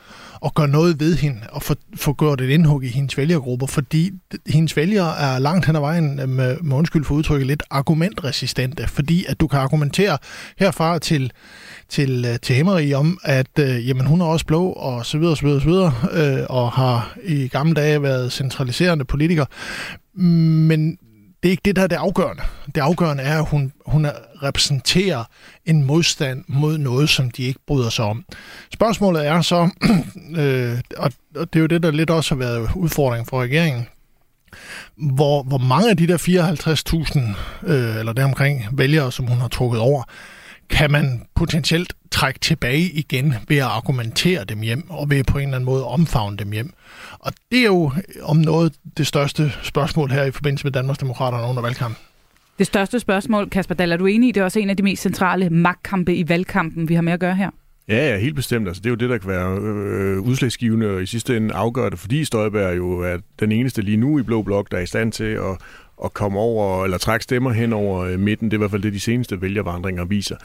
at 0.46 0.54
gøre 0.54 0.68
noget 0.68 1.00
ved 1.00 1.16
hende 1.16 1.40
og 1.52 1.64
få, 1.64 1.76
få 1.96 2.14
gjort 2.14 2.42
et 2.42 2.50
indhug 2.50 2.84
i 2.84 2.88
hendes 2.88 3.18
vælgergrupper, 3.18 3.68
fordi 3.68 4.12
hendes 4.48 4.78
vælgere 4.78 5.20
er 5.20 5.40
langt 5.40 5.66
hen 5.66 5.76
ad 5.76 5.80
vejen, 5.80 6.20
øh, 6.20 6.30
med, 6.30 6.58
med 6.62 6.78
undskyld 6.78 7.06
for 7.06 7.16
udtrykket, 7.16 7.48
lidt 7.48 7.64
argumentresistente, 7.70 8.88
fordi 8.88 9.26
at 9.28 9.40
du 9.40 9.48
kan 9.48 9.60
argumentere 9.60 10.18
herfra 10.58 11.00
til, 11.00 11.32
til, 11.90 12.26
øh, 12.26 12.40
til 12.40 12.56
Hemmerig 12.56 12.96
om, 12.96 13.18
at 13.24 13.60
øh, 13.60 13.88
jamen, 13.88 14.06
hun 14.06 14.22
er 14.22 14.26
også 14.26 14.46
blå 14.46 14.70
og 14.70 15.06
så 15.06 15.18
videre, 15.18 15.38
så 15.38 15.46
videre, 15.46 15.62
så 15.62 15.68
videre 15.68 15.94
øh, 16.12 16.46
og 16.50 16.72
har 16.72 17.18
i 17.24 17.48
gamle 17.48 17.74
dage 17.74 18.02
været 18.02 18.32
centraliserende 18.32 19.06
politiker. 19.06 19.46
Men 20.18 20.98
det 21.46 21.50
er 21.50 21.54
ikke 21.54 21.66
det, 21.66 21.76
der 21.76 21.82
er 21.82 21.88
det 21.88 21.96
afgørende. 21.96 22.44
Det 22.76 22.82
afgørende 22.82 23.24
er, 23.24 23.40
at 23.40 23.50
hun, 23.50 23.74
hun 23.86 24.08
repræsenterer 24.44 25.24
en 25.66 25.84
modstand 25.84 26.44
mod 26.48 26.78
noget, 26.78 27.10
som 27.10 27.32
de 27.32 27.44
ikke 27.44 27.60
bryder 27.68 27.90
sig 27.90 28.06
om. 28.06 28.26
Spørgsmålet 28.74 29.28
er 29.28 29.42
så, 29.42 29.70
øh, 30.42 30.78
og 31.36 31.54
det 31.54 31.56
er 31.56 31.60
jo 31.60 31.66
det, 31.66 31.84
der 31.84 31.92
lidt 31.92 32.10
også 32.10 32.36
har 32.36 32.40
været 32.40 32.70
udfordringen 32.76 33.26
for 33.26 33.42
regeringen, 33.42 33.88
hvor, 34.96 35.44
hvor 35.44 35.58
mange 35.58 35.90
af 35.90 35.98
de 35.98 36.08
der 36.08 36.18
54.000, 37.64 37.72
øh, 37.72 38.00
eller 38.00 38.14
deromkring 38.14 38.66
vælgere, 38.72 39.12
som 39.12 39.28
hun 39.28 39.38
har 39.38 39.48
trukket 39.48 39.80
over, 39.80 40.04
kan 40.70 40.92
man 40.92 41.22
potentielt 41.36 41.94
trække 42.12 42.40
tilbage 42.40 42.82
igen 42.82 43.34
ved 43.48 43.58
at 43.58 43.64
argumentere 43.64 44.44
dem 44.44 44.62
hjem, 44.62 44.90
og 44.90 45.10
ved 45.10 45.24
på 45.24 45.38
en 45.38 45.44
eller 45.44 45.56
anden 45.56 45.66
måde 45.66 45.86
omfavne 45.86 46.38
dem 46.38 46.52
hjem. 46.52 46.74
Og 47.20 47.34
det 47.52 47.60
er 47.60 47.66
jo 47.66 47.92
om 48.22 48.38
noget 48.38 48.74
det 48.98 49.08
største 49.08 49.52
spørgsmål 49.64 50.12
her 50.12 50.24
i 50.24 50.32
forbindelse 50.32 50.66
med 50.66 50.72
Danmarksdemokraterne 50.72 51.48
under 51.48 51.62
valgkampen. 51.62 51.98
Det 52.60 52.68
største 52.68 53.00
spørgsmål, 53.00 53.50
Kasper 53.50 53.76
Dahl, 53.76 53.92
er 53.92 53.98
du 53.98 54.06
enig 54.06 54.30
i, 54.30 54.32
det 54.32 54.42
er 54.42 54.44
også 54.44 54.60
en 54.60 54.70
af 54.70 54.78
de 54.78 54.84
mest 54.84 55.02
centrale 55.02 55.50
magtkampe 55.50 56.16
i 56.16 56.30
valgkampen, 56.30 56.90
vi 56.90 56.96
har 56.96 57.02
med 57.02 57.14
at 57.14 57.20
gøre 57.20 57.36
her? 57.36 57.50
Ja, 57.88 58.12
ja, 58.12 58.18
helt 58.18 58.36
bestemt. 58.36 58.68
Altså, 58.68 58.82
det 58.82 58.86
er 58.86 58.92
jo 58.92 58.96
det, 58.96 59.10
der 59.10 59.18
kan 59.18 59.30
være 59.30 59.58
øh, 59.58 60.20
udslagsgivende 60.20 60.88
og 60.88 61.04
i 61.04 61.06
sidste 61.06 61.38
ende 61.38 61.54
afgøre 61.54 61.90
det, 61.90 62.00
fordi 62.00 62.26
Støjberg 62.26 62.78
jo 62.78 63.00
er 63.00 63.18
den 63.40 63.52
eneste 63.52 63.82
lige 63.82 63.98
nu 63.98 64.20
i 64.20 64.24
Blå 64.24 64.42
Blok, 64.42 64.72
der 64.72 64.78
er 64.78 64.82
i 64.82 64.86
stand 64.86 65.12
til 65.12 65.24
at, 65.24 65.58
at 66.04 66.14
komme 66.14 66.40
over, 66.40 66.84
eller 66.84 66.98
trække 66.98 67.24
stemmer 67.24 67.52
hen 67.52 67.74
over 67.74 68.00
øh, 68.00 68.20
midten. 68.20 68.52
Det 68.52 68.54
er 68.54 68.58
i 68.58 68.60
hvert 68.60 68.72
fald 68.72 68.82
det, 68.82 68.94
de 68.94 69.00
seneste 69.00 69.42
vælgervandringer 69.42 70.06
viser. 70.06 70.36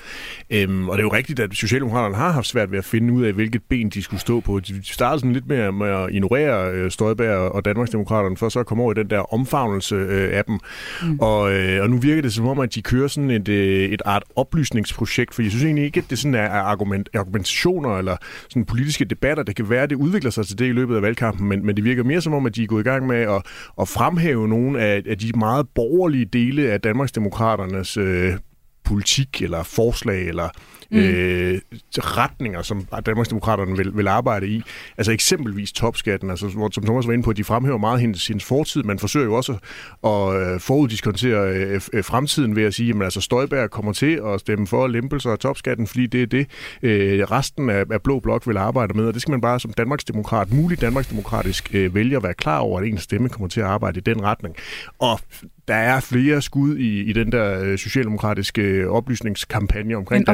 Øhm, 0.51 0.89
og 0.89 0.99
det 0.99 1.03
er 1.03 1.07
jo 1.07 1.13
rigtigt, 1.13 1.41
at 1.41 1.55
Socialdemokraterne 1.55 2.17
har 2.17 2.31
haft 2.31 2.47
svært 2.47 2.71
ved 2.71 2.79
at 2.79 2.85
finde 2.85 3.13
ud 3.13 3.25
af, 3.25 3.33
hvilket 3.33 3.63
ben 3.69 3.89
de 3.89 4.03
skulle 4.03 4.21
stå 4.21 4.41
på. 4.41 4.61
De 4.61 4.75
startede 4.83 5.21
sådan 5.21 5.33
lidt 5.33 5.49
med, 5.49 5.73
med 5.73 5.89
at 5.89 6.09
ignorere 6.11 6.73
øh, 6.73 6.91
Støjberg 6.91 7.37
og 7.37 7.65
Danmarksdemokraterne, 7.65 8.37
for 8.37 8.49
så 8.49 8.61
at 8.61 8.67
komme 8.67 8.83
over 8.83 8.93
i 8.93 8.95
den 8.95 9.11
der 9.11 9.35
omfavnelse 9.35 9.95
øh, 9.95 10.39
af 10.39 10.45
dem. 10.45 10.59
Mm. 11.03 11.19
Og, 11.21 11.53
øh, 11.53 11.83
og 11.83 11.91
nu 11.91 11.97
virker 11.97 12.23
det 12.23 12.33
som 12.33 12.47
om, 12.47 12.59
at 12.59 12.75
de 12.75 12.83
kører 12.83 13.09
sådan 13.09 13.31
et, 13.31 13.49
øh, 13.49 13.89
et 13.89 14.03
art 14.05 14.23
oplysningsprojekt, 14.37 15.35
for 15.35 15.43
jeg 15.43 15.51
synes 15.51 15.65
egentlig 15.65 15.85
ikke, 15.85 15.99
at 15.99 16.11
det 16.11 16.19
sådan 16.19 16.35
er 16.35 16.51
argument, 16.51 17.09
argumentationer 17.15 17.99
eller 17.99 18.17
sådan 18.49 18.65
politiske 18.65 19.05
debatter. 19.05 19.43
Det 19.43 19.57
kan 19.57 19.71
være, 19.71 19.83
at 19.83 19.91
det 19.91 19.97
udvikler 19.97 20.31
sig 20.31 20.47
til 20.47 20.59
det 20.59 20.67
i 20.67 20.73
løbet 20.73 20.97
af 20.97 21.03
valgkampen, 21.03 21.49
men, 21.49 21.67
men 21.67 21.77
det 21.77 21.85
virker 21.85 22.05
mere 22.05 22.21
som 22.21 22.35
om, 22.35 22.47
at 22.47 22.57
de 22.57 22.63
er 22.63 22.67
gået 22.67 22.81
i 22.81 22.89
gang 22.89 23.07
med 23.07 23.17
at, 23.17 23.43
at 23.81 23.89
fremhæve 23.89 24.49
nogle 24.49 24.81
af, 24.81 25.03
af 25.07 25.19
de 25.19 25.33
meget 25.41 25.67
borgerlige 25.75 26.25
dele 26.25 26.73
af 26.73 26.81
Danmarksdemokraternes 26.81 27.97
øh, 27.97 28.33
politik 28.85 29.43
eller 29.43 29.63
forslag 29.63 30.29
eller 30.29 30.49
mm. 30.91 30.99
øh, 30.99 31.61
retninger, 31.99 32.63
som 32.63 32.87
Danmarksdemokraterne 33.07 33.77
vil, 33.77 33.97
vil 33.97 34.09
arbejde 34.09 34.49
i. 34.49 34.63
Altså 34.99 35.13
eksempelvis 35.13 35.73
topskatten, 35.73 36.31
altså, 36.31 36.47
hvor, 36.47 36.69
som 36.73 36.85
Thomas 36.85 37.07
var 37.07 37.13
inde 37.13 37.25
på, 37.25 37.31
at 37.31 37.37
de 37.37 37.45
fremhæver 37.45 37.79
meget 37.79 38.01
hendes, 38.01 38.27
hendes 38.27 38.45
fortid. 38.45 38.83
Man 38.83 38.99
forsøger 38.99 39.27
jo 39.27 39.35
også 39.35 39.53
at 40.05 40.53
øh, 40.55 40.61
foruddiskontere 40.61 41.51
øh, 41.51 41.81
øh, 41.93 42.05
fremtiden 42.05 42.57
ved 42.57 42.63
at 42.63 42.75
sige, 42.75 42.95
at 42.97 43.03
altså, 43.03 43.21
Støjberg 43.21 43.71
kommer 43.71 43.93
til 43.93 44.21
at 44.27 44.41
stemme 44.41 44.67
for 44.67 44.87
lempelser 44.87 45.31
af 45.31 45.39
topskatten, 45.39 45.87
fordi 45.87 46.07
det 46.07 46.23
er 46.23 46.27
det, 46.27 46.47
øh, 46.83 47.21
resten 47.21 47.71
af, 47.71 47.85
af 47.91 48.03
Blå 48.03 48.21
Blok 48.21 48.47
vil 48.47 48.57
arbejde 48.57 48.95
med. 48.95 49.05
Og 49.05 49.15
det 49.15 49.23
skal 49.23 49.33
man 49.33 49.41
bare 49.41 49.61
som 49.61 49.73
Danmarksdemokrat, 49.73 50.53
muligt 50.53 50.81
Danmarksdemokratisk 50.81 51.71
øh, 51.75 51.95
vælger 51.95 52.21
være 52.21 52.35
klar 52.35 52.59
over, 52.59 52.81
at 52.81 52.87
en 52.87 52.99
stemme 52.99 53.29
kommer 53.29 53.49
til 53.49 53.61
at 53.61 53.67
arbejde 53.67 53.99
i 53.99 54.03
den 54.03 54.23
retning. 54.23 54.57
Og 54.99 55.21
der 55.69 55.77
er 55.77 56.01
flere 56.01 56.43
skud 56.43 56.77
i, 56.77 57.01
i 57.01 57.13
den 57.13 57.33
der 57.33 57.61
øh, 57.61 57.79
socialdemokratiske 57.79 58.63
øh, 58.63 58.91
oplysningskampagne 58.91 59.97
omkring 59.97 60.27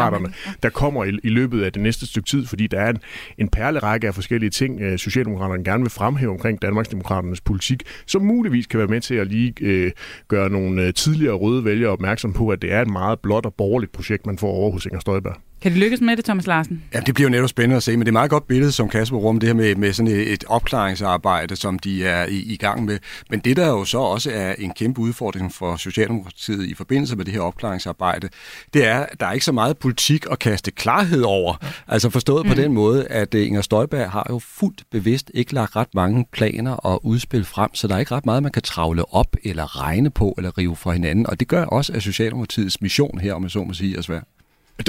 Danmarksdemokraterne, 0.00 0.58
der 0.62 0.70
kommer 0.70 1.04
i, 1.04 1.18
i 1.22 1.28
løbet 1.28 1.62
af 1.62 1.72
det 1.72 1.82
næste 1.82 2.06
stykke 2.06 2.28
tid, 2.28 2.46
fordi 2.46 2.66
der 2.66 2.80
er 2.80 2.90
en, 2.90 2.98
en 3.38 3.48
perlerække 3.48 4.06
af 4.06 4.14
forskellige 4.14 4.50
ting, 4.50 4.80
øh, 4.80 4.98
Socialdemokraterne 4.98 5.64
gerne 5.64 5.82
vil 5.82 5.90
fremhæve 5.90 6.30
omkring 6.30 6.62
Danmarksdemokraternes 6.62 7.40
politik, 7.40 7.82
som 8.06 8.22
muligvis 8.22 8.66
kan 8.66 8.78
være 8.78 8.88
med 8.88 9.00
til 9.00 9.14
at 9.14 9.26
lige 9.26 9.54
øh, 9.60 9.92
gøre 10.28 10.50
nogle 10.50 10.82
øh, 10.82 10.94
tidligere 10.94 11.34
røde 11.34 11.64
vælgere 11.64 11.90
opmærksom 11.90 12.32
på, 12.32 12.48
at 12.48 12.62
det 12.62 12.72
er 12.72 12.82
et 12.82 12.88
meget 12.88 13.20
blot 13.20 13.46
og 13.46 13.54
borgerligt 13.54 13.92
projekt, 13.92 14.26
man 14.26 14.38
får 14.38 14.50
over 14.52 14.72
hos 14.72 14.86
Inger 14.86 15.00
Støjberg. 15.00 15.49
Kan 15.62 15.72
det 15.72 15.80
lykkes 15.80 16.00
med 16.00 16.16
det, 16.16 16.24
Thomas 16.24 16.46
Larsen? 16.46 16.82
Ja, 16.94 17.00
det 17.00 17.14
bliver 17.14 17.28
jo 17.28 17.30
netop 17.30 17.48
spændende 17.48 17.76
at 17.76 17.82
se, 17.82 17.92
men 17.92 18.00
det 18.00 18.08
er 18.08 18.12
meget 18.12 18.30
godt 18.30 18.46
billede, 18.46 18.72
som 18.72 18.88
Kasper 18.88 19.16
Rum, 19.16 19.40
det 19.40 19.46
her 19.46 19.54
med, 19.54 19.74
med 19.74 19.92
sådan 19.92 20.12
et, 20.12 20.32
et 20.32 20.44
opklaringsarbejde, 20.48 21.56
som 21.56 21.78
de 21.78 22.04
er 22.04 22.26
i, 22.26 22.52
i 22.52 22.56
gang 22.56 22.84
med. 22.84 22.98
Men 23.30 23.40
det, 23.40 23.56
der 23.56 23.68
jo 23.68 23.84
så 23.84 23.98
også 23.98 24.30
er 24.34 24.54
en 24.58 24.72
kæmpe 24.72 25.00
udfordring 25.00 25.52
for 25.52 25.76
Socialdemokratiet 25.76 26.66
i 26.66 26.74
forbindelse 26.74 27.16
med 27.16 27.24
det 27.24 27.34
her 27.34 27.40
opklaringsarbejde, 27.40 28.28
det 28.74 28.86
er, 28.86 28.98
at 28.98 29.20
der 29.20 29.26
er 29.26 29.32
ikke 29.32 29.44
så 29.44 29.52
meget 29.52 29.78
politik 29.78 30.26
at 30.30 30.38
kaste 30.38 30.70
klarhed 30.70 31.22
over. 31.22 31.54
Altså 31.88 32.10
forstået 32.10 32.46
mm. 32.46 32.52
på 32.52 32.60
den 32.60 32.72
måde, 32.72 33.06
at 33.06 33.34
øh, 33.34 33.46
Inger 33.46 33.62
Støjberg 33.62 34.10
har 34.10 34.26
jo 34.30 34.38
fuldt 34.38 34.82
bevidst 34.90 35.30
ikke 35.34 35.54
lagt 35.54 35.76
ret 35.76 35.94
mange 35.94 36.26
planer 36.32 36.72
og 36.72 37.06
udspil 37.06 37.44
frem, 37.44 37.74
så 37.74 37.88
der 37.88 37.94
er 37.94 37.98
ikke 37.98 38.14
ret 38.14 38.26
meget, 38.26 38.42
man 38.42 38.52
kan 38.52 38.62
travle 38.62 39.14
op 39.14 39.36
eller 39.44 39.82
regne 39.82 40.10
på 40.10 40.34
eller 40.36 40.58
rive 40.58 40.76
fra 40.76 40.92
hinanden. 40.92 41.26
Og 41.26 41.40
det 41.40 41.48
gør 41.48 41.64
også, 41.64 41.92
at 41.92 42.02
Socialdemokratiets 42.02 42.80
mission 42.80 43.18
her, 43.20 43.34
om 43.34 43.42
jeg 43.42 43.50
så 43.50 43.64
må 43.64 43.72
sige, 43.72 43.98
er 43.98 44.02
svært. 44.02 44.24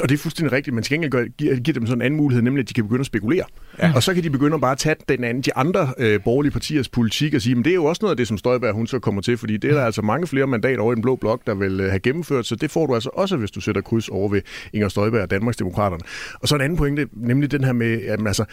Og 0.04 0.10
det 0.10 0.16
er 0.16 0.18
fuldstændig 0.18 0.52
rigtigt. 0.52 0.74
Man 0.74 0.84
skal 0.84 1.04
ikke 1.04 1.30
give, 1.38 1.60
give 1.60 1.74
dem 1.74 1.86
sådan 1.86 1.98
en 1.98 2.06
anden 2.06 2.18
mulighed, 2.18 2.42
nemlig 2.44 2.62
at 2.62 2.70
de 2.70 2.74
kan 2.74 2.84
begynde 2.84 3.00
at 3.00 3.06
spekulere. 3.06 3.44
Ja. 3.80 3.92
Og 3.96 4.04
så 4.04 4.14
kan 4.14 4.24
de 4.24 4.30
begynde 4.30 4.56
at 4.56 4.62
bare 4.62 4.76
tage 4.76 4.96
den 5.10 5.24
anden, 5.24 5.44
de 5.44 5.56
andre 5.56 5.94
øh, 5.98 6.24
borgerlige 6.24 6.52
partiers 6.52 6.90
politik 6.90 7.34
og 7.34 7.42
sige, 7.42 7.56
men 7.56 7.64
det 7.64 7.72
er 7.72 7.76
jo 7.76 7.86
også 7.86 8.00
noget 8.02 8.12
af 8.12 8.18
det, 8.18 8.28
som 8.28 8.38
Støjberg 8.38 8.74
hun 8.74 8.88
så 8.88 9.00
kommer 9.00 9.22
til, 9.22 9.38
fordi 9.38 9.58
det 9.58 9.70
er 9.70 9.76
der 9.76 9.86
altså 9.86 10.02
mange 10.02 10.28
flere 10.28 10.48
mandater 10.48 10.82
over 10.82 10.94
i 10.94 10.96
den 10.96 11.02
blå 11.02 11.16
blok, 11.16 11.48
der 11.48 11.56
vil 11.56 11.80
øh, 11.80 11.90
have 11.90 12.00
gennemført, 12.00 12.46
så 12.46 12.56
det 12.56 12.72
får 12.72 12.88
du 12.88 12.94
altså 12.94 13.10
også, 13.14 13.38
hvis 13.38 13.52
du 13.52 13.62
sætter 13.62 13.82
kryds 13.82 14.10
over 14.10 14.30
ved 14.30 14.42
Inger 14.74 14.90
Støjberg 14.90 15.22
og 15.22 15.32
Danmarksdemokraterne. 15.32 16.04
Og 16.34 16.48
så 16.48 16.56
en 16.56 16.62
anden 16.62 16.78
pointe, 16.78 17.08
nemlig 17.14 17.52
den 17.52 17.64
her 17.64 17.74
med, 17.74 18.02
at 18.02 18.20
altså, 18.28 18.46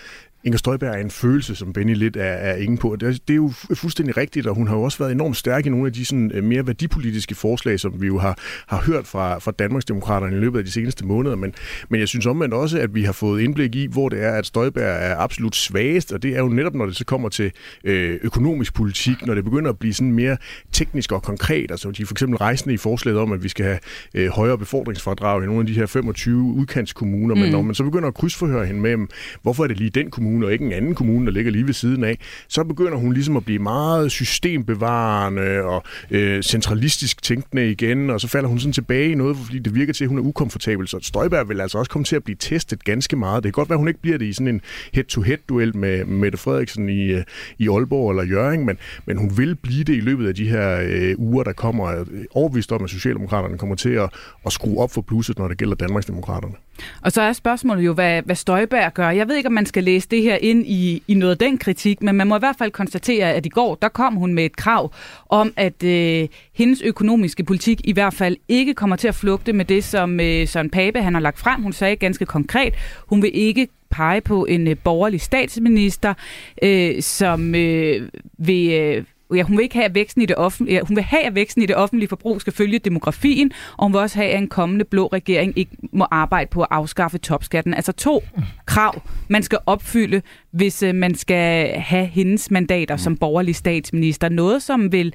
Inger 0.45 0.59
Støjberg 0.59 0.95
er 0.95 1.01
en 1.01 1.11
følelse, 1.11 1.55
som 1.55 1.73
Benny 1.73 1.95
lidt 1.95 2.17
er, 2.17 2.23
er 2.23 2.57
ingen 2.57 2.79
på. 2.79 2.97
Det, 2.97 3.29
det 3.29 3.35
er 3.35 3.37
jo 3.37 3.53
fuldstændig 3.75 4.17
rigtigt, 4.17 4.47
og 4.47 4.55
hun 4.55 4.69
har 4.69 4.77
jo 4.77 4.83
også 4.83 4.99
været 4.99 5.13
enormt 5.13 5.37
stærk 5.37 5.67
i 5.67 5.69
nogle 5.69 5.87
af 5.87 5.93
de 5.93 6.05
sådan, 6.05 6.31
øh, 6.35 6.45
mere 6.45 6.67
værdipolitiske 6.67 7.35
forslag, 7.35 7.81
som 7.81 8.01
vi 8.01 8.07
jo 8.07 8.19
har, 8.19 8.39
har 8.67 8.83
hørt 8.83 9.07
fra, 9.07 9.39
fra 9.39 9.51
Danmarksdemokraterne 9.51 10.37
i 10.37 10.41
løbet 10.41 10.59
af 10.59 10.65
de 10.65 10.71
seneste 10.71 11.07
måneder. 11.07 11.37
Men, 11.37 11.55
men 11.89 12.01
jeg 12.01 12.09
synes 12.09 12.27
omvendt 12.27 12.55
også, 12.55 12.79
at 12.79 12.95
vi 12.95 13.03
har 13.03 13.13
fået 13.13 13.43
indblik 13.43 13.75
i, 13.75 13.87
hvor 13.87 14.09
det 14.09 14.25
er, 14.25 14.33
at 14.33 14.47
Støjberg 14.47 14.85
er 14.85 15.17
absolut 15.17 15.57
svagest, 15.57 16.13
og 16.13 16.23
det 16.23 16.37
er 16.37 16.39
jo 16.39 16.49
netop, 16.49 16.75
når 16.75 16.87
det 16.87 16.97
så 16.97 17.05
kommer 17.05 17.29
til 17.29 17.53
øh, 17.85 18.19
økonomisk 18.23 18.75
politik, 18.75 19.27
når 19.27 19.35
det 19.35 19.45
begynder 19.45 19.71
at 19.71 19.79
blive 19.79 19.95
sådan 19.95 20.13
mere 20.13 20.37
teknisk 20.73 21.13
og 21.13 21.23
konkret. 21.23 21.71
Altså 21.71 21.91
de 21.91 22.03
er 22.03 22.07
for 22.07 22.15
eksempel 22.15 22.39
rejsende 22.39 22.75
i 22.75 22.77
forslaget 22.77 23.19
om, 23.19 23.33
at 23.33 23.43
vi 23.43 23.49
skal 23.49 23.65
have 23.65 23.79
øh, 24.15 24.29
højere 24.29 24.59
befordringsfordrag 24.59 25.43
i 25.43 25.47
nogle 25.47 25.61
af 25.61 25.67
de 25.67 25.73
her 25.73 25.87
25 25.87 26.43
udkantskommuner, 26.43 27.35
mm. 27.35 27.41
men 27.41 27.51
når 27.51 27.63
man 27.63 27.75
så 27.75 27.85
begynder 27.85 28.09
at 28.09 28.15
krydsforhøre 28.15 28.67
hende 28.67 28.81
med, 28.81 29.07
hvorfor 29.43 29.65
er 29.65 29.69
det 29.69 29.79
lige 29.79 29.91
den 29.91 30.11
kommune, 30.11 30.28
og 30.37 30.53
ikke 30.53 30.65
en 30.65 30.73
anden 30.73 30.95
kommune, 30.95 31.27
der 31.27 31.33
ligger 31.33 31.53
lige 31.53 31.67
ved 31.67 31.75
siden 31.75 32.05
af, 32.05 32.19
så 32.49 32.65
begynder 32.65 32.99
hun 32.99 33.13
ligesom 33.13 33.37
at 33.37 33.45
blive 33.45 33.59
meget 33.59 34.13
systembevarende 34.13 35.63
og 35.63 35.85
øh, 36.11 36.43
centralistisk 36.43 37.23
tænkende 37.23 37.71
igen, 37.71 38.11
og 38.11 38.21
så 38.21 38.29
falder 38.29 38.49
hun 38.49 38.59
sådan 38.59 38.73
tilbage 38.73 39.11
i 39.11 39.15
noget, 39.15 39.37
fordi 39.37 39.59
det 39.59 39.75
virker 39.75 39.93
til, 39.93 40.05
at 40.05 40.09
hun 40.09 40.19
er 40.19 40.23
ukomfortabel. 40.23 40.89
Så 40.89 40.99
Støjberg 41.03 41.49
vil 41.49 41.61
altså 41.61 41.79
også 41.79 41.91
komme 41.91 42.05
til 42.05 42.17
at 42.17 42.25
blive 42.25 42.37
testet 42.41 42.85
ganske 42.85 43.17
meget. 43.17 43.45
Det 43.45 43.55
kan 43.55 43.61
godt 43.61 43.69
være, 43.69 43.75
at 43.75 43.81
hun 43.81 43.89
ikke 43.89 44.01
bliver 44.01 44.19
det 44.19 44.27
i 44.27 44.33
sådan 44.33 44.49
en 44.49 44.61
head-to-head-duel 44.93 45.77
med 45.77 46.05
Mette 46.05 46.39
Frederiksen 46.39 46.89
i, 46.89 47.03
øh, 47.03 47.25
i 47.59 47.69
Aalborg 47.69 48.11
eller 48.11 48.25
Jørgen, 48.25 48.67
men, 48.67 48.79
men 49.07 49.17
hun 49.17 49.33
vil 49.37 49.55
blive 49.55 49.85
det 49.85 49.97
i 49.97 50.01
løbet 50.01 50.29
af 50.29 50.35
de 50.35 50.49
her 50.49 50.81
øh, 50.83 51.15
uger, 51.19 51.45
der 51.45 51.53
kommer. 51.53 52.05
Overvist 52.31 52.73
om, 52.73 52.85
at 52.85 52.91
Socialdemokraterne 52.91 53.59
kommer 53.59 53.77
til 53.77 53.91
at, 53.91 54.11
at 54.47 54.53
skrue 54.53 54.79
op 54.79 54.91
for 54.91 55.01
plusset, 55.01 55.39
når 55.39 55.49
det 55.49 55.59
gælder 55.59 55.75
Danmarksdemokraterne. 55.75 56.55
Og 57.03 57.13
så 57.13 57.23
er 57.23 57.33
spørgsmålet 57.33 57.85
jo, 57.85 57.93
hvad, 57.93 58.23
hvad 58.23 58.37
Støjberg 58.37 58.95
gør. 58.95 59.11
Jeg 59.11 59.29
ved 59.29 59.37
ikke, 59.37 59.47
om 59.47 59.53
man 59.53 59.67
skal 59.67 59.85
læse 59.85 60.09
det 60.09 60.23
her 60.23 60.37
ind 60.37 60.67
i, 60.67 61.03
i 61.09 61.15
noget 61.15 61.33
af 61.33 61.39
den 61.39 61.59
kritik, 61.59 62.03
men 62.03 62.15
man 62.15 62.27
må 62.27 62.37
i 62.37 62.39
hvert 62.39 62.57
fald 62.59 62.71
konstatere, 62.71 63.33
at 63.33 63.47
i 63.47 63.49
går, 63.49 63.75
der 63.75 63.89
kom 63.89 64.15
hun 64.15 64.35
med 64.35 64.45
et 64.45 64.57
krav 64.57 64.93
om, 65.29 65.53
at 65.57 65.85
øh, 65.85 66.29
hendes 66.55 66.83
økonomiske 66.83 67.45
politik 67.45 67.81
i 67.85 67.93
hvert 67.93 68.15
fald 68.15 68.37
ikke 68.49 68.75
kommer 68.75 68.97
til 68.97 69.09
at 69.09 69.15
flugte 69.15 69.53
med 69.53 69.65
det, 69.65 69.85
som 69.85 70.21
øh, 70.21 70.49
Søren 70.49 70.71
Pape 70.71 71.03
han 71.03 71.15
har 71.15 71.21
lagt 71.21 71.39
frem. 71.39 71.63
Hun 71.63 71.73
sagde 71.73 71.97
ganske 71.97 72.27
konkret, 72.27 72.75
hun 73.07 73.23
vil 73.23 73.31
ikke 73.35 73.69
pege 73.91 74.21
på 74.21 74.45
en 74.45 74.69
øh, 74.69 74.77
borgerlig 74.85 75.21
statsminister, 75.21 76.15
øh, 76.63 77.03
som 77.03 77.55
øh, 77.55 78.09
vil... 78.39 78.71
Øh, 78.73 79.05
ja, 79.35 79.43
hun 79.43 79.57
vil 79.57 79.63
ikke 79.63 79.75
have, 79.75 79.85
at 79.85 79.95
væksten 79.95 80.23
i 80.23 80.27
det 80.27 80.37
offentlige, 80.37 80.77
ja, 80.77 80.83
hun 80.83 80.97
vil 80.97 81.05
have, 81.05 81.25
at 81.25 81.35
væksten 81.35 81.63
i 81.63 81.67
det 81.67 81.77
offentlige 81.77 82.09
forbrug 82.09 82.41
skal 82.41 82.53
følge 82.53 82.79
demografien, 82.79 83.53
og 83.77 83.85
hun 83.85 83.93
vil 83.93 84.01
også 84.01 84.19
have, 84.19 84.31
at 84.31 84.39
en 84.39 84.49
kommende 84.49 84.85
blå 84.85 85.07
regering 85.07 85.59
ikke 85.59 85.77
må 85.93 86.07
arbejde 86.11 86.51
på 86.51 86.63
at 86.63 86.69
afskaffe 86.71 87.19
topskatten. 87.19 87.75
Altså 87.75 87.93
to 87.93 88.23
krav, 88.67 89.03
man 89.29 89.43
skal 89.43 89.59
opfylde, 89.67 90.23
hvis 90.51 90.83
øh, 90.83 90.95
man 90.95 91.15
skal 91.15 91.73
have 91.81 92.07
hendes 92.07 92.51
mandater 92.51 92.97
som 92.97 93.17
borgerlig 93.17 93.57
statsminister. 93.57 94.29
Noget, 94.29 94.63
som 94.63 94.93
vil 94.93 95.13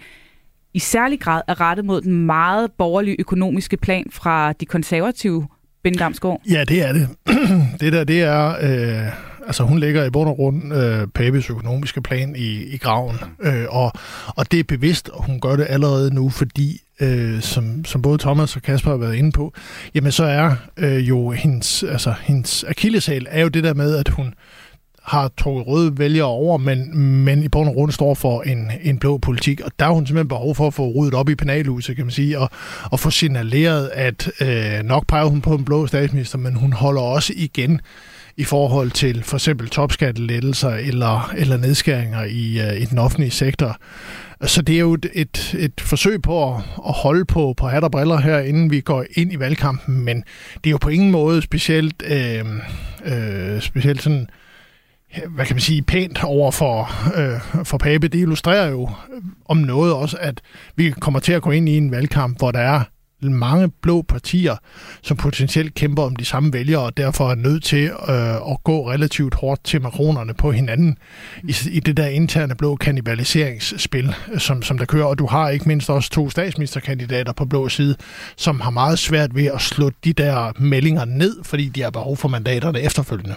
i 0.73 0.79
særlig 0.79 1.19
grad 1.19 1.41
er 1.47 1.61
rettet 1.61 1.85
mod 1.85 2.01
den 2.01 2.25
meget 2.25 2.71
borgerlige 2.71 3.15
økonomiske 3.19 3.77
plan 3.77 4.05
fra 4.11 4.53
de 4.53 4.65
konservative 4.65 5.47
Ben 5.83 5.93
Damsgaard. 5.93 6.41
Ja, 6.51 6.63
det 6.63 6.83
er 6.83 6.93
det. 6.93 7.09
det 7.79 7.93
der, 7.93 8.03
det 8.03 8.21
er... 8.21 8.55
Øh 8.61 9.32
altså 9.47 9.63
hun 9.63 9.79
ligger 9.79 10.05
i 10.05 10.09
bund 10.09 10.29
og 10.29 10.35
grund 10.35 10.73
øh, 10.73 11.07
Papes 11.07 11.49
økonomiske 11.49 12.01
plan 12.01 12.35
i, 12.35 12.63
i 12.63 12.77
graven, 12.77 13.15
øh, 13.41 13.65
og, 13.69 13.91
og 14.27 14.51
det 14.51 14.59
er 14.59 14.63
bevidst, 14.63 15.09
og 15.09 15.23
hun 15.23 15.39
gør 15.39 15.55
det 15.55 15.67
allerede 15.69 16.13
nu, 16.13 16.29
fordi 16.29 16.81
øh, 17.01 17.41
som, 17.41 17.85
som 17.85 18.01
både 18.01 18.17
Thomas 18.17 18.55
og 18.55 18.61
Kasper 18.61 18.91
har 18.91 18.97
været 18.97 19.15
inde 19.15 19.31
på, 19.31 19.53
jamen 19.95 20.11
så 20.11 20.23
er 20.23 20.55
øh, 20.77 21.09
jo 21.09 21.31
hendes, 21.31 21.83
altså, 21.83 22.13
hendes 22.21 22.63
akillesal 22.63 23.27
er 23.29 23.41
jo 23.41 23.47
det 23.47 23.63
der 23.63 23.73
med, 23.73 23.95
at 23.95 24.09
hun 24.09 24.33
har 25.03 25.31
trukket 25.37 25.67
røde 25.67 25.97
vælgere 25.97 26.27
over, 26.27 26.57
men, 26.57 26.97
men 26.97 27.43
i 27.43 27.47
bund 27.47 27.69
og 27.69 27.73
grund 27.73 27.91
står 27.91 28.13
for 28.13 28.41
en, 28.41 28.71
en 28.81 28.99
blå 28.99 29.17
politik. 29.17 29.61
Og 29.61 29.71
der 29.79 29.85
har 29.85 29.93
hun 29.93 30.07
simpelthen 30.07 30.27
behov 30.27 30.55
for 30.55 30.67
at 30.67 30.73
få 30.73 30.91
ryddet 30.91 31.13
op 31.13 31.29
i 31.29 31.35
penalhuset, 31.35 31.95
kan 31.95 32.05
man 32.05 32.11
sige, 32.11 32.39
og, 32.39 32.49
og 32.91 32.99
få 32.99 33.09
signaleret, 33.09 33.89
at 33.93 34.31
øh, 34.41 34.83
nok 34.83 35.07
peger 35.07 35.25
hun 35.25 35.41
på 35.41 35.55
en 35.55 35.65
blå 35.65 35.87
statsminister, 35.87 36.37
men 36.37 36.55
hun 36.55 36.73
holder 36.73 37.01
også 37.01 37.33
igen 37.35 37.81
i 38.37 38.43
forhold 38.43 38.91
til 38.91 39.23
for 39.23 39.37
eksempel 39.37 39.69
topskattelettelser 39.69 40.69
eller, 40.69 41.33
eller 41.37 41.57
nedskæringer 41.57 42.23
i, 42.23 42.59
uh, 42.59 42.81
i 42.81 42.85
den 42.85 42.97
offentlige 42.97 43.31
sektor. 43.31 43.77
Så 44.45 44.61
det 44.61 44.75
er 44.75 44.79
jo 44.79 44.93
et, 44.93 45.05
et, 45.13 45.55
et 45.59 45.81
forsøg 45.81 46.21
på 46.21 46.53
at, 46.53 46.61
at 46.87 46.93
holde 46.93 47.25
på, 47.25 47.53
på 47.57 47.67
hat 47.67 47.83
og 47.83 47.91
briller 47.91 48.17
her, 48.17 48.39
inden 48.39 48.71
vi 48.71 48.81
går 48.81 49.05
ind 49.15 49.33
i 49.33 49.39
valgkampen, 49.39 49.99
men 49.99 50.23
det 50.55 50.67
er 50.67 50.71
jo 50.71 50.77
på 50.77 50.89
ingen 50.89 51.11
måde 51.11 51.41
specielt, 51.41 52.03
øh, 52.05 52.45
øh, 53.05 53.61
specielt 53.61 54.01
sådan, 54.01 54.27
hvad 55.29 55.45
kan 55.45 55.55
man 55.55 55.61
sige, 55.61 55.81
pænt 55.81 56.23
over 56.23 56.51
for, 56.51 56.89
øh, 57.17 57.65
for 57.65 57.77
Pape. 57.77 58.07
Det 58.07 58.19
illustrerer 58.19 58.69
jo 58.69 58.89
om 59.45 59.57
noget 59.57 59.93
også, 59.93 60.17
at 60.19 60.41
vi 60.75 60.91
kommer 60.91 61.19
til 61.19 61.33
at 61.33 61.41
gå 61.41 61.51
ind 61.51 61.69
i 61.69 61.77
en 61.77 61.91
valgkamp, 61.91 62.37
hvor 62.37 62.51
der 62.51 62.59
er 62.59 62.81
mange 63.31 63.69
blå 63.81 64.01
partier, 64.01 64.55
som 65.01 65.17
potentielt 65.17 65.73
kæmper 65.73 66.03
om 66.03 66.15
de 66.15 66.25
samme 66.25 66.53
vælgere, 66.53 66.81
og 66.81 66.97
derfor 66.97 67.31
er 67.31 67.35
nødt 67.35 67.63
til 67.63 67.83
øh, 67.83 68.35
at 68.35 68.57
gå 68.63 68.91
relativt 68.91 69.33
hårdt 69.33 69.63
til 69.63 69.81
makronerne 69.81 70.33
på 70.33 70.51
hinanden 70.51 70.97
i, 71.43 71.55
i 71.71 71.79
det 71.79 71.97
der 71.97 72.07
interne 72.07 72.55
blå 72.55 72.75
kannibaliseringsspil, 72.75 74.15
som, 74.37 74.61
som 74.61 74.77
der 74.77 74.85
kører. 74.85 75.05
Og 75.05 75.19
du 75.19 75.27
har 75.27 75.49
ikke 75.49 75.67
mindst 75.67 75.89
også 75.89 76.09
to 76.09 76.29
statsministerkandidater 76.29 77.33
på 77.33 77.45
blå 77.45 77.69
side, 77.69 77.95
som 78.35 78.59
har 78.59 78.69
meget 78.69 78.99
svært 78.99 79.35
ved 79.35 79.45
at 79.45 79.61
slå 79.61 79.91
de 80.03 80.13
der 80.13 80.61
meldinger 80.61 81.05
ned, 81.05 81.43
fordi 81.43 81.69
de 81.69 81.81
har 81.81 81.89
behov 81.89 82.17
for 82.17 82.27
mandaterne 82.27 82.81
efterfølgende. 82.81 83.35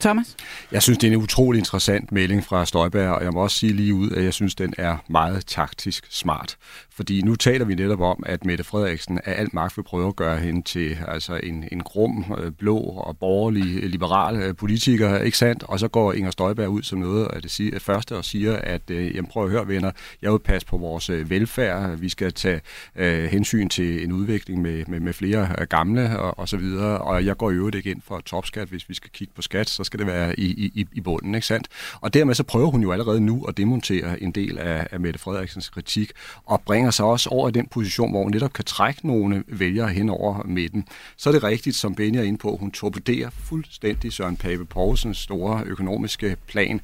Thomas? 0.00 0.36
Jeg 0.72 0.82
synes, 0.82 0.98
det 0.98 1.08
er 1.08 1.12
en 1.12 1.22
utrolig 1.22 1.58
interessant 1.58 2.12
melding 2.12 2.44
fra 2.44 2.66
Støjberg, 2.66 3.10
og 3.10 3.24
jeg 3.24 3.32
må 3.32 3.42
også 3.42 3.58
sige 3.58 3.72
lige 3.72 3.94
ud, 3.94 4.10
at 4.10 4.24
jeg 4.24 4.34
synes, 4.34 4.54
den 4.54 4.74
er 4.78 4.96
meget 5.08 5.46
taktisk 5.46 6.06
smart. 6.10 6.56
Fordi 6.98 7.22
nu 7.22 7.34
taler 7.34 7.64
vi 7.64 7.74
netop 7.74 8.00
om, 8.00 8.22
at 8.26 8.44
Mette 8.44 8.64
Frederiksen 8.64 9.20
af 9.24 9.40
alt 9.40 9.54
magt 9.54 9.76
vil 9.76 9.82
prøve 9.82 10.08
at 10.08 10.16
gøre 10.16 10.38
hende 10.38 10.62
til 10.62 10.98
altså 11.08 11.40
en, 11.42 11.64
en 11.72 11.82
grum, 11.82 12.34
øh, 12.38 12.52
blå 12.52 12.78
og 12.78 13.18
borgerlig, 13.18 13.82
øh, 13.82 13.90
liberal 13.90 14.36
øh, 14.36 14.56
politiker, 14.56 15.18
ikke 15.18 15.38
sandt? 15.38 15.62
Og 15.62 15.80
så 15.80 15.88
går 15.88 16.12
Inger 16.12 16.30
Støjberg 16.30 16.68
ud 16.68 16.82
som 16.82 16.98
noget 16.98 17.28
af 17.32 17.42
det 17.42 17.50
siger, 17.50 17.78
første 17.78 18.16
og 18.16 18.24
siger, 18.24 18.56
at 18.56 18.82
jamen, 18.90 19.26
prøv 19.26 19.44
at 19.44 19.50
høre 19.50 19.68
venner, 19.68 19.90
jeg 20.22 20.32
vil 20.32 20.38
passe 20.38 20.66
på 20.66 20.76
vores 20.76 21.10
velfærd, 21.10 21.96
vi 21.96 22.08
skal 22.08 22.32
tage 22.32 22.60
øh, 22.96 23.24
hensyn 23.24 23.68
til 23.68 24.04
en 24.04 24.12
udvikling 24.12 24.62
med, 24.62 24.84
med, 24.86 25.00
med 25.00 25.12
flere 25.12 25.66
gamle 25.66 26.18
og, 26.18 26.38
og 26.38 26.48
så 26.48 26.56
videre, 26.56 26.98
og 26.98 27.24
jeg 27.24 27.36
går 27.36 27.50
i 27.50 27.54
øvrigt 27.54 27.76
ikke 27.76 27.90
ind 27.90 28.02
for 28.02 28.20
topskat, 28.20 28.68
hvis 28.68 28.88
vi 28.88 28.94
skal 28.94 29.10
kigge 29.10 29.32
på 29.36 29.42
skat, 29.42 29.68
så 29.68 29.84
skal 29.84 29.98
det 29.98 30.06
være 30.06 30.40
i, 30.40 30.44
i, 30.74 30.86
i 30.92 31.00
bunden, 31.00 31.34
ikke 31.34 31.46
sandt? 31.46 31.68
Og 32.00 32.14
dermed 32.14 32.34
så 32.34 32.42
prøver 32.42 32.70
hun 32.70 32.82
jo 32.82 32.92
allerede 32.92 33.20
nu 33.20 33.44
at 33.44 33.56
demontere 33.56 34.22
en 34.22 34.30
del 34.30 34.58
af, 34.58 34.86
af 34.90 35.00
Mette 35.00 35.18
Frederiksens 35.18 35.68
kritik, 35.68 36.12
og 36.46 36.60
bringer 36.60 36.87
sig 36.90 37.04
også 37.04 37.28
over 37.30 37.48
i 37.48 37.52
den 37.52 37.66
position, 37.66 38.10
hvor 38.10 38.22
hun 38.22 38.32
netop 38.32 38.52
kan 38.52 38.64
trække 38.64 39.06
nogle 39.06 39.44
vælgere 39.46 39.88
hen 39.88 40.08
over 40.08 40.42
midten. 40.44 40.88
Så 41.16 41.30
er 41.30 41.32
det 41.32 41.42
rigtigt, 41.42 41.76
som 41.76 41.94
Benny 41.94 42.16
er 42.16 42.22
inde 42.22 42.38
på, 42.38 42.56
hun 42.56 42.70
torpederer 42.70 43.30
fuldstændig 43.30 44.12
Søren 44.12 44.36
Pape 44.36 44.64
Poulsens 44.64 45.18
store 45.18 45.62
økonomiske 45.66 46.36
plan. 46.46 46.80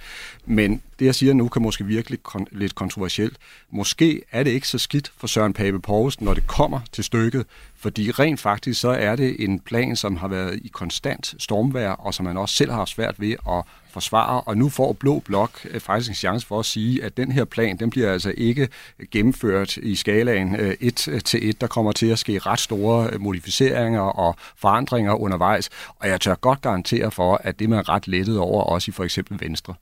Men 0.46 0.82
det, 0.98 1.06
jeg 1.06 1.14
siger 1.14 1.34
nu, 1.34 1.48
kan 1.48 1.62
måske 1.62 1.84
virkelig 1.84 2.18
kon- 2.28 2.46
lidt 2.50 2.74
kontroversielt. 2.74 3.36
Måske 3.70 4.22
er 4.32 4.42
det 4.42 4.50
ikke 4.50 4.68
så 4.68 4.78
skidt 4.78 5.12
for 5.16 5.26
Søren 5.26 5.52
Pape 5.52 5.80
Poulsen, 5.80 6.24
når 6.24 6.34
det 6.34 6.46
kommer 6.46 6.80
til 6.92 7.04
stykket, 7.04 7.46
Fordi 7.76 8.10
rent 8.10 8.40
faktisk 8.40 8.80
så 8.80 8.88
er 8.88 9.16
det 9.16 9.44
en 9.44 9.60
plan, 9.60 9.96
som 9.96 10.16
har 10.16 10.28
været 10.28 10.60
i 10.64 10.68
konstant 10.68 11.34
stormvær, 11.38 11.90
og 11.90 12.14
som 12.14 12.24
man 12.24 12.36
også 12.36 12.54
selv 12.54 12.70
har 12.70 12.78
haft 12.78 12.90
svært 12.90 13.20
ved 13.20 13.32
at 13.48 13.62
forsvare, 13.94 14.40
og 14.40 14.56
nu 14.56 14.68
får 14.68 14.92
Blå 14.92 15.18
Blok 15.18 15.66
øh, 15.70 15.80
faktisk 15.80 16.10
en 16.10 16.14
chance 16.14 16.46
for 16.46 16.58
at 16.58 16.66
sige, 16.66 17.04
at 17.04 17.16
den 17.16 17.32
her 17.32 17.44
plan, 17.44 17.76
den 17.76 17.90
bliver 17.90 18.12
altså 18.12 18.32
ikke 18.36 18.68
gennemført 19.10 19.76
i 19.76 19.94
skalaen 19.94 20.56
øh, 20.56 20.74
1 20.80 21.08
øh, 21.08 21.20
til 21.20 21.48
1. 21.48 21.60
Der 21.60 21.66
kommer 21.66 21.92
til 21.92 22.06
at 22.06 22.18
ske 22.18 22.38
ret 22.38 22.60
store 22.60 23.18
modificeringer 23.18 24.00
og 24.00 24.36
forandringer 24.56 25.14
undervejs, 25.14 25.70
og 25.98 26.08
jeg 26.08 26.20
tør 26.20 26.34
godt 26.34 26.60
garantere 26.60 27.10
for, 27.10 27.40
at 27.44 27.58
det 27.58 27.68
man 27.68 27.78
er 27.78 27.88
ret 27.88 28.08
lettet 28.08 28.38
over, 28.38 28.62
også 28.62 28.90
i 28.90 28.92
for 28.92 29.04
eksempel 29.04 29.40
Venstre. 29.40 29.74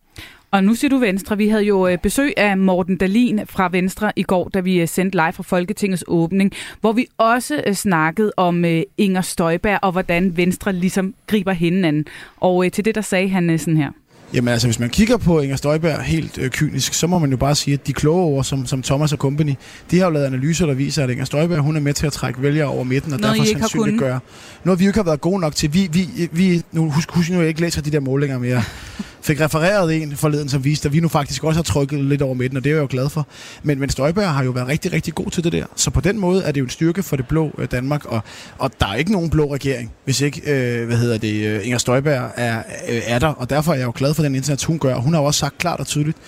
Og 0.52 0.64
nu 0.64 0.74
siger 0.74 0.88
du 0.88 0.96
Venstre. 0.96 1.36
Vi 1.36 1.48
havde 1.48 1.64
jo 1.64 1.98
besøg 2.02 2.32
af 2.36 2.58
Morten 2.58 2.96
Dalin 2.96 3.40
fra 3.46 3.68
Venstre 3.72 4.12
i 4.16 4.22
går, 4.22 4.48
da 4.48 4.60
vi 4.60 4.86
sendte 4.86 5.18
live 5.18 5.32
fra 5.32 5.42
Folketingets 5.42 6.04
åbning, 6.06 6.52
hvor 6.80 6.92
vi 6.92 7.06
også 7.18 7.62
snakkede 7.72 8.32
om 8.36 8.64
Inger 8.98 9.20
Støjberg 9.20 9.78
og 9.82 9.92
hvordan 9.92 10.36
Venstre 10.36 10.72
ligesom 10.72 11.14
griber 11.26 11.52
hinanden. 11.52 12.06
Og 12.36 12.72
til 12.72 12.84
det, 12.84 12.94
der 12.94 13.00
sagde 13.00 13.28
han 13.28 13.58
sådan 13.58 13.76
her. 13.76 13.90
Jamen 14.35 14.49
altså, 14.49 14.68
hvis 14.68 14.78
man 14.78 14.91
kigger 14.91 15.16
på 15.16 15.41
Inger 15.41 15.57
Støjberg 15.57 16.03
helt 16.03 16.39
øh, 16.39 16.51
kynisk, 16.51 16.95
så 16.95 17.07
må 17.07 17.18
man 17.18 17.30
jo 17.30 17.37
bare 17.37 17.55
sige, 17.55 17.74
at 17.74 17.87
de 17.87 17.93
kloge 17.93 18.22
ord, 18.22 18.45
som, 18.45 18.66
som 18.66 18.83
Thomas 18.83 19.12
og 19.12 19.18
Company, 19.18 19.55
de 19.91 19.99
har 19.99 20.05
jo 20.07 20.11
lavet 20.11 20.26
analyser, 20.26 20.66
der 20.66 20.74
viser, 20.74 21.05
at 21.05 21.11
Inger 21.11 21.24
Støjberg, 21.24 21.59
hun 21.59 21.76
er 21.76 21.80
med 21.80 21.95
til 21.95 22.07
at 22.07 22.12
trække 22.12 22.43
vælgere 22.43 22.68
over 22.68 22.85
midten, 22.85 23.12
og 23.12 23.20
Noget, 23.20 23.37
derfor 23.37 23.59
sandsynligt 23.59 23.99
gøre. 23.99 24.20
Noget, 24.64 24.80
vi 24.80 24.87
ikke 24.87 24.99
har 24.99 25.05
været 25.05 25.20
gode 25.20 25.41
nok 25.41 25.55
til. 25.55 25.74
Vi, 25.74 25.89
vi, 25.93 26.28
vi, 26.33 26.62
nu 26.72 26.91
husk, 26.91 27.11
husk 27.11 27.30
nu, 27.30 27.39
jeg 27.39 27.49
ikke 27.49 27.61
læser 27.61 27.83
de 27.83 27.91
der 27.91 28.01
målinger 28.01 28.39
mere 28.39 28.62
fik 29.22 29.40
refereret 29.40 30.02
en 30.02 30.16
forleden, 30.16 30.48
som 30.48 30.64
viste, 30.64 30.86
at 30.88 30.92
vi 30.92 31.00
nu 31.00 31.08
faktisk 31.08 31.44
også 31.44 31.58
har 31.58 31.62
trykket 31.62 32.04
lidt 32.04 32.22
over 32.22 32.34
midten, 32.34 32.56
og 32.56 32.64
det 32.64 32.70
er 32.70 32.74
jeg 32.74 32.82
jo 32.82 32.86
glad 32.90 33.08
for. 33.08 33.26
Men, 33.62 33.80
men 33.80 33.90
Støjberg 33.90 34.28
har 34.28 34.44
jo 34.44 34.50
været 34.50 34.68
rigtig, 34.68 34.92
rigtig 34.92 35.14
god 35.14 35.30
til 35.30 35.44
det 35.44 35.52
der. 35.52 35.64
Så 35.76 35.90
på 35.90 36.00
den 36.00 36.18
måde 36.18 36.42
er 36.44 36.52
det 36.52 36.60
jo 36.60 36.64
en 36.64 36.70
styrke 36.70 37.02
for 37.02 37.16
det 37.16 37.26
blå 37.26 37.50
øh, 37.58 37.68
Danmark, 37.70 38.04
og, 38.04 38.20
og 38.58 38.70
der 38.80 38.86
er 38.86 38.94
ikke 38.94 39.12
nogen 39.12 39.30
blå 39.30 39.54
regering, 39.54 39.92
hvis 40.04 40.20
ikke, 40.20 40.40
øh, 40.46 40.86
hvad 40.86 40.96
hedder 40.96 41.18
det, 41.18 41.46
øh, 41.46 41.64
Inger 41.66 41.78
Støjberg 41.78 42.30
er, 42.36 42.62
øh, 42.88 43.02
er 43.06 43.18
der, 43.18 43.28
og 43.28 43.50
derfor 43.50 43.72
er 43.72 43.76
jeg 43.76 43.86
jo 43.86 43.92
glad 43.94 44.14
for 44.14 44.22
den 44.22 44.34
indsats, 44.34 44.64
hun 44.64 44.78
gør. 44.78 44.94
Hun 44.94 45.14
har 45.14 45.20
jo 45.20 45.26
også 45.26 45.40
sagt 45.40 45.58
klart 45.58 45.80
og 45.80 45.86
tydeligt, 45.86 46.18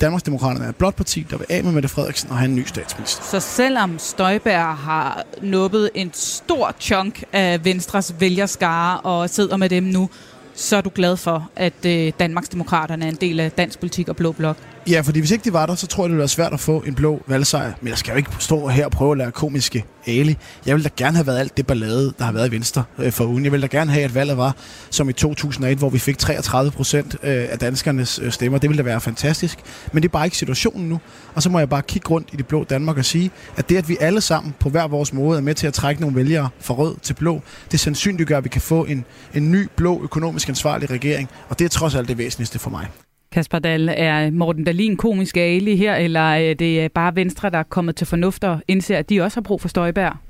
Danmarksdemokraterne 0.00 0.64
er 0.64 0.68
et 0.68 0.76
blot 0.76 0.94
parti, 0.94 1.26
der 1.30 1.36
vil 1.36 1.46
af 1.48 1.64
med 1.64 1.72
Mette 1.72 1.88
Frederiksen 1.88 2.30
og 2.30 2.36
have 2.38 2.48
en 2.48 2.56
ny 2.56 2.64
statsminister. 2.66 3.22
Så 3.24 3.40
selvom 3.40 3.98
Støjberg 3.98 4.76
har 4.76 5.24
nuppet 5.42 5.90
en 5.94 6.10
stor 6.12 6.74
chunk 6.80 7.24
af 7.32 7.64
Venstres 7.64 8.14
vælgerskare 8.18 9.00
og 9.00 9.30
sidder 9.30 9.56
med 9.56 9.68
dem 9.68 9.82
nu, 9.82 10.10
så 10.54 10.76
er 10.76 10.80
du 10.80 10.90
glad 10.94 11.16
for, 11.16 11.50
at 11.56 11.86
øh, 11.86 12.12
Danmarksdemokraterne 12.20 13.04
er 13.04 13.08
en 13.08 13.18
del 13.20 13.40
af 13.40 13.52
dansk 13.52 13.80
politik 13.80 14.08
og 14.08 14.16
blå 14.16 14.32
blok? 14.32 14.56
Ja, 14.88 15.00
fordi 15.00 15.18
hvis 15.18 15.30
ikke 15.30 15.44
de 15.44 15.52
var 15.52 15.66
der, 15.66 15.74
så 15.74 15.86
tror 15.86 16.04
jeg, 16.04 16.08
det 16.08 16.12
ville 16.12 16.18
være 16.18 16.28
svært 16.28 16.52
at 16.52 16.60
få 16.60 16.82
en 16.86 16.94
blå 16.94 17.22
valgsejr. 17.26 17.72
Men 17.80 17.88
jeg 17.88 17.98
skal 17.98 18.12
jo 18.12 18.16
ikke 18.16 18.30
stå 18.38 18.68
her 18.68 18.84
og 18.84 18.90
prøve 18.90 19.12
at 19.12 19.18
lære 19.18 19.30
komiske 19.30 19.84
Ali. 20.06 20.36
Jeg 20.66 20.74
ville 20.74 20.84
da 20.84 20.90
gerne 20.96 21.16
have 21.16 21.26
været 21.26 21.38
alt 21.38 21.56
det 21.56 21.66
ballade, 21.66 22.14
der 22.18 22.24
har 22.24 22.32
været 22.32 22.48
i 22.48 22.50
Venstre 22.50 22.84
øh, 22.98 23.12
for 23.12 23.24
ugen. 23.24 23.44
Jeg 23.44 23.52
ville 23.52 23.68
da 23.68 23.76
gerne 23.76 23.92
have, 23.92 24.04
at 24.04 24.14
valget 24.14 24.36
var 24.36 24.56
som 24.90 25.08
i 25.08 25.12
2001, 25.12 25.78
hvor 25.78 25.90
vi 25.90 25.98
fik 25.98 26.18
33 26.18 26.70
procent 26.70 27.16
øh, 27.22 27.46
af 27.50 27.58
danskernes 27.58 28.20
øh, 28.22 28.32
stemmer. 28.32 28.58
Det 28.58 28.70
ville 28.70 28.82
da 28.82 28.88
være 28.88 29.00
fantastisk. 29.00 29.58
Men 29.92 30.02
det 30.02 30.08
er 30.08 30.12
bare 30.12 30.24
ikke 30.24 30.36
situationen 30.36 30.88
nu. 30.88 31.00
Og 31.34 31.42
så 31.42 31.50
må 31.50 31.58
jeg 31.58 31.68
bare 31.68 31.82
kigge 31.82 32.08
rundt 32.08 32.28
i 32.32 32.36
det 32.36 32.46
blå 32.46 32.64
Danmark 32.64 32.98
og 32.98 33.04
sige, 33.04 33.30
at 33.56 33.68
det, 33.68 33.76
at 33.76 33.88
vi 33.88 33.96
alle 34.00 34.20
sammen 34.20 34.54
på 34.58 34.68
hver 34.68 34.88
vores 34.88 35.12
måde 35.12 35.38
er 35.38 35.42
med 35.42 35.54
til 35.54 35.66
at 35.66 35.74
trække 35.74 36.00
nogle 36.00 36.16
vælgere 36.16 36.48
fra 36.60 36.74
rød 36.74 36.96
til 37.02 37.14
blå, 37.14 37.42
det 37.72 37.80
sandsynliggør, 37.80 38.38
at 38.38 38.44
vi 38.44 38.48
kan 38.48 38.60
få 38.60 38.84
en, 38.84 39.04
en 39.34 39.50
ny 39.50 39.68
blå 39.76 40.02
økonomisk 40.02 40.48
ansvarlig 40.48 40.90
regering. 40.90 41.28
Og 41.48 41.58
det 41.58 41.64
er 41.64 41.68
trods 41.68 41.94
alt 41.94 42.08
det 42.08 42.18
væsentligste 42.18 42.58
for 42.58 42.70
mig. 42.70 42.86
Kasper 43.32 43.58
Dahl, 43.58 43.88
er 43.96 44.30
Morten 44.30 44.64
Dalin 44.64 44.96
komisk 44.96 45.36
Ali 45.36 45.76
her, 45.76 45.96
eller 45.96 46.20
er 46.20 46.54
det 46.54 46.92
bare 46.92 47.16
Venstre, 47.16 47.50
der 47.50 47.58
er 47.58 47.62
kommet 47.62 47.96
til 47.96 48.06
fornuft 48.06 48.44
og 48.44 48.62
indser, 48.68 48.98
at 48.98 49.10
de 49.10 49.20
også 49.20 49.36
har 49.36 49.42
brug 49.42 49.60
for 49.60 49.68
Støjbær? 49.68 50.22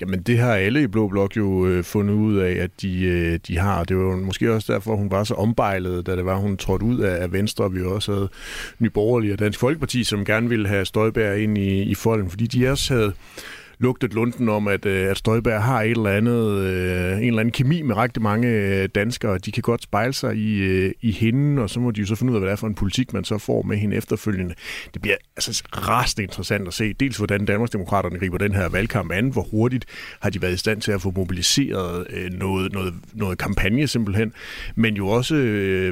Jamen 0.00 0.22
det 0.22 0.38
har 0.38 0.54
alle 0.54 0.82
i 0.82 0.86
Blå 0.86 1.08
Blok 1.08 1.36
jo 1.36 1.66
øh, 1.66 1.84
fundet 1.84 2.14
ud 2.14 2.36
af, 2.36 2.52
at 2.52 2.70
de, 2.82 3.02
øh, 3.04 3.38
de 3.46 3.58
har. 3.58 3.84
Det 3.84 3.96
var 3.96 4.16
måske 4.16 4.52
også 4.52 4.72
derfor, 4.72 4.96
hun 4.96 5.10
var 5.10 5.24
så 5.24 5.34
ombejlet, 5.34 6.06
da 6.06 6.16
det 6.16 6.24
var, 6.24 6.36
hun 6.36 6.56
trådte 6.56 6.84
ud 6.84 6.98
af, 6.98 7.22
af 7.22 7.32
Venstre. 7.32 7.72
Vi 7.72 7.82
også 7.82 8.12
havde 8.12 8.28
Nyborgerlige 8.78 9.32
og 9.32 9.38
Dansk 9.38 9.60
Folkeparti, 9.60 10.04
som 10.04 10.24
gerne 10.24 10.48
ville 10.48 10.68
have 10.68 10.84
Støjbær 10.84 11.32
ind 11.32 11.58
i, 11.58 11.82
i 11.82 11.94
folden, 11.94 12.30
fordi 12.30 12.46
de 12.46 12.70
også 12.70 12.94
havde 12.94 13.12
lugtet 13.80 14.14
lunden 14.14 14.48
om, 14.48 14.68
at, 14.68 14.86
øh, 14.86 15.10
at 15.10 15.18
Støjberg 15.18 15.62
har 15.62 15.82
et 15.82 15.90
eller 15.90 16.10
andet, 16.10 16.58
øh, 16.58 17.18
en 17.18 17.26
eller 17.26 17.40
anden 17.40 17.52
kemi 17.52 17.82
med 17.82 17.96
rigtig 17.96 18.22
mange 18.22 18.48
øh, 18.48 18.88
danskere. 18.94 19.38
De 19.38 19.52
kan 19.52 19.62
godt 19.62 19.82
spejle 19.82 20.12
sig 20.12 20.36
i, 20.36 20.58
øh, 20.58 20.92
i 21.00 21.12
hende, 21.12 21.62
og 21.62 21.70
så 21.70 21.80
må 21.80 21.90
de 21.90 22.00
jo 22.00 22.06
så 22.06 22.14
finde 22.14 22.30
ud 22.30 22.36
af, 22.36 22.40
hvad 22.40 22.48
det 22.48 22.52
er 22.52 22.56
for 22.56 22.66
en 22.66 22.74
politik, 22.74 23.12
man 23.12 23.24
så 23.24 23.38
får 23.38 23.62
med 23.62 23.76
hende 23.76 23.96
efterfølgende. 23.96 24.54
Det 24.94 25.02
bliver 25.02 25.16
altså 25.36 25.62
rasende 25.72 26.22
interessant 26.22 26.68
at 26.68 26.74
se, 26.74 26.92
dels 26.92 27.16
hvordan 27.16 27.44
Danmarksdemokraterne 27.44 28.18
griber 28.18 28.38
den 28.38 28.54
her 28.54 28.68
valgkamp 28.68 29.12
an, 29.12 29.28
hvor 29.28 29.42
hurtigt 29.42 29.84
har 30.20 30.30
de 30.30 30.42
været 30.42 30.52
i 30.52 30.56
stand 30.56 30.80
til 30.80 30.92
at 30.92 31.02
få 31.02 31.12
mobiliseret 31.16 32.06
noget, 32.32 32.72
noget, 32.72 32.94
noget 33.14 33.38
kampagne 33.38 33.86
simpelthen, 33.86 34.32
men 34.74 34.96
jo 34.96 35.08
også, 35.08 35.34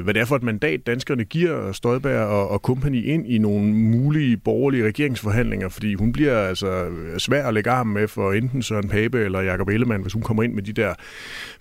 hvad 0.03 0.13
det 0.13 0.21
er 0.21 0.25
for 0.25 0.35
et 0.35 0.43
mandat, 0.43 0.87
danskerne 0.87 1.23
giver 1.23 1.71
Støjberg 1.71 2.27
og, 2.27 2.49
og 2.49 2.59
company 2.59 3.05
ind 3.05 3.27
i 3.27 3.37
nogle 3.37 3.73
mulige 3.73 4.37
borgerlige 4.37 4.85
regeringsforhandlinger, 4.85 5.69
fordi 5.69 5.93
hun 5.93 6.11
bliver 6.11 6.39
altså 6.39 6.85
svær 7.17 7.47
at 7.47 7.53
lægge 7.53 7.69
arm 7.79 7.87
med 7.87 8.07
for 8.07 8.31
enten 8.31 8.61
Søren 8.61 8.89
Pape 8.89 9.19
eller 9.19 9.41
Jakob 9.41 9.67
Ellemann, 9.67 10.01
hvis 10.01 10.13
hun 10.13 10.21
kommer 10.21 10.43
ind 10.43 10.53
med 10.53 10.63
de 10.63 10.73
der 10.73 10.93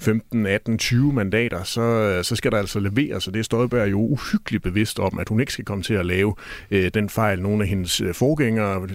15, 0.00 0.46
18, 0.46 0.78
20 0.78 1.12
mandater, 1.12 1.62
så, 1.62 1.80
øh, 1.80 2.24
så 2.24 2.36
skal 2.36 2.52
der 2.52 2.58
altså 2.58 2.80
leveres, 2.80 3.26
og 3.26 3.34
det 3.34 3.40
er 3.40 3.44
Støjberg 3.44 3.90
jo 3.90 4.00
uhyggeligt 4.00 4.62
bevidst 4.62 4.98
om, 4.98 5.18
at 5.18 5.28
hun 5.28 5.40
ikke 5.40 5.52
skal 5.52 5.64
komme 5.64 5.84
til 5.84 5.94
at 5.94 6.06
lave 6.06 6.34
øh, 6.70 6.90
den 6.94 7.08
fejl, 7.08 7.42
nogle 7.42 7.62
af 7.62 7.68
hendes 7.68 8.00
øh, 8.00 8.14
forgængere, 8.14 8.88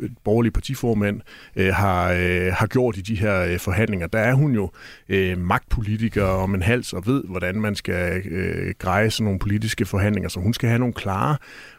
øh, 0.00 0.10
borgerlige 0.24 0.52
partiformænd, 0.52 1.20
øh, 1.56 1.74
har, 1.74 2.12
øh, 2.12 2.52
har 2.52 2.66
gjort 2.66 2.96
i 2.96 3.00
de 3.00 3.14
her 3.14 3.40
øh, 3.40 3.58
forhandlinger. 3.58 4.06
Der 4.06 4.18
er 4.18 4.34
hun 4.34 4.54
jo 4.54 4.70
øh, 5.08 5.38
magtpolitiker 5.38 6.24
om 6.24 6.54
en 6.54 6.62
hals 6.62 6.92
og 6.92 7.06
ved, 7.06 7.22
hvordan 7.28 7.60
man 7.60 7.74
skal 7.74 8.22
øh, 8.30 8.74
greje 8.78 9.10
sådan 9.10 9.24
nogle 9.24 9.38
politiske 9.38 9.86
forhandlinger, 9.86 10.28
så 10.28 10.40
hun 10.40 10.54
skal 10.54 10.68
have 10.68 10.78
nogle 10.78 10.94
klare 10.94 11.36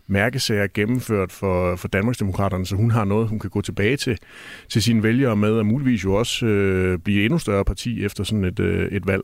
mærkesager 0.08 0.68
gennemført 0.74 1.32
for, 1.32 1.76
for 1.76 1.88
Danmarksdemokraterne, 1.88 2.66
så 2.66 2.76
hun 2.76 2.91
har 2.91 3.06
noget, 3.06 3.28
hun 3.28 3.39
kan 3.39 3.49
gå 3.49 3.62
tilbage 3.62 3.97
til, 3.97 4.18
til 4.70 4.82
sine 4.82 5.03
vælgere 5.03 5.36
med, 5.36 5.51
og 5.51 5.66
muligvis 5.66 6.03
jo 6.03 6.14
også 6.14 6.45
øh, 6.45 6.99
blive 6.99 7.24
endnu 7.24 7.39
større 7.39 7.66
parti 7.66 8.06
efter 8.06 8.24
sådan 8.24 8.43
et, 8.43 8.60
øh, 8.60 8.91
et 8.91 9.08
valg. 9.08 9.22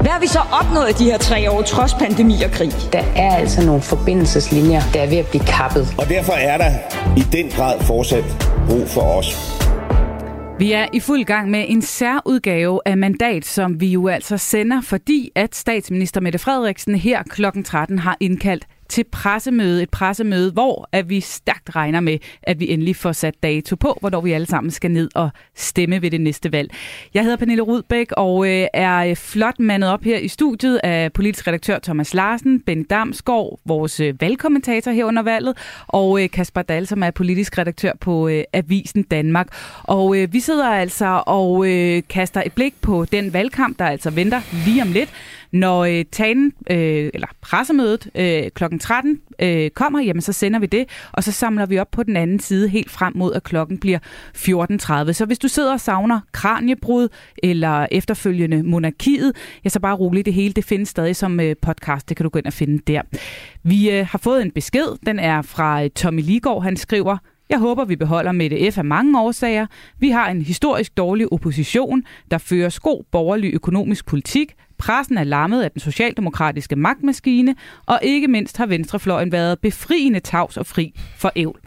Hvad 0.00 0.12
har 0.12 0.20
vi 0.20 0.26
så 0.26 0.38
opnået 0.60 0.90
i 0.90 1.04
de 1.04 1.10
her 1.10 1.18
tre 1.18 1.50
år, 1.50 1.62
trods 1.62 1.94
pandemi 1.94 2.34
og 2.44 2.50
krig? 2.50 2.72
Der 2.92 3.04
er 3.16 3.36
altså 3.36 3.66
nogle 3.66 3.82
forbindelseslinjer, 3.82 4.80
der 4.92 5.00
er 5.00 5.08
ved 5.08 5.16
at 5.16 5.26
blive 5.26 5.44
kappet. 5.44 5.86
Og 5.98 6.08
derfor 6.08 6.32
er 6.32 6.58
der 6.58 6.70
i 7.16 7.22
den 7.32 7.50
grad 7.50 7.80
fortsat 7.80 8.24
brug 8.68 8.88
for 8.88 9.00
os. 9.00 9.54
Vi 10.58 10.72
er 10.72 10.86
i 10.92 11.00
fuld 11.00 11.24
gang 11.24 11.50
med 11.50 11.64
en 11.68 11.82
særudgave 11.82 12.80
af 12.86 12.96
mandat, 12.96 13.44
som 13.44 13.80
vi 13.80 13.86
jo 13.86 14.08
altså 14.08 14.38
sender, 14.38 14.80
fordi 14.80 15.30
at 15.34 15.54
statsminister 15.54 16.20
Mette 16.20 16.38
Frederiksen 16.38 16.94
her 16.94 17.22
kl. 17.22 17.44
13 17.64 17.98
har 17.98 18.16
indkaldt 18.20 18.66
til 18.88 19.04
pressemøde. 19.04 19.82
Et 19.82 19.90
pressemøde, 19.90 20.52
hvor 20.52 20.88
at 20.92 21.08
vi 21.08 21.20
stærkt 21.20 21.76
regner 21.76 22.00
med, 22.00 22.18
at 22.42 22.60
vi 22.60 22.70
endelig 22.70 22.96
får 22.96 23.12
sat 23.12 23.34
dato 23.42 23.76
på, 23.76 23.98
hvornår 24.00 24.20
vi 24.20 24.32
alle 24.32 24.46
sammen 24.46 24.70
skal 24.70 24.90
ned 24.90 25.10
og 25.14 25.30
stemme 25.54 26.02
ved 26.02 26.10
det 26.10 26.20
næste 26.20 26.52
valg. 26.52 26.70
Jeg 27.14 27.22
hedder 27.22 27.36
Pernille 27.36 27.62
Rudbæk 27.62 28.12
og 28.12 28.48
øh, 28.48 28.66
er 28.74 29.14
flot 29.14 29.58
mandet 29.58 29.90
op 29.90 30.04
her 30.04 30.18
i 30.18 30.28
studiet 30.28 30.80
af 30.84 31.12
politisk 31.12 31.46
redaktør 31.46 31.78
Thomas 31.78 32.14
Larsen, 32.14 32.60
Ben 32.60 32.84
Damsgaard, 32.84 33.60
vores 33.64 34.00
øh, 34.00 34.20
valgkommentator 34.20 34.90
her 34.90 35.04
under 35.04 35.22
valget, 35.22 35.56
og 35.86 36.22
øh, 36.22 36.30
Kasper 36.30 36.62
Dahl, 36.62 36.86
som 36.86 37.02
er 37.02 37.10
politisk 37.10 37.58
redaktør 37.58 37.92
på 38.00 38.28
øh, 38.28 38.44
Avisen 38.52 39.02
Danmark. 39.02 39.48
Og 39.82 40.16
øh, 40.18 40.32
vi 40.32 40.40
sidder 40.40 40.68
altså 40.68 41.22
og 41.26 41.66
øh, 41.66 42.02
kaster 42.08 42.42
et 42.46 42.52
blik 42.52 42.74
på 42.82 43.04
den 43.04 43.32
valgkamp, 43.32 43.78
der 43.78 43.86
altså 43.86 44.10
venter 44.10 44.40
lige 44.66 44.82
om 44.82 44.92
lidt. 44.92 45.10
Når 45.54 45.84
øh, 45.84 46.04
talen, 46.12 46.52
øh, 46.70 47.10
eller 47.14 47.26
pressemødet 47.40 48.10
øh, 48.14 48.50
kl. 48.50 48.64
13 48.80 49.20
øh, 49.38 49.70
kommer, 49.70 50.00
jamen 50.00 50.20
så 50.20 50.32
sender 50.32 50.58
vi 50.58 50.66
det, 50.66 50.88
og 51.12 51.24
så 51.24 51.32
samler 51.32 51.66
vi 51.66 51.78
op 51.78 51.90
på 51.90 52.02
den 52.02 52.16
anden 52.16 52.40
side 52.40 52.68
helt 52.68 52.90
frem 52.90 53.12
mod, 53.16 53.34
at 53.34 53.42
klokken 53.42 53.78
bliver 53.78 53.98
14.30. 54.36 55.12
Så 55.12 55.24
hvis 55.26 55.38
du 55.38 55.48
sidder 55.48 55.72
og 55.72 55.80
savner 55.80 56.20
kranjebrud 56.32 57.08
eller 57.42 57.86
efterfølgende 57.90 58.62
monarkiet, 58.62 59.32
ja, 59.64 59.68
så 59.68 59.80
bare 59.80 59.96
roligt, 59.96 60.26
det 60.26 60.34
hele 60.34 60.54
det 60.54 60.64
findes 60.64 60.88
stadig 60.88 61.16
som 61.16 61.40
øh, 61.40 61.56
podcast, 61.62 62.08
det 62.08 62.16
kan 62.16 62.24
du 62.24 62.30
gå 62.30 62.38
ind 62.38 62.46
og 62.46 62.52
finde 62.52 62.78
der. 62.86 63.02
Vi 63.62 63.90
øh, 63.90 64.06
har 64.06 64.18
fået 64.18 64.42
en 64.42 64.50
besked, 64.50 64.86
den 65.06 65.18
er 65.18 65.42
fra 65.42 65.84
øh, 65.84 65.90
Tommy 65.90 66.22
Ligård, 66.22 66.62
han 66.62 66.76
skriver, 66.76 67.16
jeg 67.50 67.58
håber, 67.58 67.84
vi 67.84 67.96
beholder 67.96 68.32
Mette 68.32 68.70
F. 68.70 68.78
af 68.78 68.84
mange 68.84 69.20
årsager. 69.20 69.66
Vi 69.98 70.10
har 70.10 70.30
en 70.30 70.42
historisk 70.42 70.96
dårlig 70.96 71.32
opposition, 71.32 72.02
der 72.30 72.38
fører 72.38 72.78
god 72.82 73.04
borgerlig 73.10 73.54
økonomisk 73.54 74.06
politik, 74.06 74.54
Pressen 74.78 75.18
er 75.18 75.24
lammet 75.24 75.62
af 75.62 75.70
den 75.70 75.80
socialdemokratiske 75.80 76.76
magtmaskine, 76.76 77.54
og 77.86 78.00
ikke 78.02 78.28
mindst 78.28 78.56
har 78.56 78.66
venstrefløjen 78.66 79.32
været 79.32 79.58
befriende 79.58 80.20
tavs 80.20 80.56
og 80.56 80.66
fri 80.66 80.92
for 81.16 81.32
ævl. 81.36 81.60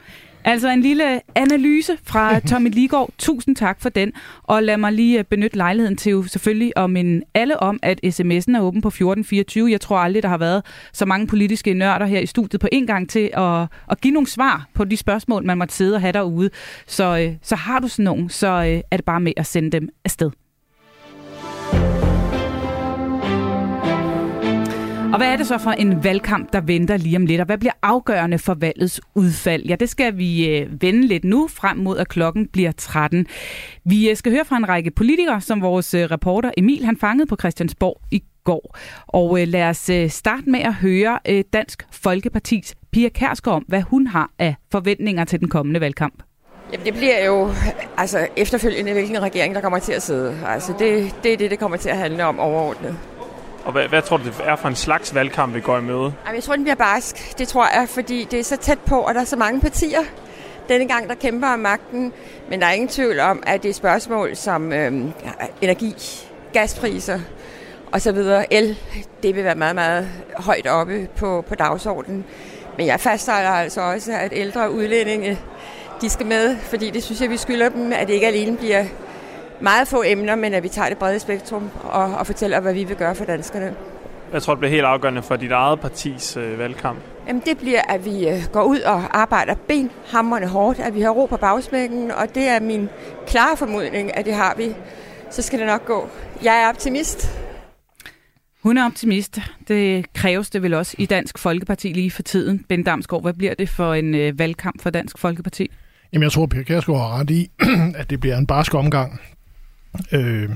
Altså 0.48 0.70
en 0.70 0.82
lille 0.82 1.22
analyse 1.36 1.98
fra 2.04 2.40
Tommy 2.50 2.70
Ligård. 2.70 3.10
Tusind 3.18 3.56
tak 3.56 3.82
for 3.82 3.90
den. 3.90 4.14
Og 4.44 4.64
lad 4.64 4.78
mig 4.78 4.92
lige 4.92 5.24
benytte 5.24 5.58
lejligheden 5.58 5.98
til 5.98 6.10
jo 6.10 6.24
selvfølgelig 6.24 6.74
at 6.76 6.90
minde 6.90 7.26
alle 7.34 7.60
om, 7.60 7.80
at 7.84 8.00
sms'en 8.06 8.56
er 8.56 8.62
åben 8.62 8.82
på 8.82 8.88
1424. 8.88 9.72
Jeg 9.72 9.82
tror 9.82 9.98
aldrig, 9.98 10.24
der 10.24 10.30
har 10.30 10.38
været 10.38 10.66
så 10.94 11.06
mange 11.06 11.28
politiske 11.28 11.74
nørder 11.74 12.06
her 12.06 12.20
i 12.20 12.26
studiet 12.26 12.62
på 12.62 12.68
en 12.72 12.88
gang 12.88 13.10
til 13.10 13.30
at, 13.34 13.68
at 13.92 14.02
give 14.02 14.14
nogle 14.14 14.28
svar 14.28 14.68
på 14.74 14.86
de 14.86 14.98
spørgsmål, 14.98 15.46
man 15.46 15.58
måtte 15.58 15.74
sidde 15.74 15.96
og 15.96 16.02
have 16.02 16.14
derude. 16.14 16.50
Så, 16.88 17.18
øh, 17.18 17.36
så 17.42 17.56
har 17.56 17.80
du 17.80 17.88
sådan 17.88 18.04
nogen, 18.04 18.30
så 18.30 18.48
øh, 18.48 18.82
er 18.92 18.98
det 18.98 19.06
bare 19.06 19.20
med 19.20 19.34
at 19.38 19.46
sende 19.46 19.72
dem 19.72 19.90
afsted. 20.06 20.32
Og 25.18 25.22
hvad 25.24 25.34
er 25.34 25.38
det 25.38 25.48
så 25.48 25.58
for 25.58 25.72
en 25.72 26.04
valgkamp, 26.04 26.54
der 26.54 26.62
venter 26.62 26.98
lige 26.98 27.18
om 27.18 27.26
lidt, 27.26 27.42
og 27.42 27.46
hvad 27.46 27.58
bliver 27.58 27.74
afgørende 27.82 28.40
for 28.40 28.54
valgets 28.54 29.02
udfald? 29.16 29.64
Ja, 29.64 29.76
det 29.76 29.90
skal 29.90 30.18
vi 30.18 30.50
øh, 30.50 30.82
vende 30.82 31.08
lidt 31.08 31.24
nu, 31.24 31.48
frem 31.48 31.78
mod 31.78 31.98
at 31.98 32.08
klokken 32.08 32.48
bliver 32.48 32.72
13. 32.72 33.26
Vi 33.86 34.10
øh, 34.10 34.16
skal 34.16 34.32
høre 34.32 34.46
fra 34.46 34.58
en 34.58 34.70
række 34.70 34.92
politikere, 34.92 35.42
som 35.42 35.62
vores 35.62 35.94
øh, 35.94 36.12
reporter 36.12 36.52
Emil 36.58 36.86
han 36.86 36.98
fangede 36.98 37.28
på 37.28 37.36
Christiansborg 37.40 38.02
i 38.12 38.24
går. 38.44 38.78
Og 39.08 39.40
lad 39.48 39.64
os 39.64 39.92
starte 40.14 40.50
med 40.50 40.60
at 40.60 40.74
høre 40.74 41.20
Dansk 41.54 41.88
Folkepartis 41.92 42.76
Pia 42.92 43.10
Kærsgaard 43.10 43.56
om, 43.56 43.66
hvad 43.68 43.82
hun 43.82 44.08
har 44.08 44.32
af 44.40 44.56
forventninger 44.72 45.26
til 45.26 45.40
den 45.40 45.50
kommende 45.50 45.82
valgkamp. 45.82 46.24
Jamen, 46.74 46.86
det 46.86 46.94
bliver 46.94 47.26
jo 47.26 47.50
altså, 47.98 48.28
efterfølgende, 48.36 48.94
hvilken 48.94 49.22
regering, 49.22 49.56
der 49.56 49.62
kommer 49.62 49.80
til 49.80 49.94
at 49.94 50.02
sidde. 50.02 50.38
Altså, 50.48 50.74
det, 50.80 51.16
det 51.24 51.34
er 51.34 51.38
det, 51.38 51.52
det 51.52 51.60
kommer 51.60 51.78
til 51.78 51.90
at 51.90 51.98
handle 51.98 52.26
om 52.26 52.40
overordnet. 52.40 52.98
Og 53.68 53.74
hvad, 53.74 53.88
hvad 53.88 54.02
tror 54.02 54.18
du, 54.18 54.24
det 54.24 54.34
er 54.44 54.56
for 54.56 54.68
en 54.68 54.76
slags 54.76 55.16
valgkamp, 55.16 55.56
vi 55.56 55.62
går 55.62 55.78
i 55.78 55.82
møde? 55.82 56.14
Jamen, 56.26 56.36
jeg 56.36 56.44
tror, 56.44 56.56
den 56.56 56.64
bliver 56.64 56.76
barsk. 56.76 57.38
Det 57.38 57.48
tror 57.48 57.80
jeg, 57.80 57.90
fordi 57.90 58.28
det 58.32 58.40
er 58.40 58.44
så 58.44 58.58
tæt 58.58 58.80
på, 58.80 59.00
og 59.00 59.14
der 59.14 59.22
er 59.22 59.26
så 59.26 59.36
mange 59.36 59.62
partier 59.62 60.00
denne 60.70 60.88
gang, 60.88 61.10
der 61.10 61.16
kæmper 61.16 61.48
om 61.48 61.60
magten. 61.60 62.14
Men 62.50 62.62
der 62.62 62.68
er 62.68 62.72
ingen 62.72 62.90
tvivl 62.90 63.20
om, 63.20 63.44
at 63.48 63.64
det 63.64 63.70
er 63.70 63.74
spørgsmål 63.74 64.36
som 64.36 64.74
øhm, 64.74 65.12
energi, 65.62 65.96
gaspriser 66.54 67.20
og 67.92 68.02
så 68.02 68.12
videre. 68.12 68.54
El, 68.54 68.78
det 69.24 69.36
vil 69.36 69.44
være 69.44 69.56
meget, 69.56 69.76
meget 69.76 70.10
højt 70.36 70.68
oppe 70.68 71.08
på, 71.16 71.46
på 71.48 71.56
dagsordenen. 71.56 72.26
Men 72.78 72.88
jeg 72.88 73.00
fastholder 73.00 73.50
altså 73.50 73.82
også, 73.82 74.12
at 74.12 74.32
ældre 74.36 74.72
udlændinge, 74.72 75.40
de 76.02 76.10
skal 76.10 76.26
med, 76.26 76.58
fordi 76.58 76.90
det 76.90 77.04
synes 77.04 77.22
jeg, 77.22 77.30
vi 77.30 77.38
skylder 77.38 77.70
dem, 77.70 77.94
at 77.94 78.08
det 78.08 78.14
ikke 78.14 78.28
alene 78.28 78.58
bliver 78.58 78.86
meget 79.62 79.88
få 79.88 80.04
emner, 80.06 80.36
men 80.36 80.54
at 80.54 80.64
vi 80.64 80.70
tager 80.70 80.90
det 80.90 80.98
brede 80.98 81.20
spektrum 81.20 81.70
og, 81.84 82.16
og 82.16 82.26
fortæller, 82.26 82.60
hvad 82.60 82.74
vi 82.74 82.84
vil 82.84 82.96
gøre 82.96 83.16
for 83.16 83.26
danskerne. 83.26 83.76
Jeg 84.34 84.42
tror, 84.42 84.54
det 84.54 84.60
bliver 84.60 84.72
helt 84.72 84.86
afgørende 84.86 85.22
for 85.22 85.36
dit 85.36 85.52
eget 85.52 85.80
partis 85.80 86.38
øh, 86.38 86.60
valgkamp. 86.60 87.00
Jamen, 87.28 87.42
det 87.46 87.58
bliver, 87.58 87.82
at 87.90 88.06
vi 88.06 88.30
øh, 88.30 88.44
går 88.54 88.64
ud 88.64 88.80
og 88.80 89.20
arbejder 89.20 89.56
benhamrende 89.68 90.48
hårdt, 90.48 90.80
at 90.80 90.96
vi 90.96 91.02
har 91.02 91.10
ro 91.10 91.26
på 91.26 91.38
bagsmækken, 91.38 92.12
og 92.12 92.36
det 92.36 92.44
er 92.44 92.60
min 92.60 92.90
klare 93.28 93.58
formodning, 93.58 94.18
at 94.18 94.26
det 94.26 94.34
har 94.34 94.54
vi. 94.58 94.76
Så 95.30 95.42
skal 95.42 95.60
det 95.60 95.68
nok 95.68 95.86
gå. 95.86 96.10
Jeg 96.44 96.64
er 96.64 96.70
optimist. 96.70 97.40
Hun 98.64 98.78
er 98.78 98.86
optimist. 98.86 99.40
Det 99.68 100.14
kræves 100.14 100.50
det 100.50 100.64
vel 100.64 100.74
også 100.74 100.96
i 100.98 101.06
Dansk 101.06 101.38
Folkeparti 101.38 101.88
lige 101.88 102.12
for 102.12 102.24
tiden. 102.24 102.66
Ben 102.70 102.84
Damsgaard, 102.84 103.22
hvad 103.22 103.34
bliver 103.34 103.54
det 103.54 103.70
for 103.70 103.94
en 103.94 104.16
øh, 104.16 104.40
valgkamp 104.40 104.82
for 104.82 104.90
Dansk 104.90 105.18
Folkeparti? 105.18 105.72
Jamen, 106.14 106.24
jeg 106.24 106.32
tror, 106.32 106.46
Per 106.46 106.64
Kærsgaard 106.64 107.00
har 107.00 107.20
ret 107.20 107.30
i, 107.30 107.52
at 108.00 108.10
det 108.10 108.20
bliver 108.20 108.38
en 108.38 108.48
barsk 108.48 108.74
omgang. 108.74 109.22
Øh, 110.12 110.50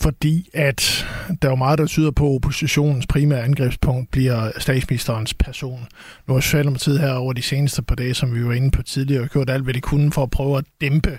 fordi 0.00 0.48
at 0.54 1.06
der 1.42 1.50
er 1.50 1.54
meget, 1.54 1.78
der 1.78 1.86
tyder 1.86 2.10
på, 2.10 2.30
at 2.30 2.34
oppositionens 2.34 3.06
primære 3.06 3.42
angrebspunkt 3.42 4.10
bliver 4.10 4.50
statsministerens 4.58 5.34
person. 5.34 5.86
Nu 6.28 6.34
har 6.34 6.40
Socialdemokratiet 6.40 7.00
her 7.00 7.12
over 7.12 7.32
de 7.32 7.42
seneste 7.42 7.82
par 7.82 7.94
dage, 7.94 8.14
som 8.14 8.34
vi 8.34 8.44
var 8.44 8.52
inde 8.52 8.70
på 8.70 8.82
tidligere, 8.82 9.28
gjort 9.28 9.50
alt, 9.50 9.64
hvad 9.64 9.74
de 9.74 9.80
kunne 9.80 10.12
for 10.12 10.22
at 10.22 10.30
prøve 10.30 10.58
at 10.58 10.64
dæmpe 10.80 11.10
øh, 11.10 11.18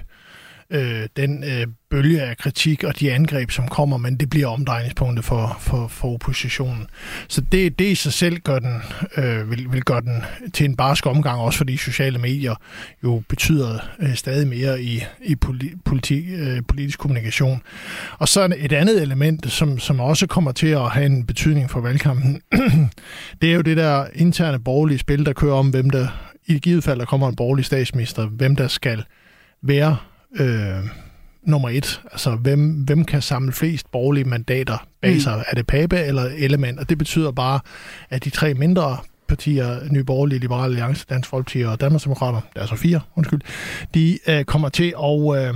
Øh, 0.70 1.08
den 1.18 1.44
øh, 1.44 1.68
bølge 1.90 2.22
af 2.22 2.38
kritik 2.38 2.84
og 2.84 3.00
de 3.00 3.14
angreb, 3.14 3.52
som 3.52 3.68
kommer, 3.68 3.98
men 3.98 4.18
det 4.18 4.30
bliver 4.30 4.48
omdrejningspunktet 4.48 5.26
for, 5.26 5.58
for, 5.60 5.88
for 5.88 6.14
oppositionen. 6.14 6.88
Så 7.28 7.42
det, 7.42 7.80
det 7.80 7.86
i 7.86 7.96
sig 7.96 8.14
selv 8.14 8.40
gør 8.40 8.60
den, 8.60 8.82
øh, 9.18 9.52
vil, 9.52 9.68
vil 9.72 9.84
gøre 9.84 10.02
den 10.02 10.24
til 10.54 10.66
en 10.66 10.76
barsk 10.76 11.06
omgang, 11.06 11.42
også 11.42 11.58
fordi 11.58 11.78
sociale 11.78 12.18
medier 12.18 12.56
jo 13.04 13.24
betyder 13.30 13.80
øh, 14.00 14.16
stadig 14.16 14.48
mere 14.48 14.82
i, 14.82 15.04
i 15.22 15.36
politi, 15.86 16.34
øh, 16.34 16.62
politisk 16.68 17.00
kommunikation. 17.00 17.62
Og 18.18 18.28
så 18.28 18.56
et 18.58 18.74
andet 18.74 19.02
element, 19.02 19.52
som, 19.52 19.80
som 19.80 20.00
også 20.00 20.28
kommer 20.28 20.52
til 20.52 20.68
at 20.68 20.90
have 20.90 21.06
en 21.06 21.26
betydning 21.26 21.70
for 21.70 21.80
valgkampen, 21.80 22.42
det 23.42 23.50
er 23.52 23.56
jo 23.56 23.62
det 23.62 23.78
der 23.78 24.06
interne 24.14 24.60
borgerlige 24.60 24.98
spil, 24.98 25.26
der 25.26 25.34
kører 25.34 25.56
om, 25.56 25.70
hvem 25.70 25.90
der 25.90 26.08
i 26.48 26.60
givet 26.60 26.84
fald, 26.84 27.00
der 27.00 27.06
kommer 27.06 27.30
en 27.30 27.36
borgerlig 27.36 27.66
statsminister, 27.66 28.26
hvem 28.26 28.56
der 28.56 28.68
skal 28.68 29.04
være 29.62 29.98
øh, 30.40 30.90
nummer 31.44 31.70
et. 31.70 32.02
Altså, 32.12 32.36
hvem, 32.36 32.72
hvem 32.72 33.06
kan 33.06 33.22
samle 33.22 33.52
flest 33.52 33.92
borgerlige 33.92 34.24
mandater 34.24 34.88
bag 35.02 35.14
mm. 35.14 35.20
sig? 35.20 35.44
Er 35.48 35.56
det 35.56 35.68
Pape 35.68 35.98
eller 35.98 36.24
Element? 36.38 36.80
Og 36.80 36.90
det 36.90 36.98
betyder 36.98 37.32
bare, 37.32 37.60
at 38.10 38.24
de 38.24 38.30
tre 38.30 38.54
mindre 38.54 38.98
partier, 39.28 39.80
Nye 39.92 40.04
Borgerlige, 40.04 40.40
Liberale 40.40 40.64
Alliance, 40.64 41.06
Dansk 41.10 41.30
Folkeparti 41.30 41.62
og 41.62 41.82
Danmarksdemokrater, 41.82 42.42
der 42.56 42.62
er 42.62 42.66
så 42.66 42.76
fire, 42.76 43.00
undskyld, 43.16 43.42
de 43.94 44.20
øh, 44.28 44.44
kommer 44.44 44.70
til 44.70 44.94
at, 45.04 45.48
øh, 45.48 45.54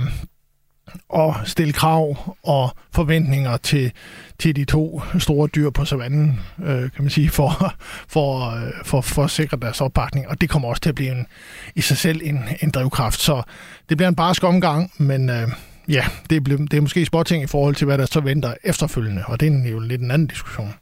at 1.16 1.34
stille 1.44 1.72
krav 1.72 2.36
og 2.42 2.70
forventninger 2.92 3.56
til, 3.56 3.92
til 4.38 4.56
de 4.56 4.64
to 4.64 5.02
store 5.18 5.48
dyr 5.48 5.70
på 5.70 5.84
savannen, 5.84 6.40
øh, 6.64 6.80
kan 6.80 6.90
man 6.98 7.10
sige, 7.10 7.28
for, 7.28 7.74
for, 8.08 8.56
øh, 8.56 8.72
for, 8.84 9.00
for 9.00 9.24
at 9.24 9.30
sikre 9.30 9.58
deres 9.62 9.80
opbakning. 9.80 10.28
Og 10.28 10.40
det 10.40 10.48
kommer 10.48 10.68
også 10.68 10.82
til 10.82 10.88
at 10.88 10.94
blive 10.94 11.12
en, 11.12 11.26
i 11.74 11.80
sig 11.80 11.96
selv 11.96 12.20
en, 12.24 12.40
en 12.60 12.70
drivkraft. 12.70 13.20
Så 13.20 13.42
det 13.88 13.96
bliver 13.96 14.08
en 14.08 14.14
barsk 14.14 14.44
omgang, 14.44 14.92
men 14.98 15.30
øh, 15.30 15.48
ja, 15.88 16.04
det, 16.30 16.44
bliver, 16.44 16.58
det 16.58 16.74
er 16.74 16.80
måske 16.80 17.06
småting 17.06 17.42
i 17.42 17.46
forhold 17.46 17.74
til, 17.74 17.84
hvad 17.84 17.98
der 17.98 18.06
så 18.06 18.20
venter 18.20 18.54
efterfølgende, 18.64 19.22
og 19.26 19.40
det 19.40 19.66
er 19.66 19.70
jo 19.70 19.78
lidt 19.78 20.02
en 20.02 20.10
anden 20.10 20.28
diskussion. 20.28 20.74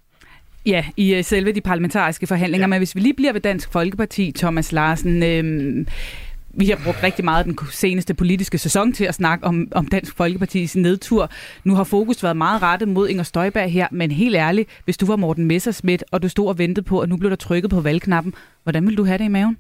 Ja, 0.66 0.84
i 0.96 1.14
øh, 1.14 1.24
selve 1.24 1.52
de 1.52 1.61
parlamentariske 1.61 2.26
forhandlinger, 2.26 2.62
ja. 2.62 2.66
men 2.66 2.78
hvis 2.78 2.94
vi 2.94 3.00
lige 3.00 3.14
bliver 3.14 3.32
ved 3.32 3.40
Dansk 3.40 3.72
Folkeparti, 3.72 4.32
Thomas 4.36 4.72
Larsen, 4.72 5.22
øh, 5.22 5.86
vi 6.55 6.66
har 6.66 6.80
brugt 6.84 7.03
rigtig 7.03 7.24
meget 7.24 7.46
den 7.46 7.59
seneste 7.70 8.14
politiske 8.14 8.59
sæson 8.59 8.92
til 8.92 9.05
at 9.05 9.14
snakke 9.14 9.46
om, 9.46 9.68
om 9.72 9.86
Dansk 9.86 10.16
Folkepartis 10.16 10.76
nedtur. 10.76 11.30
Nu 11.64 11.74
har 11.74 11.84
fokus 11.84 12.22
været 12.22 12.36
meget 12.36 12.62
rettet 12.62 12.88
mod 12.88 13.09
Inger 13.09 13.22
Støjberg 13.22 13.70
her, 13.70 13.88
men 13.90 14.11
helt 14.11 14.36
ærligt, 14.36 14.68
hvis 14.84 14.96
du 14.96 15.07
var 15.07 15.16
Morten 15.16 15.44
Messersmith, 15.44 16.03
og 16.11 16.22
du 16.22 16.28
stod 16.28 16.49
og 16.49 16.59
ventede 16.59 16.86
på, 16.86 17.01
at 17.01 17.09
nu 17.09 17.16
blev 17.16 17.30
der 17.30 17.36
trykket 17.36 17.70
på 17.70 17.80
valgknappen, 17.80 18.34
hvordan 18.62 18.86
vil 18.86 18.96
du 18.96 19.05
have 19.05 19.18
det 19.18 19.24
i 19.24 19.28
maven? 19.28 19.57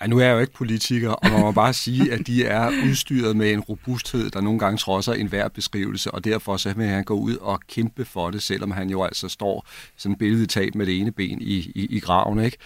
Ja, 0.00 0.06
nu 0.06 0.18
er 0.18 0.24
jeg 0.24 0.34
jo 0.34 0.38
ikke 0.38 0.52
politiker, 0.52 1.10
og 1.10 1.30
man 1.30 1.40
må 1.40 1.52
bare 1.52 1.72
sige, 1.72 2.12
at 2.12 2.26
de 2.26 2.44
er 2.44 2.70
udstyret 2.84 3.36
med 3.36 3.52
en 3.52 3.60
robusthed, 3.60 4.30
der 4.30 4.40
nogle 4.40 4.58
gange 4.58 4.78
trodser 4.78 5.12
enhver 5.12 5.48
beskrivelse, 5.48 6.10
og 6.10 6.24
derfor 6.24 6.56
så 6.56 6.72
vil 6.72 6.86
han 6.86 7.04
gå 7.04 7.14
ud 7.14 7.36
og 7.36 7.60
kæmpe 7.68 8.04
for 8.04 8.30
det, 8.30 8.42
selvom 8.42 8.70
han 8.70 8.90
jo 8.90 9.02
altså 9.02 9.28
står 9.28 9.66
sådan 9.96 10.18
billedtab 10.18 10.74
med 10.74 10.86
det 10.86 11.00
ene 11.00 11.12
ben 11.12 11.42
i, 11.42 11.54
i, 11.74 11.86
i 11.90 12.00
graven. 12.00 12.44
Ikke? 12.44 12.58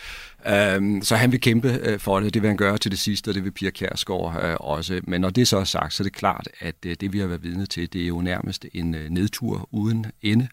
Um, 0.77 1.03
så 1.03 1.17
han 1.17 1.33
vil 1.33 1.41
kæmpe 1.41 1.79
øh, 1.83 1.99
for 1.99 2.21
det, 2.21 2.35
det 2.35 2.43
vil 2.43 2.49
han 2.49 2.57
gøre 2.57 2.79
til 2.79 2.91
det 2.91 2.99
sidste, 2.99 3.29
og 3.29 3.35
det 3.35 3.45
vil 3.45 3.51
Pia 3.51 3.71
Kærsgaard 3.71 4.45
uh, 4.45 4.51
øh, 4.51 4.57
også. 4.61 5.01
Men 5.05 5.21
når 5.21 5.31
det 5.31 5.49
så 5.49 5.59
er 5.59 5.65
sagt, 5.65 5.95
så 5.95 6.03
er 6.03 6.05
det 6.05 6.13
klart, 6.13 6.49
at 6.61 6.75
uh, 6.87 6.93
det 7.01 7.13
vi 7.13 7.19
har 7.19 7.27
været 7.27 7.43
vidne 7.43 7.67
til, 7.67 7.93
det 7.93 8.03
er 8.03 8.07
jo 8.07 8.21
nærmest 8.21 8.67
en 8.75 8.95
uh, 8.95 9.01
nedtur 9.01 9.69
uden 9.73 10.07
ende, 10.23 10.49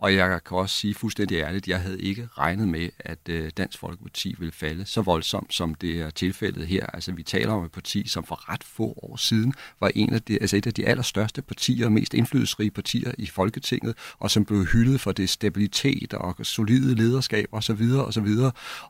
og 0.00 0.14
jeg 0.14 0.44
kan 0.44 0.56
også 0.56 0.76
sige 0.76 0.94
fuldstændig 0.94 1.38
ærligt, 1.38 1.64
at 1.64 1.68
jeg 1.68 1.80
havde 1.80 2.00
ikke 2.00 2.28
regnet 2.38 2.68
med, 2.68 2.88
at 2.98 3.18
øh, 3.28 3.50
Dansk 3.56 3.78
Folkeparti 3.78 4.34
ville 4.38 4.52
falde 4.52 4.84
så 4.84 5.02
voldsomt, 5.02 5.54
som 5.54 5.74
det 5.74 6.00
er 6.00 6.10
tilfældet 6.10 6.66
her. 6.66 6.86
Altså, 6.86 7.12
vi 7.12 7.22
taler 7.22 7.52
om 7.52 7.64
et 7.64 7.72
parti, 7.72 8.08
som 8.08 8.24
for 8.24 8.52
ret 8.52 8.64
få 8.64 8.84
år 9.02 9.16
siden 9.16 9.54
var 9.80 9.90
en 9.94 10.12
af 10.12 10.22
de, 10.22 10.38
altså 10.40 10.56
et 10.56 10.66
af 10.66 10.74
de 10.74 10.86
allerstørste 10.86 11.42
partier 11.42 11.86
og 11.86 11.92
mest 11.92 12.14
indflydelsesrige 12.14 12.70
partier 12.70 13.12
i 13.18 13.26
Folketinget, 13.26 13.94
og 14.18 14.30
som 14.30 14.44
blev 14.44 14.64
hyldet 14.64 15.00
for 15.00 15.12
det 15.12 15.30
stabilitet 15.30 16.14
og 16.14 16.34
solide 16.42 16.94
lederskab 16.94 17.48
osv. 17.52 17.82
osv. 18.06 18.28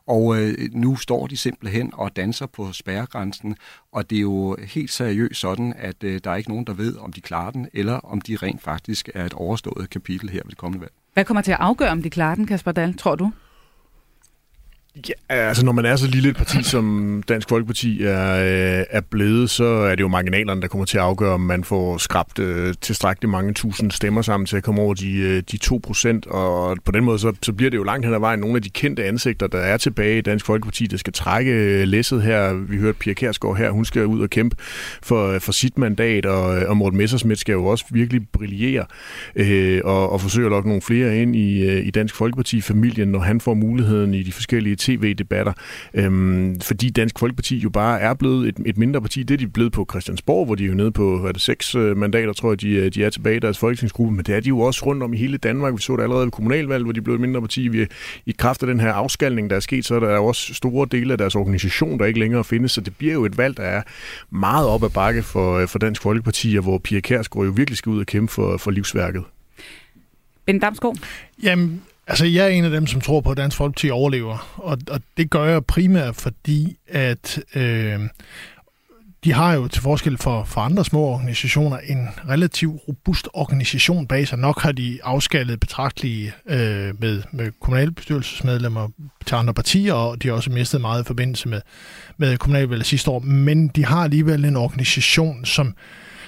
Og 0.07 0.37
øh, 0.41 0.69
nu 0.73 0.95
står 0.95 1.27
de 1.27 1.37
simpelthen 1.37 1.91
og 1.93 2.15
danser 2.15 2.45
på 2.45 2.71
spærregrænsen, 2.71 3.55
og 3.91 4.09
det 4.09 4.15
er 4.15 4.21
jo 4.21 4.57
helt 4.59 4.91
seriøst 4.91 5.39
sådan, 5.39 5.73
at 5.77 6.03
øh, 6.03 6.21
der 6.23 6.31
er 6.31 6.35
ikke 6.35 6.49
nogen, 6.49 6.65
der 6.65 6.73
ved, 6.73 6.97
om 6.97 7.13
de 7.13 7.21
klarer 7.21 7.51
den, 7.51 7.67
eller 7.73 7.93
om 7.93 8.21
de 8.21 8.35
rent 8.35 8.61
faktisk 8.61 9.09
er 9.13 9.25
et 9.25 9.33
overstået 9.33 9.89
kapitel 9.89 10.29
her 10.29 10.41
ved 10.43 10.49
det 10.49 10.57
kommende 10.57 10.81
valg. 10.81 10.93
Hvad 11.13 11.25
kommer 11.25 11.41
til 11.41 11.51
at 11.51 11.57
afgøre, 11.59 11.89
om 11.89 12.01
de 12.01 12.09
klarer 12.09 12.35
den, 12.35 12.45
Kasper 12.47 12.71
Dahl, 12.71 12.97
tror 12.97 13.15
du? 13.15 13.31
Ja, 14.95 15.13
altså 15.29 15.65
når 15.65 15.71
man 15.71 15.85
er 15.85 15.95
så 15.95 16.07
lille 16.07 16.29
et 16.29 16.35
parti, 16.35 16.63
som 16.73 17.23
Dansk 17.27 17.49
Folkeparti 17.49 18.03
er, 18.03 18.35
øh, 18.35 18.85
er 18.89 19.01
blevet, 19.01 19.49
så 19.49 19.65
er 19.65 19.95
det 19.95 20.01
jo 20.01 20.07
marginalerne, 20.07 20.61
der 20.61 20.67
kommer 20.67 20.85
til 20.85 20.97
at 20.97 21.03
afgøre, 21.03 21.33
om 21.33 21.41
man 21.41 21.63
får 21.63 21.97
skrabt 21.97 22.39
øh, 22.39 22.73
tilstrækkeligt 22.81 23.31
mange 23.31 23.53
tusind 23.53 23.91
stemmer 23.91 24.21
sammen 24.21 24.45
til 24.45 24.57
at 24.57 24.63
komme 24.63 24.81
over 24.81 24.93
de, 24.93 25.17
øh, 25.17 25.43
de 25.51 25.57
2 25.57 25.79
procent. 25.83 26.27
Og 26.27 26.77
på 26.85 26.91
den 26.91 27.03
måde, 27.03 27.19
så, 27.19 27.33
så 27.41 27.53
bliver 27.53 27.69
det 27.69 27.77
jo 27.77 27.83
langt 27.83 28.05
hen 28.05 28.15
ad 28.15 28.19
vejen 28.19 28.39
nogle 28.39 28.55
af 28.55 28.61
de 28.61 28.69
kendte 28.69 29.05
ansigter, 29.05 29.47
der 29.47 29.59
er 29.59 29.77
tilbage 29.77 30.17
i 30.17 30.21
Dansk 30.21 30.45
Folkeparti, 30.45 30.87
der 30.87 30.97
skal 30.97 31.13
trække 31.13 31.51
øh, 31.51 31.87
læsset 31.87 32.21
her. 32.21 32.53
Vi 32.53 32.77
hørte 32.77 32.97
Pia 32.99 33.13
Kærsgaard 33.13 33.57
her, 33.57 33.69
hun 33.69 33.85
skal 33.85 34.05
ud 34.05 34.21
og 34.21 34.29
kæmpe 34.29 34.55
for, 35.03 35.39
for 35.39 35.51
sit 35.51 35.77
mandat, 35.77 36.25
og, 36.25 36.43
og 36.43 36.77
Morten 36.77 36.97
Messersmith 36.97 37.39
skal 37.39 37.53
jo 37.53 37.65
også 37.65 37.85
virkelig 37.91 38.27
brillere 38.33 38.85
øh, 39.35 39.81
og, 39.83 40.11
og 40.11 40.21
forsøge 40.21 40.45
at 40.45 40.51
lokke 40.51 40.69
nogle 40.69 40.81
flere 40.81 41.21
ind 41.21 41.35
i, 41.35 41.69
øh, 41.69 41.87
i 41.87 41.91
Dansk 41.91 42.15
Folkeparti-familien, 42.15 43.07
når 43.07 43.19
han 43.19 43.41
får 43.41 43.53
muligheden 43.53 44.13
i 44.13 44.23
de 44.23 44.31
forskellige 44.31 44.75
tv-debatter, 44.89 45.53
øhm, 45.93 46.59
fordi 46.61 46.89
Dansk 46.89 47.19
Folkeparti 47.19 47.57
jo 47.57 47.69
bare 47.69 47.99
er 47.99 48.13
blevet 48.13 48.47
et, 48.47 48.57
et 48.65 48.77
mindre 48.77 49.01
parti. 49.01 49.23
Det 49.23 49.33
er 49.33 49.37
de 49.37 49.47
blevet 49.47 49.71
på 49.71 49.85
Christiansborg, 49.89 50.45
hvor 50.45 50.55
de 50.55 50.63
er 50.63 50.67
jo 50.67 50.73
nede 50.73 50.91
på 50.91 51.17
hvad 51.19 51.29
er 51.29 51.33
det, 51.33 51.41
seks 51.41 51.75
øh, 51.75 51.97
mandater, 51.97 52.33
tror 52.33 52.51
jeg, 52.51 52.61
de, 52.61 52.89
de 52.89 53.03
er 53.03 53.09
tilbage 53.09 53.35
i 53.35 53.39
deres 53.39 53.57
folketingsgruppe, 53.57 54.15
men 54.15 54.25
det 54.25 54.35
er 54.35 54.39
de 54.39 54.47
jo 54.47 54.59
også 54.59 54.85
rundt 54.85 55.03
om 55.03 55.13
i 55.13 55.17
hele 55.17 55.37
Danmark. 55.37 55.73
Vi 55.73 55.81
så 55.81 55.95
det 55.95 56.03
allerede 56.03 56.25
ved 56.25 56.31
kommunalvalg, 56.31 56.83
hvor 56.83 56.93
de 56.93 57.01
blev 57.01 57.15
et 57.15 57.21
mindre 57.21 57.41
parti. 57.41 57.67
Vi, 57.67 57.85
I 58.25 58.31
kraft 58.31 58.63
af 58.63 58.67
den 58.67 58.79
her 58.79 58.93
afskalning, 58.93 59.49
der 59.49 59.55
er 59.55 59.59
sket, 59.59 59.85
så 59.85 59.95
er 59.95 59.99
der 59.99 60.17
også 60.17 60.53
store 60.53 60.87
dele 60.91 61.11
af 61.11 61.17
deres 61.17 61.35
organisation, 61.35 61.99
der 61.99 62.05
ikke 62.05 62.19
længere 62.19 62.43
findes, 62.43 62.71
så 62.71 62.81
det 62.81 62.95
bliver 62.97 63.13
jo 63.13 63.25
et 63.25 63.37
valg, 63.37 63.57
der 63.57 63.63
er 63.63 63.81
meget 64.29 64.67
op 64.67 64.83
ad 64.83 64.89
bakke 64.89 65.23
for, 65.23 65.57
øh, 65.57 65.67
for 65.67 65.79
Dansk 65.79 66.01
Folkeparti, 66.01 66.55
og 66.57 66.63
hvor 66.63 66.77
Pia 66.77 66.99
Kærsgaard 66.99 67.45
jo 67.45 67.51
virkelig 67.51 67.77
skal 67.77 67.89
ud 67.89 67.99
og 67.99 68.05
kæmpe 68.05 68.33
for, 68.33 68.57
for 68.57 68.71
livsværket. 68.71 69.23
Ben 70.45 70.59
Damsgaard? 70.59 70.97
Jamen, 71.43 71.81
altså 72.09 72.25
jeg 72.25 72.45
er 72.45 72.49
en 72.49 72.65
af 72.65 72.71
dem, 72.71 72.87
som 72.87 73.01
tror 73.01 73.21
på, 73.21 73.31
at 73.31 73.37
Dansk 73.37 73.57
Folkeparti 73.57 73.89
overlever. 73.89 74.53
Og, 74.55 74.77
og 74.89 75.01
det 75.17 75.29
gør 75.29 75.45
jeg 75.45 75.65
primært 75.65 76.15
fordi, 76.15 76.77
at 76.87 77.39
øh, 77.55 77.99
de 79.23 79.33
har 79.33 79.53
jo 79.53 79.67
til 79.67 79.81
forskel 79.81 80.17
for, 80.17 80.43
for 80.43 80.61
andre 80.61 80.85
små 80.85 80.99
organisationer 80.99 81.77
en 81.77 82.07
relativt 82.29 82.81
robust 82.87 83.27
organisation 83.33 84.07
bag 84.07 84.27
sig. 84.27 84.39
Nok 84.39 84.61
har 84.61 84.71
de 84.71 84.99
afskaldet 85.03 85.59
betragtelige 85.59 86.33
øh, 86.45 87.01
med, 87.01 87.23
med 87.31 87.51
kommunalbestyrelsesmedlemmer 87.61 88.87
til 89.25 89.35
andre 89.35 89.53
partier, 89.53 89.93
og 89.93 90.23
de 90.23 90.27
har 90.27 90.35
også 90.35 90.51
mistet 90.51 90.81
meget 90.81 91.03
i 91.03 91.07
forbindelse 91.07 91.49
med, 91.49 91.61
med 92.17 92.37
kommunalvalget 92.37 92.85
sidste 92.85 93.11
år. 93.11 93.19
Men 93.19 93.67
de 93.67 93.85
har 93.85 94.03
alligevel 94.03 94.45
en 94.45 94.55
organisation, 94.55 95.45
som 95.45 95.75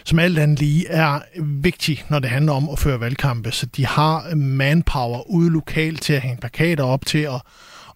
som 0.05 0.19
alt 0.19 0.39
andet 0.39 0.59
lige 0.59 0.87
er 0.87 1.19
vigtig, 1.41 2.03
når 2.09 2.19
det 2.19 2.29
handler 2.29 2.53
om 2.53 2.69
at 2.69 2.79
føre 2.79 2.99
valgkampe. 2.99 3.51
Så 3.51 3.65
de 3.65 3.85
har 3.85 4.35
manpower 4.35 5.29
ude 5.29 5.49
lokalt 5.49 6.01
til 6.01 6.13
at 6.13 6.21
hænge 6.21 6.37
plakater 6.37 6.83
op 6.83 7.05
til 7.05 7.19
at 7.19 7.41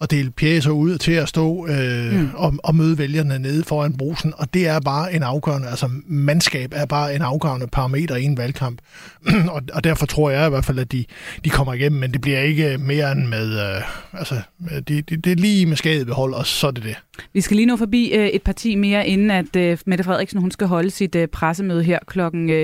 at 0.01 0.11
dele 0.11 0.31
pjæser 0.31 0.71
ud 0.71 0.97
til 0.97 1.11
at 1.11 1.29
stå 1.29 1.67
øh, 1.67 2.19
mm. 2.19 2.29
og, 2.35 2.53
og 2.63 2.75
møde 2.75 2.97
vælgerne 2.97 3.39
nede 3.39 3.63
foran 3.63 3.93
brusen, 3.93 4.33
og 4.37 4.53
det 4.53 4.67
er 4.67 4.79
bare 4.79 5.13
en 5.13 5.23
afgørende, 5.23 5.67
altså 5.67 5.89
mandskab 6.07 6.73
er 6.75 6.85
bare 6.85 7.15
en 7.15 7.21
afgørende 7.21 7.67
parameter 7.67 8.15
i 8.15 8.23
en 8.23 8.37
valgkamp, 8.37 8.79
og, 9.55 9.61
og 9.73 9.83
derfor 9.83 10.05
tror 10.05 10.29
jeg 10.29 10.47
i 10.47 10.49
hvert 10.49 10.65
fald, 10.65 10.79
at 10.79 10.91
de, 10.91 11.05
de 11.45 11.49
kommer 11.49 11.73
igennem, 11.73 11.99
men 11.99 12.11
det 12.11 12.21
bliver 12.21 12.39
ikke 12.39 12.77
mere 12.77 13.11
end 13.11 13.27
med, 13.27 13.59
øh, 13.59 13.81
altså 14.13 14.41
det, 14.87 15.09
det, 15.09 15.25
det 15.25 15.31
er 15.31 15.35
lige 15.35 15.65
med 15.65 15.77
skadet 15.77 16.07
behold, 16.07 16.33
og 16.33 16.45
så 16.45 16.67
er 16.67 16.71
det 16.71 16.83
det. 16.83 16.95
Vi 17.33 17.41
skal 17.41 17.55
lige 17.55 17.65
nå 17.65 17.77
forbi 17.77 18.11
øh, 18.13 18.27
et 18.27 18.41
parti 18.41 18.75
mere, 18.75 19.07
inden 19.07 19.31
at 19.31 19.55
øh, 19.55 19.77
Mette 19.85 20.03
Frederiksen 20.03 20.39
hun 20.39 20.51
skal 20.51 20.67
holde 20.67 20.89
sit 20.89 21.15
øh, 21.15 21.27
pressemøde 21.27 21.83
her 21.83 21.99
kl. 22.07 22.19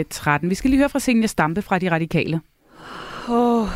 13. 0.10 0.50
Vi 0.50 0.56
skal 0.56 0.70
lige 0.70 0.78
høre 0.78 0.90
fra 0.90 1.00
Senja 1.00 1.28
Stampe 1.28 1.62
fra 1.62 1.80
De 1.80 1.92
Radikale. 1.92 2.42
Åh, 3.30 3.62
oh, 3.62 3.68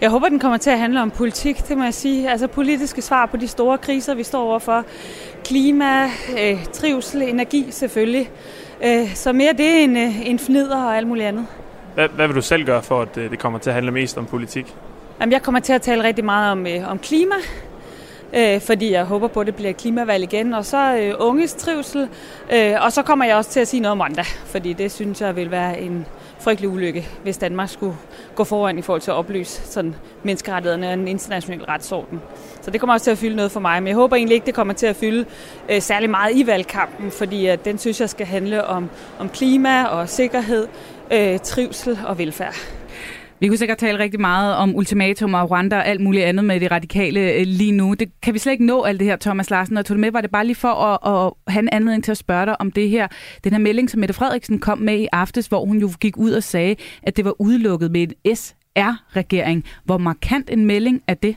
jeg 0.00 0.10
håber, 0.10 0.28
den 0.28 0.38
kommer 0.38 0.58
til 0.58 0.70
at 0.70 0.78
handle 0.78 1.02
om 1.02 1.10
politik, 1.10 1.68
det 1.68 1.78
må 1.78 1.84
jeg 1.84 1.94
sige. 1.94 2.30
Altså 2.30 2.46
politiske 2.46 3.02
svar 3.02 3.26
på 3.26 3.36
de 3.36 3.48
store 3.48 3.78
kriser, 3.78 4.14
vi 4.14 4.22
står 4.22 4.42
overfor. 4.42 4.84
Klima, 5.44 6.04
øh, 6.40 6.64
trivsel, 6.72 7.22
energi 7.22 7.66
selvfølgelig. 7.70 8.30
Øh, 8.84 9.14
så 9.14 9.32
mere 9.32 9.52
det 9.52 9.82
end, 9.82 9.98
øh, 9.98 10.28
end 10.28 10.38
fnider 10.38 10.84
og 10.84 10.96
alt 10.96 11.06
muligt 11.06 11.26
andet. 11.26 11.46
Hvad, 11.94 12.08
hvad 12.08 12.26
vil 12.26 12.36
du 12.36 12.42
selv 12.42 12.64
gøre 12.64 12.82
for, 12.82 13.02
at 13.02 13.16
øh, 13.16 13.30
det 13.30 13.38
kommer 13.38 13.58
til 13.58 13.70
at 13.70 13.74
handle 13.74 13.92
mest 13.92 14.18
om 14.18 14.26
politik? 14.26 14.74
Jamen, 15.20 15.32
jeg 15.32 15.42
kommer 15.42 15.60
til 15.60 15.72
at 15.72 15.82
tale 15.82 16.02
rigtig 16.02 16.24
meget 16.24 16.52
om, 16.52 16.66
øh, 16.66 16.90
om 16.90 16.98
klima, 16.98 17.34
øh, 18.32 18.60
fordi 18.60 18.92
jeg 18.92 19.04
håber 19.04 19.28
på, 19.28 19.40
at 19.40 19.46
det 19.46 19.54
bliver 19.54 19.72
klimavalg 19.72 20.22
igen. 20.22 20.54
Og 20.54 20.64
så 20.64 20.96
øh, 20.96 21.14
unges 21.18 21.54
trivsel, 21.54 22.08
øh, 22.52 22.74
og 22.80 22.92
så 22.92 23.02
kommer 23.02 23.24
jeg 23.24 23.36
også 23.36 23.50
til 23.50 23.60
at 23.60 23.68
sige 23.68 23.80
noget 23.80 23.92
om 23.92 23.98
mandag, 23.98 24.24
fordi 24.24 24.72
det 24.72 24.92
synes 24.92 25.20
jeg 25.20 25.36
vil 25.36 25.50
være 25.50 25.80
en 25.80 26.06
frygtelig 26.40 26.70
ulykke, 26.70 27.08
hvis 27.22 27.38
Danmark 27.38 27.68
skulle 27.68 27.96
gå 28.34 28.44
foran 28.44 28.78
i 28.78 28.82
forhold 28.82 29.00
til 29.00 29.10
at 29.10 29.14
oplyse 29.14 29.62
sådan 29.64 29.94
menneskerettighederne 30.22 30.86
og 30.86 30.92
en 30.92 31.08
international 31.08 31.64
retsorden. 31.64 32.20
Så 32.60 32.70
det 32.70 32.80
kommer 32.80 32.94
også 32.94 33.04
til 33.04 33.10
at 33.10 33.18
fylde 33.18 33.36
noget 33.36 33.52
for 33.52 33.60
mig, 33.60 33.82
men 33.82 33.88
jeg 33.88 33.96
håber 33.96 34.16
egentlig 34.16 34.34
ikke, 34.34 34.46
det 34.46 34.54
kommer 34.54 34.74
til 34.74 34.86
at 34.86 34.96
fylde 34.96 35.24
øh, 35.68 35.82
særlig 35.82 36.10
meget 36.10 36.36
i 36.36 36.46
valgkampen, 36.46 37.10
fordi 37.10 37.46
at 37.46 37.64
den 37.64 37.78
synes 37.78 38.00
jeg 38.00 38.10
skal 38.10 38.26
handle 38.26 38.66
om, 38.66 38.90
om 39.18 39.28
klima 39.28 39.84
og 39.84 40.08
sikkerhed, 40.08 40.68
øh, 41.10 41.38
trivsel 41.38 41.98
og 42.06 42.18
velfærd. 42.18 42.77
Vi 43.40 43.48
kunne 43.48 43.58
sikkert 43.58 43.78
tale 43.78 43.98
rigtig 43.98 44.20
meget 44.20 44.56
om 44.56 44.76
ultimatum 44.76 45.34
og 45.34 45.50
Rwanda 45.50 45.76
og 45.76 45.86
alt 45.86 46.00
muligt 46.00 46.24
andet 46.24 46.44
med 46.44 46.60
det 46.60 46.70
radikale 46.70 47.32
øh, 47.32 47.42
lige 47.46 47.72
nu. 47.72 47.94
Det 47.94 48.08
kan 48.22 48.34
vi 48.34 48.38
slet 48.38 48.52
ikke 48.52 48.66
nå 48.66 48.82
alt 48.82 49.00
det 49.00 49.06
her, 49.06 49.16
Thomas 49.16 49.50
Larsen. 49.50 49.76
Og 49.76 49.86
tog 49.86 49.94
det 49.94 50.00
med, 50.00 50.10
var 50.10 50.20
det 50.20 50.30
bare 50.30 50.46
lige 50.46 50.56
for 50.56 50.68
at, 50.68 51.26
at 51.26 51.52
have 51.52 51.62
en 51.62 51.68
anledning 51.72 52.04
til 52.04 52.10
at 52.10 52.16
spørge 52.16 52.46
dig 52.46 52.60
om 52.60 52.72
det 52.72 52.90
her. 52.90 53.08
Den 53.44 53.52
her 53.52 53.58
melding, 53.58 53.90
som 53.90 54.00
Mette 54.00 54.14
Frederiksen 54.14 54.58
kom 54.58 54.78
med 54.78 54.98
i 54.98 55.08
aftes, 55.12 55.46
hvor 55.46 55.64
hun 55.64 55.78
jo 55.78 55.90
gik 56.00 56.16
ud 56.16 56.32
og 56.32 56.42
sagde, 56.42 56.76
at 57.02 57.16
det 57.16 57.24
var 57.24 57.40
udelukket 57.40 57.90
med 57.90 58.02
en 58.02 58.36
SR-regering. 58.36 59.64
Hvor 59.84 59.98
markant 59.98 60.50
en 60.50 60.66
melding 60.66 61.02
er 61.06 61.14
det? 61.14 61.36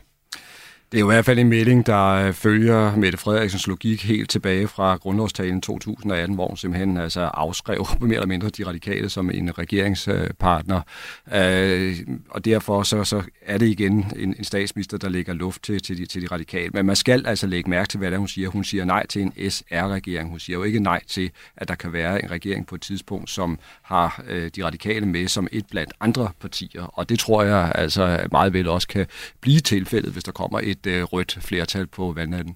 Det 0.92 0.98
er 0.98 1.02
jo 1.02 1.12
i 1.12 1.14
hvert 1.14 1.26
fald 1.26 1.40
en 1.40 1.50
melding, 1.50 1.86
der 1.86 2.08
øh, 2.08 2.34
følger 2.34 2.96
Mette 2.96 3.18
Frederiksens 3.18 3.68
logik 3.68 4.04
helt 4.04 4.30
tilbage 4.30 4.68
fra 4.68 4.96
grundlovstalen 4.96 5.62
2018, 5.62 6.36
hvor 6.36 6.48
hun 6.48 6.58
simpelthen 6.58 6.98
altså 6.98 7.22
afskrev 7.22 7.88
mere 8.02 8.14
eller 8.14 8.28
mindre 8.28 8.50
de 8.50 8.68
radikale 8.68 9.10
som 9.10 9.32
en 9.32 9.58
regeringspartner. 9.58 10.82
Øh, 11.34 11.98
og 12.30 12.46
derfor 12.46 12.84
så, 12.84 13.04
så 13.04 13.22
er 13.46 13.58
det 13.58 13.68
igen 13.68 14.06
en, 14.16 14.36
en 14.38 14.44
statsminister, 14.44 14.98
der 14.98 15.10
lægger 15.10 15.34
luft 15.34 15.64
til, 15.64 15.82
til, 15.82 15.98
de, 15.98 16.06
til 16.06 16.22
de 16.22 16.28
radikale. 16.28 16.70
Men 16.74 16.86
man 16.86 16.96
skal 16.96 17.28
altså 17.28 17.48
lægge 17.48 17.70
mærke 17.70 17.88
til, 17.88 17.98
hvad 17.98 18.12
det 18.12 18.16
er, 18.16 18.20
hun 18.20 18.28
siger. 18.28 18.50
Hun 18.50 18.64
siger 18.64 18.86
nej 18.86 19.08
til 19.08 19.22
en 19.22 19.34
SR-regering. 19.50 20.30
Hun 20.30 20.40
siger 20.40 20.58
jo 20.58 20.64
ikke 20.64 20.80
nej 20.80 21.02
til, 21.08 21.32
at 21.58 21.68
der 21.68 21.76
kan 21.76 21.94
være 21.94 22.24
en 22.24 22.32
regering 22.32 22.68
på 22.68 22.76
et 22.76 22.82
tidspunkt, 22.82 23.30
som 23.30 23.60
har 23.82 24.24
øh, 24.28 24.52
de 24.56 24.66
radikale 24.66 25.06
med 25.06 25.28
som 25.28 25.48
et 25.52 25.66
blandt 25.72 25.94
andre 26.00 26.30
partier. 26.40 26.84
Og 26.84 27.10
det 27.10 27.20
tror 27.20 27.44
jeg 27.44 27.72
altså 27.76 28.28
meget 28.32 28.54
vel 28.54 28.68
også 28.68 28.88
kan 28.88 29.08
blive 29.42 29.60
tilfældet, 29.60 30.12
hvis 30.14 30.24
der 30.24 30.32
kommer 30.32 30.60
et 30.64 30.81
et 30.88 30.92
øh, 30.92 31.04
rødt 31.04 31.38
flertal 31.42 31.88
på 31.88 32.14
valgnatten. 32.14 32.56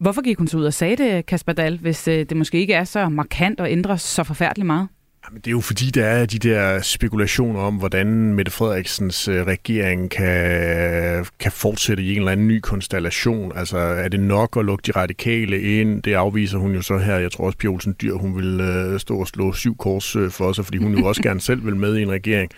Hvorfor 0.00 0.22
gik 0.22 0.38
hun 0.38 0.48
så 0.48 0.58
ud 0.58 0.64
og 0.64 0.74
sagde 0.74 0.96
det, 0.96 1.26
Kasper 1.26 1.52
Dahl, 1.52 1.78
hvis 1.78 2.08
øh, 2.08 2.18
det 2.28 2.36
måske 2.36 2.58
ikke 2.58 2.74
er 2.74 2.84
så 2.84 3.08
markant 3.08 3.60
og 3.60 3.70
ændrer 3.70 3.96
så 3.96 4.24
forfærdeligt 4.24 4.66
meget? 4.66 4.88
Jamen, 5.28 5.40
det 5.40 5.46
er 5.46 5.50
jo 5.50 5.60
fordi, 5.60 5.90
der 5.90 6.04
er 6.04 6.26
de 6.26 6.38
der 6.38 6.82
spekulationer 6.82 7.60
om, 7.60 7.74
hvordan 7.74 8.06
Mette 8.34 8.52
Frederiksens 8.52 9.28
øh, 9.28 9.46
regering 9.46 10.10
kan, 10.10 11.26
kan 11.40 11.52
fortsætte 11.52 12.02
i 12.02 12.12
en 12.12 12.18
eller 12.18 12.32
anden 12.32 12.48
ny 12.48 12.60
konstellation. 12.60 13.52
Altså, 13.56 13.78
er 13.78 14.08
det 14.08 14.20
nok 14.20 14.56
at 14.56 14.64
lukke 14.64 14.82
de 14.86 14.92
radikale 14.92 15.60
ind? 15.60 16.02
Det 16.02 16.14
afviser 16.14 16.58
hun 16.58 16.74
jo 16.74 16.82
så 16.82 16.98
her. 16.98 17.18
Jeg 17.18 17.32
tror 17.32 17.46
også, 17.46 17.58
Pia 17.58 17.70
Olsen 17.70 17.96
Dyr, 18.02 18.14
hun 18.14 18.36
vil 18.36 18.60
øh, 18.60 19.00
stå 19.00 19.20
og 19.20 19.26
slå 19.26 19.52
syv 19.52 19.76
kors 19.76 20.16
øh, 20.16 20.30
for 20.30 20.52
sig, 20.52 20.64
fordi 20.64 20.78
hun 20.78 20.98
jo 20.98 21.06
også 21.06 21.22
gerne 21.22 21.40
selv 21.40 21.66
vil 21.66 21.76
med 21.76 21.96
i 21.96 22.02
en 22.02 22.10
regering 22.10 22.50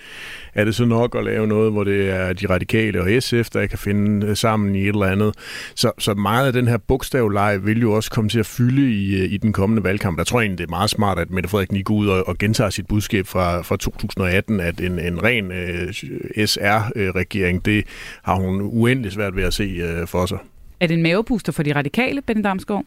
er 0.57 0.64
det 0.64 0.75
så 0.75 0.85
nok 0.85 1.14
at 1.14 1.25
lave 1.25 1.47
noget, 1.47 1.73
hvor 1.73 1.85
det 1.85 2.11
er 2.11 2.33
de 2.33 2.47
radikale 2.47 3.03
og 3.03 3.23
SF, 3.23 3.51
der 3.51 3.67
kan 3.67 3.79
finde 3.79 4.27
øh, 4.27 4.37
sammen 4.37 4.75
i 4.75 4.83
et 4.83 4.89
eller 4.89 5.07
andet. 5.07 5.35
Så, 5.75 5.93
så 5.99 6.14
meget 6.14 6.47
af 6.47 6.53
den 6.53 6.69
her 6.69 6.77
bogstavleje 6.77 7.62
vil 7.62 7.81
jo 7.81 7.93
også 7.93 8.11
komme 8.11 8.31
til 8.31 8.39
at 8.39 8.47
fylde 8.47 8.93
i, 8.93 9.23
øh, 9.23 9.33
i 9.33 9.37
den 9.37 9.53
kommende 9.53 9.85
valgkamp. 9.85 10.19
Der 10.19 10.25
tror 10.25 10.41
jeg 10.41 10.45
egentlig, 10.45 10.59
det 10.59 10.64
er 10.64 10.77
meget 10.77 10.91
smart, 10.91 11.19
at 11.19 11.31
Mette 11.31 11.49
Frederiksen 11.49 11.85
går 11.85 11.95
ud 11.95 12.09
og, 12.09 12.29
og 12.29 12.39
gentager 12.57 12.71
sit 12.71 12.87
budskab 12.87 13.27
fra, 13.27 13.63
fra 13.63 13.77
2018, 13.77 14.61
at 14.61 14.81
en, 14.81 14.99
en 14.99 15.23
ren 15.23 15.53
øh, 15.53 15.93
SR-regering, 16.47 17.65
det 17.65 17.85
har 18.23 18.35
hun 18.35 18.61
uendelig 18.61 19.13
svært 19.13 19.37
ved 19.37 19.45
at 19.45 19.55
se 19.55 19.65
øh, 19.65 20.07
for 20.07 20.27
sig. 20.27 20.39
Er 20.81 20.87
det 20.87 20.95
en 20.95 21.03
mavepuster 21.03 21.53
for 21.53 21.63
de 21.63 21.75
radikale, 21.75 22.23
Benny 22.23 22.45
Damsgaard? 22.45 22.85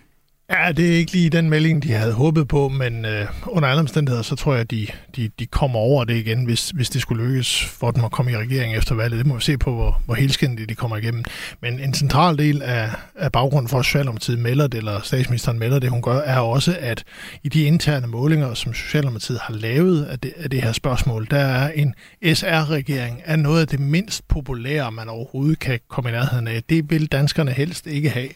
Ja, 0.52 0.72
det 0.72 0.94
er 0.94 0.98
ikke 0.98 1.12
lige 1.12 1.30
den 1.30 1.50
melding, 1.50 1.84
de 1.84 1.92
havde 1.92 2.14
håbet 2.14 2.48
på, 2.48 2.70
men 2.70 3.06
øh, 3.06 3.28
under 3.48 3.70
alle 3.70 3.80
omstændigheder, 3.80 4.24
så 4.24 4.36
tror 4.36 4.54
jeg, 4.54 4.62
at 4.62 4.72
de, 4.72 4.88
de, 5.16 5.30
de 5.40 5.46
kommer 5.46 5.80
over 5.80 6.04
det 6.04 6.16
igen, 6.16 6.46
hvis, 6.46 6.70
hvis 6.70 6.90
det 6.90 7.02
skulle 7.02 7.28
lykkes 7.28 7.64
for 7.64 7.92
dem 7.92 8.04
at 8.06 8.12
komme 8.12 8.32
i 8.32 8.38
regering 8.38 8.76
efter 8.76 8.96
valget. 8.96 9.18
Det 9.18 9.28
må 9.28 9.36
vi 9.36 9.42
se 9.42 9.58
på, 9.58 9.74
hvor, 9.74 10.02
hvor 10.06 10.16
helskændigt 10.16 10.70
de 10.70 10.76
kommer 10.76 10.98
igennem. 10.98 11.24
Men 11.62 11.80
en 11.80 11.94
central 11.94 12.38
del 12.38 12.62
af, 12.62 12.90
af 13.16 13.32
baggrunden 13.32 13.70
for, 13.70 13.80
at 13.80 13.86
Socialdemokratiet 13.86 14.40
melder 14.40 14.68
det, 14.68 14.78
eller 14.78 15.02
statsministeren 15.02 15.60
melder 15.60 15.80
det, 15.80 15.90
hun 15.90 16.02
gør, 16.02 16.18
er 16.18 16.40
også, 16.40 16.78
at 16.80 17.04
i 17.44 17.50
de 17.50 17.64
interne 17.64 18.08
målinger, 18.08 18.54
som 18.54 18.74
Socialdemokratiet 18.74 19.40
har 19.40 19.54
lavet 19.54 20.06
af 20.06 20.20
det, 20.20 20.34
af 20.38 20.50
det 20.50 20.64
her 20.64 20.72
spørgsmål, 20.72 21.28
der 21.32 21.40
er 21.40 21.72
en 21.72 21.94
SR-regering 22.34 23.22
er 23.26 23.36
noget 23.36 23.62
af 23.62 23.68
det 23.68 23.80
mindst 23.80 24.28
populære, 24.28 24.92
man 24.92 25.10
overhovedet 25.10 25.60
kan 25.60 25.80
komme 25.88 26.10
i 26.10 26.14
nærheden 26.14 26.48
af. 26.48 26.64
Det 26.70 26.90
vil 26.90 27.08
danskerne 27.08 27.52
helst 27.52 27.88
ikke 27.88 28.10
have. 28.10 28.30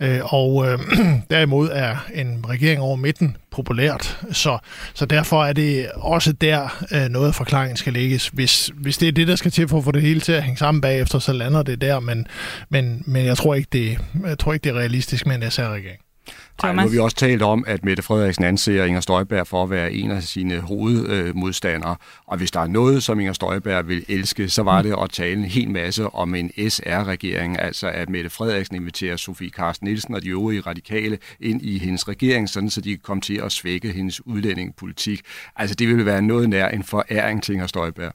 Øh, 0.00 0.34
og 0.34 0.66
øh, 0.68 0.78
derimod 1.30 1.70
er 1.72 1.96
en 2.14 2.44
regering 2.48 2.80
over 2.80 2.96
midten 2.96 3.36
populært, 3.50 4.20
så, 4.32 4.58
så 4.94 5.06
derfor 5.06 5.44
er 5.44 5.52
det 5.52 5.90
også 5.94 6.32
der 6.32 6.84
øh, 6.92 7.08
noget 7.08 7.28
af 7.28 7.34
forklaringen 7.34 7.76
skal 7.76 7.92
lægges. 7.92 8.28
Hvis, 8.28 8.70
hvis 8.74 8.98
det 8.98 9.08
er 9.08 9.12
det, 9.12 9.28
der 9.28 9.36
skal 9.36 9.50
til 9.50 9.68
for 9.68 9.78
at 9.78 9.84
få 9.84 9.92
det 9.92 10.02
hele 10.02 10.20
til 10.20 10.32
at 10.32 10.42
hænge 10.42 10.58
sammen 10.58 10.80
bagefter, 10.80 11.18
så 11.18 11.32
lander 11.32 11.62
det 11.62 11.80
der, 11.80 12.00
men, 12.00 12.26
men, 12.68 13.02
men 13.06 13.26
jeg, 13.26 13.36
tror 13.36 13.54
ikke, 13.54 13.68
det, 13.72 13.98
jeg 14.26 14.38
tror 14.38 14.52
ikke, 14.52 14.64
det 14.64 14.70
er 14.70 14.78
realistisk 14.78 15.26
med 15.26 15.42
en 15.42 15.50
SR-regering. 15.50 16.00
Ej, 16.62 16.72
nu 16.72 16.80
har 16.80 16.88
vi 16.88 16.98
også 16.98 17.16
talt 17.16 17.42
om, 17.42 17.64
at 17.66 17.84
Mette 17.84 18.02
Frederiksen 18.02 18.44
anser 18.44 18.84
Inger 18.84 19.00
Støjberg 19.00 19.46
for 19.46 19.62
at 19.62 19.70
være 19.70 19.92
en 19.92 20.10
af 20.10 20.22
sine 20.22 20.60
hovedmodstandere. 20.60 21.96
Og 22.26 22.36
hvis 22.36 22.50
der 22.50 22.60
er 22.60 22.66
noget, 22.66 23.02
som 23.02 23.20
Inger 23.20 23.32
Støjberg 23.32 23.88
vil 23.88 24.04
elske, 24.08 24.48
så 24.48 24.62
var 24.62 24.82
det 24.82 24.94
at 25.02 25.10
tale 25.10 25.32
en 25.32 25.44
hel 25.44 25.70
masse 25.70 26.06
om 26.06 26.34
en 26.34 26.50
SR-regering. 26.68 27.60
Altså 27.60 27.88
at 27.88 28.10
Mette 28.10 28.30
Frederiksen 28.30 28.76
inviterer 28.76 29.16
Sofie 29.16 29.50
Carsten 29.50 29.88
Nielsen 29.88 30.14
og 30.14 30.22
de 30.22 30.28
øvrige 30.28 30.60
radikale 30.60 31.18
ind 31.40 31.62
i 31.62 31.78
hendes 31.78 32.08
regering, 32.08 32.48
sådan 32.48 32.70
så 32.70 32.80
de 32.80 32.90
kan 32.90 33.00
komme 33.02 33.20
til 33.20 33.40
at 33.44 33.52
svække 33.52 33.92
hendes 33.92 34.26
udlændingepolitik. 34.26 35.20
Altså 35.56 35.74
det 35.74 35.88
vil 35.88 36.06
være 36.06 36.22
noget 36.22 36.48
nær 36.48 36.68
en 36.68 36.84
foræring 36.84 37.42
til 37.42 37.52
Inger 37.52 37.66
Støjberg. 37.66 38.12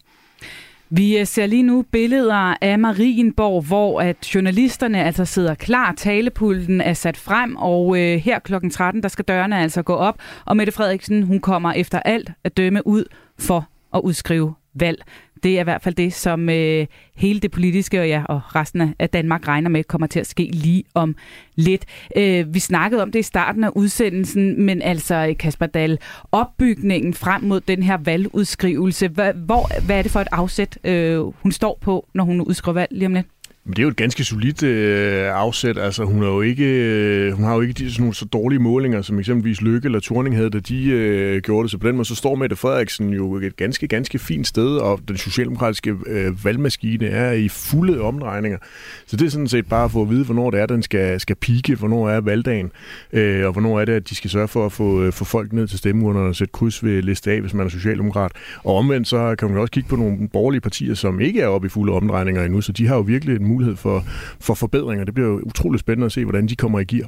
Vi 0.95 1.17
øh, 1.17 1.27
ser 1.27 1.45
lige 1.45 1.63
nu 1.63 1.85
billeder 1.91 2.55
af 2.61 2.79
Marienborg, 2.79 3.63
hvor 3.63 4.01
at 4.01 4.35
journalisterne 4.35 5.03
altså 5.03 5.25
sidder 5.25 5.55
klar. 5.55 5.93
Talepulten 5.97 6.81
er 6.81 6.93
sat 6.93 7.17
frem, 7.17 7.55
og 7.55 7.99
øh, 7.99 8.17
her 8.17 8.39
kl. 8.39 8.53
13, 8.71 9.03
der 9.03 9.09
skal 9.09 9.25
dørene 9.25 9.59
altså 9.59 9.81
gå 9.81 9.93
op. 9.93 10.15
Og 10.45 10.57
Mette 10.57 10.71
Frederiksen, 10.71 11.23
hun 11.23 11.39
kommer 11.39 11.71
efter 11.71 11.99
alt 11.99 12.31
at 12.43 12.57
dømme 12.57 12.87
ud 12.87 13.05
for 13.39 13.67
at 13.93 14.01
udskrive 14.03 14.53
valg. 14.73 15.03
Det 15.43 15.55
er 15.55 15.59
i 15.59 15.63
hvert 15.63 15.81
fald 15.81 15.95
det, 15.95 16.13
som 16.13 16.49
øh, 16.49 16.85
hele 17.15 17.39
det 17.39 17.51
politiske 17.51 18.01
og, 18.01 18.07
ja, 18.07 18.23
og 18.29 18.55
resten 18.55 18.95
af 18.99 19.09
Danmark 19.09 19.47
regner 19.47 19.69
med 19.69 19.83
kommer 19.83 20.07
til 20.07 20.19
at 20.19 20.27
ske 20.27 20.43
lige 20.53 20.83
om 20.93 21.15
lidt. 21.55 21.85
Øh, 22.17 22.53
vi 22.53 22.59
snakkede 22.59 23.01
om 23.01 23.11
det 23.11 23.19
i 23.19 23.23
starten 23.23 23.63
af 23.63 23.69
udsendelsen, 23.75 24.65
men 24.65 24.81
altså 24.81 25.15
øh, 25.15 25.37
Kasper 25.37 25.65
Dahl, 25.65 25.99
opbygningen 26.31 27.13
frem 27.13 27.43
mod 27.43 27.61
den 27.61 27.83
her 27.83 27.97
valgudskrivelse, 27.97 29.07
hvad, 29.07 29.33
hvor, 29.33 29.85
hvad 29.85 29.97
er 29.97 30.01
det 30.01 30.11
for 30.11 30.19
et 30.19 30.27
afsæt, 30.31 30.79
øh, 30.83 31.19
hun 31.19 31.51
står 31.51 31.77
på, 31.81 32.07
når 32.13 32.23
hun 32.23 32.41
udskriver 32.41 32.73
valg 32.73 32.89
lige 32.91 33.05
om 33.05 33.13
lidt? 33.13 33.27
Men 33.65 33.73
det 33.73 33.79
er 33.79 33.83
jo 33.83 33.89
et 33.89 33.95
ganske 33.95 34.23
solidt 34.23 34.63
øh, 34.63 35.35
afsæt. 35.35 35.77
Altså, 35.77 36.03
hun, 36.03 36.23
er 36.23 36.27
jo 36.27 36.41
ikke, 36.41 36.65
øh, 36.65 37.33
hun 37.33 37.45
har 37.45 37.55
jo 37.55 37.61
ikke 37.61 37.73
de, 37.73 37.91
sådan 37.91 38.01
nogle 38.01 38.15
så 38.15 38.25
dårlige 38.25 38.59
målinger, 38.59 39.01
som 39.01 39.19
eksempelvis 39.19 39.61
Lykke 39.61 39.85
eller 39.85 39.99
Thorning 39.99 40.35
havde, 40.35 40.49
da 40.49 40.59
de 40.59 40.85
øh, 40.89 41.41
gjorde 41.41 41.63
det. 41.63 41.71
Så 41.71 41.77
på 41.77 41.87
den 41.87 41.95
måde, 41.95 42.07
så 42.07 42.15
står 42.15 42.35
Mette 42.35 42.55
Frederiksen 42.55 43.09
jo 43.09 43.35
et 43.35 43.55
ganske, 43.55 43.87
ganske 43.87 44.19
fint 44.19 44.47
sted, 44.47 44.77
og 44.77 44.99
den 45.07 45.17
socialdemokratiske 45.17 45.95
øh, 46.07 46.45
valgmaskine 46.45 47.05
er 47.07 47.31
i 47.31 47.47
fulde 47.47 48.01
omdrejninger. 48.01 48.57
Så 49.05 49.17
det 49.17 49.25
er 49.25 49.29
sådan 49.29 49.47
set 49.47 49.65
bare 49.65 49.89
for 49.89 50.01
at 50.01 50.09
vide, 50.09 50.25
hvornår 50.25 50.51
det 50.51 50.59
er, 50.59 50.65
den 50.65 50.83
skal, 50.83 51.19
skal 51.19 51.35
pike, 51.35 51.75
hvornår 51.75 52.09
er 52.09 52.21
valgdagen, 52.21 52.71
øh, 53.13 53.45
og 53.45 53.51
hvornår 53.51 53.79
er 53.79 53.85
det, 53.85 53.93
at 53.93 54.09
de 54.09 54.15
skal 54.15 54.29
sørge 54.29 54.47
for 54.47 54.65
at 54.65 54.71
få, 54.71 55.03
øh, 55.03 55.13
få 55.13 55.25
folk 55.25 55.53
ned 55.53 55.67
til 55.67 55.79
stemmeurnerne 55.79 56.27
og 56.27 56.35
sætte 56.35 56.51
kryds 56.51 56.83
ved 56.83 57.01
liste 57.01 57.31
af, 57.31 57.41
hvis 57.41 57.53
man 57.53 57.65
er 57.65 57.69
socialdemokrat. 57.69 58.31
Og 58.63 58.75
omvendt, 58.75 59.07
så 59.07 59.35
kan 59.39 59.49
man 59.49 59.57
også 59.57 59.71
kigge 59.71 59.89
på 59.89 59.95
nogle 59.95 60.27
borgerlige 60.27 60.61
partier, 60.61 60.93
som 60.93 61.19
ikke 61.19 61.41
er 61.41 61.47
oppe 61.47 61.65
i 61.65 61.69
fulde 61.69 61.93
omdrejninger 61.93 62.43
endnu, 62.43 62.61
så 62.61 62.71
de 62.71 62.87
har 62.87 62.95
jo 62.95 63.01
virkelig 63.01 63.35
en 63.35 63.52
mulighed 63.53 63.75
for, 63.75 64.03
for 64.39 64.53
forbedringer. 64.53 65.05
Det 65.05 65.13
bliver 65.13 65.29
jo 65.29 65.41
utrolig 65.45 65.79
spændende 65.79 66.05
at 66.05 66.11
se, 66.11 66.23
hvordan 66.23 66.47
de 66.47 66.55
kommer 66.55 66.79
i 66.79 66.83
gear. 66.83 67.07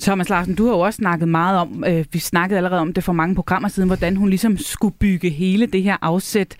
Thomas 0.00 0.28
Larsen, 0.28 0.54
du 0.54 0.66
har 0.66 0.72
jo 0.72 0.80
også 0.80 0.96
snakket 0.96 1.28
meget 1.28 1.58
om, 1.58 1.84
øh, 1.86 2.04
vi 2.12 2.18
snakkede 2.18 2.56
allerede 2.56 2.80
om 2.80 2.92
det 2.92 3.04
for 3.04 3.12
mange 3.12 3.34
programmer 3.34 3.68
siden, 3.68 3.88
hvordan 3.88 4.16
hun 4.16 4.28
ligesom 4.28 4.56
skulle 4.56 4.94
bygge 5.00 5.30
hele 5.30 5.66
det 5.66 5.82
her 5.82 5.96
afsæt 6.02 6.56